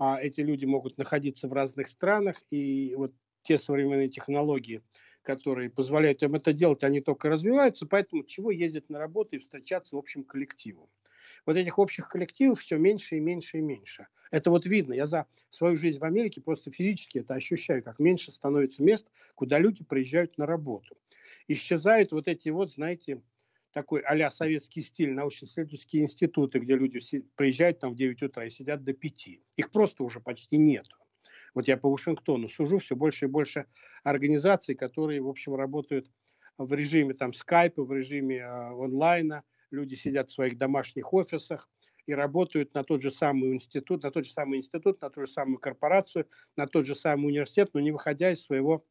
а 0.00 0.20
эти 0.20 0.40
люди 0.40 0.64
могут 0.64 0.98
находиться 0.98 1.46
в 1.46 1.52
разных 1.52 1.86
странах, 1.86 2.42
и 2.50 2.92
вот 2.96 3.12
те 3.42 3.56
современные 3.56 4.08
технологии, 4.08 4.82
которые 5.22 5.70
позволяют 5.70 6.24
им 6.24 6.34
это 6.34 6.52
делать, 6.52 6.82
они 6.82 7.00
только 7.00 7.28
развиваются, 7.28 7.86
поэтому 7.86 8.24
чего 8.24 8.50
ездить 8.50 8.90
на 8.90 8.98
работу 8.98 9.36
и 9.36 9.38
встречаться 9.38 9.94
в 9.94 9.98
общем 10.00 10.24
коллективом 10.24 10.88
вот 11.46 11.56
этих 11.56 11.78
общих 11.78 12.08
коллективов 12.08 12.60
все 12.60 12.78
меньше 12.78 13.16
и 13.16 13.20
меньше 13.20 13.58
и 13.58 13.60
меньше. 13.60 14.06
Это 14.30 14.50
вот 14.50 14.66
видно. 14.66 14.92
Я 14.92 15.06
за 15.06 15.26
свою 15.50 15.76
жизнь 15.76 15.98
в 15.98 16.04
Америке 16.04 16.40
просто 16.40 16.70
физически 16.70 17.18
это 17.18 17.34
ощущаю, 17.34 17.82
как 17.82 17.98
меньше 17.98 18.32
становится 18.32 18.82
мест, 18.82 19.06
куда 19.34 19.58
люди 19.58 19.84
приезжают 19.84 20.36
на 20.38 20.46
работу. 20.46 20.96
Исчезают 21.46 22.12
вот 22.12 22.28
эти 22.28 22.50
вот, 22.50 22.70
знаете, 22.70 23.22
такой 23.72 24.00
а 24.00 24.30
советский 24.30 24.82
стиль, 24.82 25.12
научно-исследовательские 25.12 26.02
институты, 26.02 26.58
где 26.58 26.74
люди 26.74 27.00
приезжают 27.36 27.78
там 27.78 27.92
в 27.92 27.96
9 27.96 28.22
утра 28.22 28.44
и 28.44 28.50
сидят 28.50 28.82
до 28.84 28.92
5. 28.92 29.28
Их 29.56 29.70
просто 29.70 30.04
уже 30.04 30.20
почти 30.20 30.56
нету. 30.56 30.96
Вот 31.54 31.68
я 31.68 31.76
по 31.76 31.90
Вашингтону 31.90 32.48
сужу, 32.48 32.78
все 32.78 32.96
больше 32.96 33.24
и 33.26 33.28
больше 33.28 33.66
организаций, 34.04 34.74
которые, 34.74 35.20
в 35.20 35.28
общем, 35.28 35.54
работают 35.54 36.10
в 36.58 36.72
режиме 36.72 37.14
там 37.14 37.32
скайпа, 37.32 37.84
в 37.84 37.92
режиме 37.92 38.38
э, 38.38 38.46
онлайна, 38.46 39.44
люди 39.70 39.94
сидят 39.94 40.30
в 40.30 40.32
своих 40.32 40.58
домашних 40.58 41.12
офисах 41.12 41.68
и 42.06 42.14
работают 42.14 42.74
на 42.74 42.84
тот 42.84 43.02
же 43.02 43.10
самый 43.10 43.52
институт, 43.54 44.02
на 44.02 44.10
тот 44.10 44.24
же 44.24 44.32
самый 44.32 44.58
институт, 44.58 45.02
на 45.02 45.10
ту 45.10 45.22
же 45.22 45.26
самую 45.26 45.58
корпорацию, 45.58 46.26
на 46.56 46.66
тот 46.66 46.86
же 46.86 46.94
самый 46.94 47.26
университет, 47.26 47.70
но 47.74 47.80
не 47.80 47.90
выходя 47.90 48.32
из 48.32 48.42
своего 48.42 48.86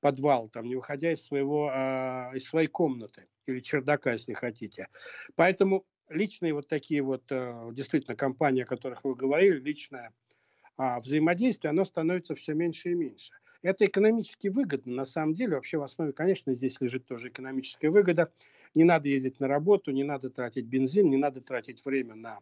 подвала, 0.00 0.48
там, 0.48 0.66
не 0.66 0.74
выходя 0.76 1.12
из, 1.12 1.24
своего, 1.24 1.70
э, 1.70 2.36
из 2.36 2.44
своей 2.44 2.68
комнаты 2.68 3.28
или 3.46 3.60
чердака, 3.60 4.12
если 4.12 4.34
хотите. 4.34 4.88
Поэтому 5.36 5.86
личные 6.08 6.54
вот 6.54 6.68
такие 6.68 7.02
вот, 7.02 7.24
э, 7.30 7.68
действительно, 7.72 8.16
компании, 8.16 8.62
о 8.62 8.66
которых 8.66 9.04
вы 9.04 9.14
говорили, 9.14 9.58
личное 9.58 10.12
э, 10.78 10.98
взаимодействие, 10.98 11.70
оно 11.70 11.84
становится 11.84 12.34
все 12.34 12.54
меньше 12.54 12.90
и 12.90 12.94
меньше. 12.94 13.32
Это 13.62 13.86
экономически 13.86 14.48
выгодно, 14.48 14.94
на 14.94 15.04
самом 15.04 15.34
деле. 15.34 15.54
Вообще 15.54 15.78
в 15.78 15.82
основе, 15.82 16.12
конечно, 16.12 16.54
здесь 16.54 16.80
лежит 16.80 17.06
тоже 17.06 17.28
экономическая 17.28 17.90
выгода. 17.90 18.30
Не 18.74 18.84
надо 18.84 19.08
ездить 19.08 19.40
на 19.40 19.48
работу, 19.48 19.90
не 19.90 20.04
надо 20.04 20.30
тратить 20.30 20.66
бензин, 20.66 21.10
не 21.10 21.16
надо 21.16 21.40
тратить 21.40 21.84
время 21.84 22.14
на 22.14 22.40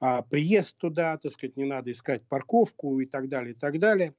а, 0.00 0.22
приезд 0.22 0.76
туда, 0.78 1.16
так 1.16 1.32
сказать, 1.32 1.56
не 1.56 1.64
надо 1.64 1.92
искать 1.92 2.26
парковку 2.26 3.00
и 3.00 3.06
так 3.06 3.28
далее, 3.28 3.52
и 3.52 3.56
так 3.56 3.78
далее. 3.78 4.14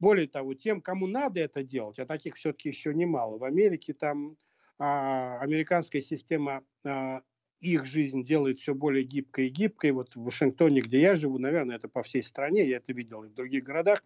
Более 0.00 0.26
того, 0.26 0.54
тем, 0.54 0.80
кому 0.80 1.06
надо 1.06 1.40
это 1.40 1.62
делать, 1.62 1.98
а 1.98 2.06
таких 2.06 2.34
все-таки 2.34 2.68
еще 2.68 2.92
немало. 2.92 3.38
В 3.38 3.44
Америке 3.44 3.94
там 3.94 4.36
а, 4.78 5.38
американская 5.40 6.02
система 6.02 6.64
а, 6.84 7.22
их 7.70 7.84
жизнь 7.84 8.22
делает 8.22 8.58
все 8.58 8.74
более 8.74 9.04
гибкой 9.04 9.46
и 9.46 9.50
гибкой. 9.50 9.92
Вот 9.92 10.14
в 10.14 10.24
Вашингтоне, 10.24 10.80
где 10.80 11.00
я 11.00 11.14
живу, 11.14 11.38
наверное, 11.38 11.76
это 11.76 11.88
по 11.88 12.02
всей 12.02 12.22
стране, 12.22 12.66
я 12.68 12.76
это 12.76 12.92
видел 12.92 13.24
и 13.24 13.28
в 13.28 13.34
других 13.34 13.64
городах, 13.64 14.02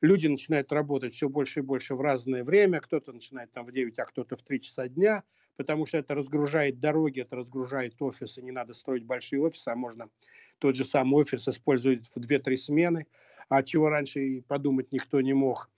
люди 0.00 0.26
начинают 0.26 0.72
работать 0.72 1.14
все 1.14 1.28
больше 1.28 1.60
и 1.60 1.62
больше 1.62 1.94
в 1.94 2.00
разное 2.00 2.44
время, 2.44 2.80
кто-то 2.80 3.12
начинает 3.12 3.52
там 3.52 3.66
в 3.66 3.72
9, 3.72 3.98
а 3.98 4.04
кто-то 4.04 4.36
в 4.36 4.42
3 4.42 4.60
часа 4.60 4.88
дня, 4.88 5.22
потому 5.56 5.86
что 5.86 5.98
это 5.98 6.14
разгружает 6.14 6.80
дороги, 6.80 7.20
это 7.20 7.36
разгружает 7.36 8.00
офисы, 8.00 8.42
не 8.42 8.52
надо 8.52 8.74
строить 8.74 9.04
большие 9.04 9.40
офисы, 9.42 9.68
а 9.68 9.74
можно 9.74 10.08
тот 10.58 10.76
же 10.76 10.84
самый 10.84 11.14
офис 11.14 11.48
использовать 11.48 12.06
в 12.06 12.18
2-3 12.18 12.56
смены, 12.56 13.06
а 13.48 13.62
чего 13.62 13.88
раньше 13.88 14.20
и 14.20 14.40
подумать 14.40 14.92
никто 14.92 15.20
не 15.20 15.32
мог 15.32 15.70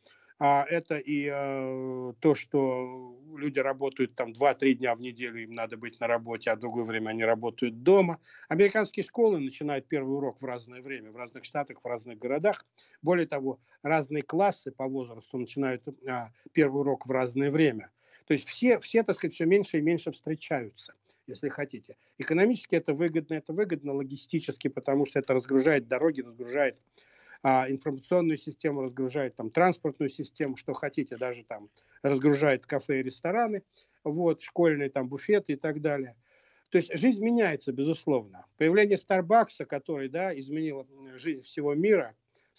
а 0.43 0.65
это 0.67 0.97
и 0.97 1.29
э, 1.31 2.15
то, 2.19 2.35
что 2.35 3.15
люди 3.37 3.59
работают 3.59 4.15
там 4.15 4.33
2-3 4.33 4.73
дня 4.73 4.95
в 4.95 5.01
неделю, 5.03 5.43
им 5.43 5.55
надо 5.55 5.77
быть 5.77 6.01
на 6.01 6.07
работе, 6.07 6.51
а 6.51 6.57
другое 6.57 6.85
время 6.85 7.11
они 7.11 7.25
работают 7.25 7.83
дома. 7.83 8.19
Американские 8.49 9.05
школы 9.05 9.39
начинают 9.39 9.87
первый 9.87 10.17
урок 10.17 10.41
в 10.41 10.45
разное 10.47 10.81
время, 10.81 11.11
в 11.11 11.17
разных 11.17 11.45
штатах, 11.45 11.81
в 11.85 11.87
разных 11.87 12.19
городах. 12.19 12.65
Более 13.03 13.27
того, 13.27 13.61
разные 13.83 14.23
классы 14.23 14.73
по 14.73 14.89
возрасту 14.89 15.37
начинают 15.37 15.87
э, 15.87 16.29
первый 16.53 16.81
урок 16.81 17.07
в 17.07 17.11
разное 17.11 17.51
время. 17.51 17.91
То 18.27 18.33
есть 18.33 18.49
все, 18.49 18.79
все, 18.79 19.03
так 19.03 19.17
сказать, 19.17 19.35
все 19.35 19.45
меньше 19.45 19.77
и 19.79 19.83
меньше 19.83 20.11
встречаются 20.11 20.95
если 21.27 21.49
хотите. 21.49 21.97
Экономически 22.19 22.75
это 22.75 22.93
выгодно, 22.93 23.35
это 23.35 23.53
выгодно 23.53 23.93
логистически, 23.93 24.67
потому 24.67 25.07
что 25.07 25.21
это 25.21 25.33
разгружает 25.33 25.87
дороги, 25.87 26.23
разгружает 26.23 26.77
а, 27.43 27.71
информационную 27.71 28.37
систему 28.37 28.83
разгружает, 28.83 29.37
там, 29.37 29.51
транспортную 29.51 30.11
систему, 30.11 30.57
что 30.57 30.73
хотите, 30.73 31.17
даже 31.17 31.45
там 31.45 31.71
разгружает 32.03 32.67
кафе 32.67 33.01
и 33.01 33.03
рестораны, 33.03 33.63
вот, 34.05 34.43
школьные 34.43 34.91
там 34.91 35.09
буфеты 35.09 35.55
и 35.55 35.57
так 35.57 35.81
далее. 35.81 36.17
То 36.71 36.79
есть 36.79 36.97
жизнь 36.97 37.23
меняется, 37.23 37.73
безусловно. 37.73 38.47
Появление 38.57 38.97
Старбакса, 38.97 39.65
который, 39.65 40.09
да, 40.09 40.39
изменил 40.39 40.87
жизнь 41.17 41.43
всего 41.43 41.75
мира, 41.75 42.15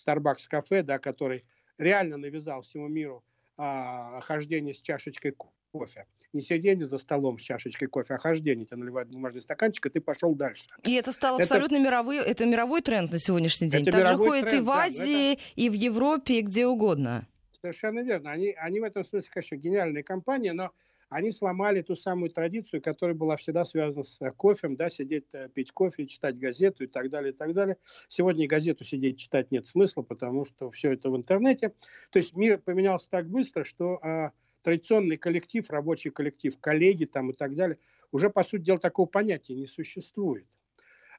Starbucks 0.05 0.47
кафе, 0.49 0.84
да, 0.84 0.99
который 0.99 1.45
реально 1.77 2.17
навязал 2.17 2.61
всему 2.61 2.88
миру 2.88 3.23
а, 3.64 4.22
хождение 4.22 4.74
с 4.74 4.82
чашечкой 4.82 5.36
кофе 5.72 6.07
не 6.34 6.41
сидение 6.41 6.88
за 6.88 6.97
столом 6.97 7.38
с 7.38 7.41
чашечкой 7.41 7.88
кофе, 7.88 8.16
а 8.16 8.18
хождение. 8.18 8.66
Тебе 8.66 8.78
наливают 8.78 9.09
бумажный 9.09 9.41
стаканчик, 9.41 9.86
и 9.86 9.89
ты 9.89 10.01
пошел 10.01 10.34
дальше. 10.34 10.66
И 10.84 10.93
это 10.93 11.12
стало 11.12 11.39
это... 11.39 11.43
абсолютно 11.43 11.78
мировой, 11.78 12.18
это 12.18 12.45
мировой 12.45 12.82
тренд 12.82 13.12
на 13.12 13.20
сегодняшний 13.20 13.70
день. 13.70 13.82
Это 13.82 13.91
так 13.91 14.07
же 14.07 14.18
ходит 14.18 14.49
тренд, 14.49 14.62
и 14.62 14.66
в 14.66 14.70
Азии, 14.70 15.36
да, 15.36 15.41
это... 15.41 15.41
и 15.55 15.70
в 15.70 15.74
Европе, 15.74 16.39
и 16.39 16.41
где 16.41 16.66
угодно. 16.66 17.28
Совершенно 17.59 17.99
верно. 17.99 18.32
Они, 18.32 18.55
они 18.57 18.80
в 18.80 18.84
этом 18.84 19.03
смысле, 19.03 19.30
конечно, 19.32 19.55
гениальная 19.55 20.03
компания, 20.03 20.53
но 20.53 20.72
они 21.12 21.32
сломали 21.32 21.82
ту 21.82 21.93
самую 21.93 22.30
традицию, 22.30 22.82
которая 22.82 23.14
была 23.16 23.36
всегда 23.36 23.66
связана 23.66 24.03
с 24.03 24.16
э, 24.22 24.32
кофем, 24.32 24.78
да, 24.78 24.89
сидеть, 24.89 25.26
э, 25.34 25.49
пить 25.53 25.74
кофе, 25.74 26.07
читать 26.07 26.39
газету 26.39 26.86
и 26.86 26.88
так 26.88 27.09
далее, 27.09 27.34
и 27.34 27.36
так 27.36 27.53
далее. 27.53 27.76
Сегодня 28.07 28.47
газету 28.47 28.86
сидеть 28.86 29.20
читать 29.20 29.51
нет 29.51 29.66
смысла, 29.66 30.03
потому 30.03 30.45
что 30.45 30.72
все 30.72 30.93
это 30.93 31.09
в 31.09 31.18
интернете. 31.18 31.74
То 32.12 32.20
есть 32.20 32.34
мир 32.34 32.59
поменялся 32.59 33.09
так 33.09 33.28
быстро, 33.28 33.66
что 33.66 33.99
а, 34.01 34.32
традиционный 34.62 35.18
коллектив, 35.18 35.70
рабочий 35.70 36.12
коллектив, 36.12 36.57
коллеги 36.62 37.03
там 37.03 37.32
и 37.32 37.34
так 37.34 37.55
далее, 37.55 37.78
уже, 38.14 38.30
по 38.30 38.43
сути 38.43 38.62
дела, 38.62 38.78
такого 38.78 39.05
понятия 39.05 39.53
не 39.53 39.68
существует. 39.68 40.47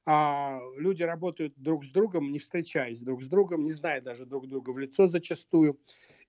А 0.04 0.60
люди 0.76 1.02
работают 1.02 1.54
друг 1.56 1.84
с 1.84 1.88
другом, 1.88 2.32
не 2.32 2.40
встречаясь 2.40 3.00
друг 3.00 3.22
с 3.22 3.26
другом, 3.26 3.62
не 3.62 3.70
зная 3.70 4.00
даже 4.00 4.26
друг 4.26 4.48
друга 4.48 4.70
в 4.70 4.78
лицо 4.78 5.06
зачастую. 5.06 5.78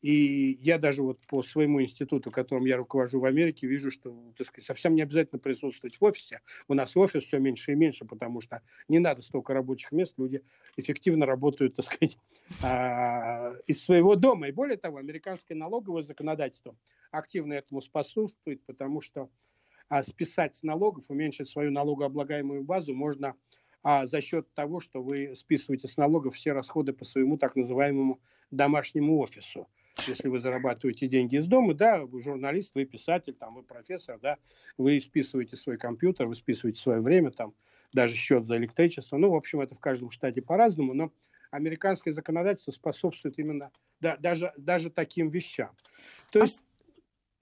И 0.01 0.57
я 0.61 0.77
даже 0.77 1.01
вот 1.01 1.19
по 1.27 1.41
своему 1.41 1.81
институту, 1.81 2.29
которым 2.29 2.65
я 2.65 2.77
руковожу 2.77 3.19
в 3.19 3.25
Америке, 3.25 3.65
вижу, 3.65 3.89
что 3.89 4.15
так 4.37 4.47
сказать, 4.47 4.65
совсем 4.65 4.93
не 4.93 5.01
обязательно 5.01 5.39
присутствовать 5.39 5.99
в 5.99 6.03
офисе. 6.03 6.41
У 6.67 6.75
нас 6.75 6.95
офис 6.95 7.23
все 7.23 7.39
меньше 7.39 7.71
и 7.71 7.75
меньше, 7.75 8.05
потому 8.05 8.41
что 8.41 8.61
не 8.87 8.99
надо 8.99 9.23
столько 9.23 9.53
рабочих 9.53 9.91
мест, 9.91 10.13
люди 10.17 10.43
эффективно 10.77 11.25
работают, 11.25 11.75
так 11.75 11.85
сказать, 11.85 12.17
а, 12.61 13.55
из 13.65 13.83
своего 13.83 14.15
дома. 14.15 14.49
И 14.49 14.51
более 14.51 14.77
того, 14.77 14.97
американское 14.97 15.57
налоговое 15.57 16.03
законодательство 16.03 16.75
активно 17.11 17.53
этому 17.53 17.81
способствует, 17.81 18.63
потому 18.65 19.01
что 19.01 19.29
а, 19.89 20.03
списать 20.03 20.55
с 20.55 20.63
налогов, 20.63 21.05
уменьшить 21.09 21.49
свою 21.49 21.71
налогооблагаемую 21.71 22.63
базу 22.63 22.93
можно 22.93 23.35
а 23.83 24.05
за 24.05 24.21
счет 24.21 24.51
того, 24.53 24.79
что 24.79 25.03
вы 25.03 25.35
списываете 25.35 25.87
с 25.87 25.97
налогов 25.97 26.35
все 26.35 26.53
расходы 26.53 26.93
по 26.93 27.05
своему 27.05 27.37
так 27.37 27.55
называемому 27.55 28.19
домашнему 28.49 29.19
офису. 29.19 29.67
Если 30.07 30.27
вы 30.27 30.39
зарабатываете 30.39 31.07
деньги 31.07 31.35
из 31.35 31.45
дома, 31.45 31.73
да, 31.73 32.03
вы 32.05 32.21
журналист, 32.21 32.73
вы 32.73 32.85
писатель, 32.85 33.33
там, 33.33 33.55
вы 33.55 33.63
профессор, 33.63 34.17
да, 34.19 34.37
вы 34.77 34.99
списываете 34.99 35.55
свой 35.55 35.77
компьютер, 35.77 36.27
вы 36.27 36.35
списываете 36.35 36.81
свое 36.81 36.99
время, 36.99 37.29
там, 37.29 37.53
даже 37.93 38.15
счет 38.15 38.47
за 38.47 38.57
электричество. 38.57 39.17
Ну, 39.17 39.29
в 39.29 39.35
общем, 39.35 39.61
это 39.61 39.75
в 39.75 39.79
каждом 39.79 40.09
штате 40.09 40.41
по-разному, 40.41 40.93
но 40.93 41.11
американское 41.51 42.13
законодательство 42.13 42.71
способствует 42.71 43.37
именно 43.37 43.71
да, 43.99 44.17
даже, 44.17 44.51
даже 44.57 44.89
таким 44.89 45.29
вещам. 45.29 45.69
То 46.31 46.39
а 46.39 46.43
есть 46.43 46.61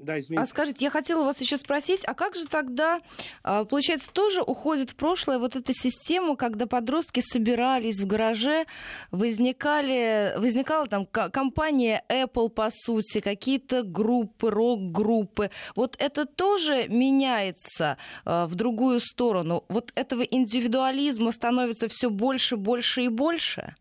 да, 0.01 0.19
извините. 0.19 0.43
А 0.43 0.45
скажите, 0.47 0.85
я 0.85 0.91
хотела 0.91 1.23
вас 1.23 1.39
еще 1.39 1.57
спросить, 1.57 2.01
а 2.05 2.13
как 2.13 2.35
же 2.35 2.47
тогда, 2.47 3.01
а, 3.43 3.65
получается, 3.65 4.09
тоже 4.11 4.41
уходит 4.41 4.91
в 4.91 4.95
прошлое 4.95 5.39
вот 5.39 5.55
эта 5.55 5.73
система, 5.73 6.35
когда 6.35 6.65
подростки 6.65 7.21
собирались 7.21 7.99
в 7.99 8.07
гараже, 8.07 8.65
возникали, 9.11 10.33
возникала 10.37 10.87
там 10.87 11.05
компания 11.05 12.03
Apple, 12.09 12.49
по 12.49 12.69
сути, 12.71 13.19
какие-то 13.19 13.83
группы, 13.83 14.49
рок-группы. 14.49 15.51
Вот 15.75 15.95
это 15.99 16.25
тоже 16.25 16.87
меняется 16.87 17.97
а, 18.25 18.47
в 18.47 18.55
другую 18.55 18.99
сторону. 18.99 19.65
Вот 19.69 19.91
этого 19.95 20.21
индивидуализма 20.21 21.31
становится 21.31 21.87
все 21.87 22.09
больше, 22.09 22.57
больше 22.57 23.03
и 23.03 23.07
больше? 23.07 23.75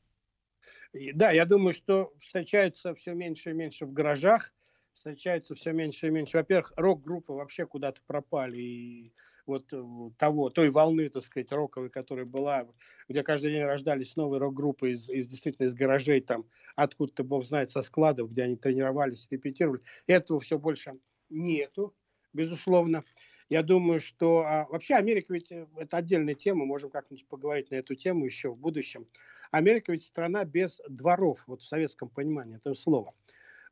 Да, 1.15 1.31
я 1.31 1.45
думаю, 1.45 1.73
что 1.73 2.13
встречаются 2.19 2.95
все 2.95 3.15
меньше 3.15 3.51
и 3.51 3.53
меньше 3.53 3.87
в 3.87 3.93
гаражах 3.93 4.53
встречается 4.93 5.55
все 5.55 5.73
меньше 5.73 6.09
и 6.09 6.11
меньше. 6.11 6.37
Во-первых, 6.37 6.73
рок-группы 6.77 7.33
вообще 7.33 7.67
куда-то 7.67 8.01
пропали. 8.07 8.59
И 8.59 9.13
вот 9.47 9.73
э, 9.73 9.81
того, 10.19 10.51
той 10.51 10.71
волны, 10.71 11.09
так 11.09 11.25
сказать, 11.25 11.53
роковой, 11.53 11.91
которая 11.91 12.25
была, 12.25 12.67
где 13.09 13.23
каждый 13.23 13.53
день 13.53 13.63
рождались 13.63 14.17
новые 14.17 14.41
рок-группы 14.41 14.93
из, 14.93 15.09
из 15.11 15.27
действительно 15.27 15.67
из 15.67 15.75
гаражей, 15.75 16.21
там, 16.21 16.45
откуда-то, 16.77 17.25
бог 17.25 17.45
знает, 17.45 17.71
со 17.71 17.83
складов, 17.83 18.31
где 18.31 18.43
они 18.43 18.57
тренировались, 18.57 19.27
репетировали. 19.31 19.83
Этого 20.07 20.41
все 20.41 20.59
больше 20.59 20.99
нету, 21.29 21.95
безусловно. 22.33 23.05
Я 23.49 23.65
думаю, 23.65 23.99
что 23.99 24.45
а, 24.47 24.67
вообще 24.71 24.95
Америка 24.95 25.33
ведь 25.33 25.51
э, 25.51 25.67
это 25.77 25.97
отдельная 25.97 26.35
тема, 26.35 26.65
можем 26.65 26.91
как-нибудь 26.91 27.27
поговорить 27.27 27.71
на 27.73 27.77
эту 27.77 27.97
тему 27.97 28.25
еще 28.25 28.51
в 28.51 28.57
будущем. 28.57 29.09
Америка 29.51 29.91
ведь 29.91 30.05
страна 30.05 30.45
без 30.45 30.81
дворов, 30.89 31.43
вот 31.49 31.61
в 31.61 31.67
советском 31.67 32.09
понимании 32.09 32.57
этого 32.57 32.75
слова 32.75 33.13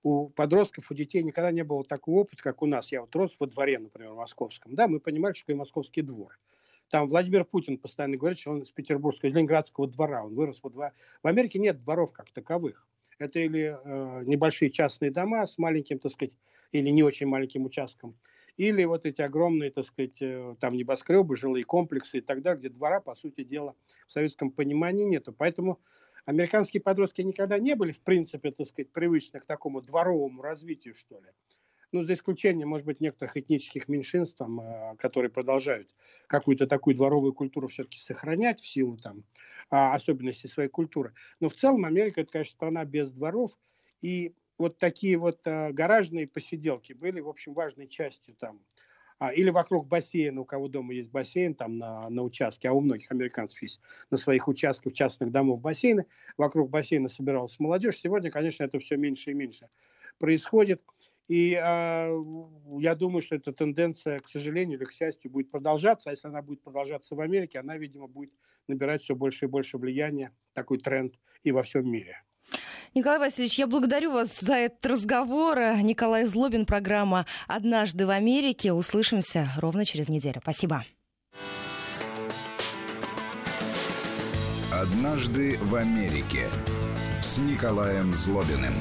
у 0.02 0.28
подростков, 0.28 0.90
у 0.90 0.94
детей 0.94 1.22
никогда 1.22 1.50
не 1.50 1.64
было 1.64 1.84
такого 1.84 2.20
опыта, 2.20 2.42
как 2.42 2.62
у 2.62 2.66
нас. 2.66 2.92
Я 2.92 3.00
вот 3.00 3.14
рос 3.16 3.36
во 3.38 3.46
дворе, 3.46 3.78
например, 3.78 4.12
московском. 4.12 4.74
Да, 4.74 4.88
мы 4.88 5.00
понимали, 5.00 5.34
что 5.34 5.52
и 5.52 5.54
московский 5.54 6.02
двор. 6.02 6.36
Там 6.90 7.06
Владимир 7.06 7.44
Путин 7.44 7.76
постоянно 7.78 8.16
говорит, 8.16 8.38
что 8.38 8.52
он 8.52 8.62
из 8.62 8.70
петербургского, 8.70 9.28
из 9.28 9.34
ленинградского 9.34 9.88
двора. 9.88 10.24
Он 10.24 10.34
вырос 10.34 10.60
во 10.62 10.70
двора. 10.70 10.92
В 11.22 11.26
Америке 11.26 11.58
нет 11.58 11.80
дворов 11.80 12.12
как 12.12 12.30
таковых. 12.30 12.86
Это 13.18 13.40
или 13.40 13.76
э, 13.84 14.24
небольшие 14.24 14.70
частные 14.70 15.10
дома 15.10 15.46
с 15.46 15.58
маленьким, 15.58 15.98
так 15.98 16.12
сказать, 16.12 16.34
или 16.70 16.88
не 16.90 17.02
очень 17.02 17.26
маленьким 17.26 17.64
участком, 17.64 18.16
или 18.56 18.84
вот 18.84 19.06
эти 19.06 19.22
огромные, 19.22 19.70
так 19.70 19.86
сказать, 19.86 20.22
э, 20.22 20.54
там 20.60 20.74
небоскребы, 20.74 21.36
жилые 21.36 21.64
комплексы 21.64 22.18
и 22.18 22.20
так 22.20 22.42
далее, 22.42 22.60
где 22.60 22.68
двора, 22.68 23.00
по 23.00 23.16
сути 23.16 23.42
дела, 23.42 23.74
в 24.06 24.12
советском 24.12 24.52
понимании 24.52 25.04
нету. 25.04 25.32
Поэтому 25.32 25.80
Американские 26.28 26.82
подростки 26.82 27.22
никогда 27.22 27.58
не 27.58 27.74
были, 27.74 27.90
в 27.90 28.02
принципе, 28.02 28.50
так 28.50 28.66
сказать, 28.66 28.92
привычны 28.92 29.40
к 29.40 29.46
такому 29.46 29.80
дворовому 29.80 30.42
развитию, 30.42 30.94
что 30.94 31.18
ли. 31.20 31.28
Ну, 31.90 32.02
за 32.02 32.12
исключением, 32.12 32.68
может 32.68 32.84
быть, 32.84 33.00
некоторых 33.00 33.38
этнических 33.38 33.88
меньшинств, 33.88 34.36
там, 34.36 34.60
э, 34.60 34.96
которые 34.98 35.30
продолжают 35.30 35.88
какую-то 36.26 36.66
такую 36.66 36.96
дворовую 36.96 37.32
культуру 37.32 37.68
все-таки 37.68 37.98
сохранять 37.98 38.60
в 38.60 38.68
силу 38.68 38.98
там, 38.98 39.24
а, 39.70 39.94
особенностей 39.94 40.48
своей 40.48 40.68
культуры. 40.68 41.14
Но 41.40 41.48
в 41.48 41.54
целом 41.54 41.86
Америка, 41.86 42.20
это, 42.20 42.30
конечно, 42.30 42.52
страна 42.52 42.84
без 42.84 43.10
дворов. 43.10 43.58
И 44.02 44.34
вот 44.58 44.76
такие 44.76 45.16
вот 45.16 45.40
а, 45.46 45.72
гаражные 45.72 46.26
посиделки 46.26 46.92
были, 46.92 47.20
в 47.20 47.28
общем, 47.30 47.54
важной 47.54 47.88
частью 47.88 48.34
там 48.34 48.60
а, 49.18 49.32
или 49.32 49.50
вокруг 49.50 49.88
бассейна, 49.88 50.40
у 50.40 50.44
кого 50.44 50.68
дома 50.68 50.94
есть 50.94 51.10
бассейн 51.10 51.54
там 51.54 51.78
на, 51.78 52.08
на 52.08 52.22
участке, 52.22 52.68
а 52.68 52.72
у 52.72 52.80
многих 52.80 53.10
американцев 53.10 53.60
есть 53.62 53.80
на 54.10 54.18
своих 54.18 54.48
участках 54.48 54.92
частных 54.92 55.32
домов 55.32 55.60
бассейны, 55.60 56.06
вокруг 56.36 56.70
бассейна 56.70 57.08
собиралась 57.08 57.58
молодежь. 57.58 57.98
Сегодня, 57.98 58.30
конечно, 58.30 58.64
это 58.64 58.78
все 58.78 58.96
меньше 58.96 59.30
и 59.32 59.34
меньше 59.34 59.68
происходит. 60.18 60.82
И 61.28 61.52
э, 61.52 62.22
я 62.78 62.94
думаю, 62.94 63.20
что 63.20 63.34
эта 63.34 63.52
тенденция, 63.52 64.18
к 64.18 64.28
сожалению 64.28 64.78
или 64.78 64.84
к 64.84 64.92
счастью, 64.92 65.30
будет 65.30 65.50
продолжаться. 65.50 66.08
А 66.08 66.12
если 66.12 66.28
она 66.28 66.40
будет 66.40 66.62
продолжаться 66.62 67.14
в 67.14 67.20
Америке, 67.20 67.58
она, 67.58 67.76
видимо, 67.76 68.06
будет 68.06 68.32
набирать 68.66 69.02
все 69.02 69.14
больше 69.14 69.44
и 69.44 69.48
больше 69.48 69.76
влияния, 69.76 70.34
такой 70.54 70.78
тренд 70.78 71.14
и 71.42 71.52
во 71.52 71.62
всем 71.62 71.90
мире. 71.90 72.22
Николай 72.94 73.18
Васильевич, 73.18 73.58
я 73.58 73.66
благодарю 73.66 74.12
вас 74.12 74.38
за 74.40 74.54
этот 74.54 74.84
разговор. 74.86 75.58
Николай 75.82 76.24
Злобин, 76.24 76.66
программа 76.66 77.26
«Однажды 77.46 78.06
в 78.06 78.10
Америке». 78.10 78.72
Услышимся 78.72 79.50
ровно 79.56 79.84
через 79.84 80.08
неделю. 80.08 80.40
Спасибо. 80.42 80.84
«Однажды 84.72 85.58
в 85.58 85.74
Америке» 85.74 86.48
с 87.22 87.38
Николаем 87.38 88.14
Злобиным. 88.14 88.74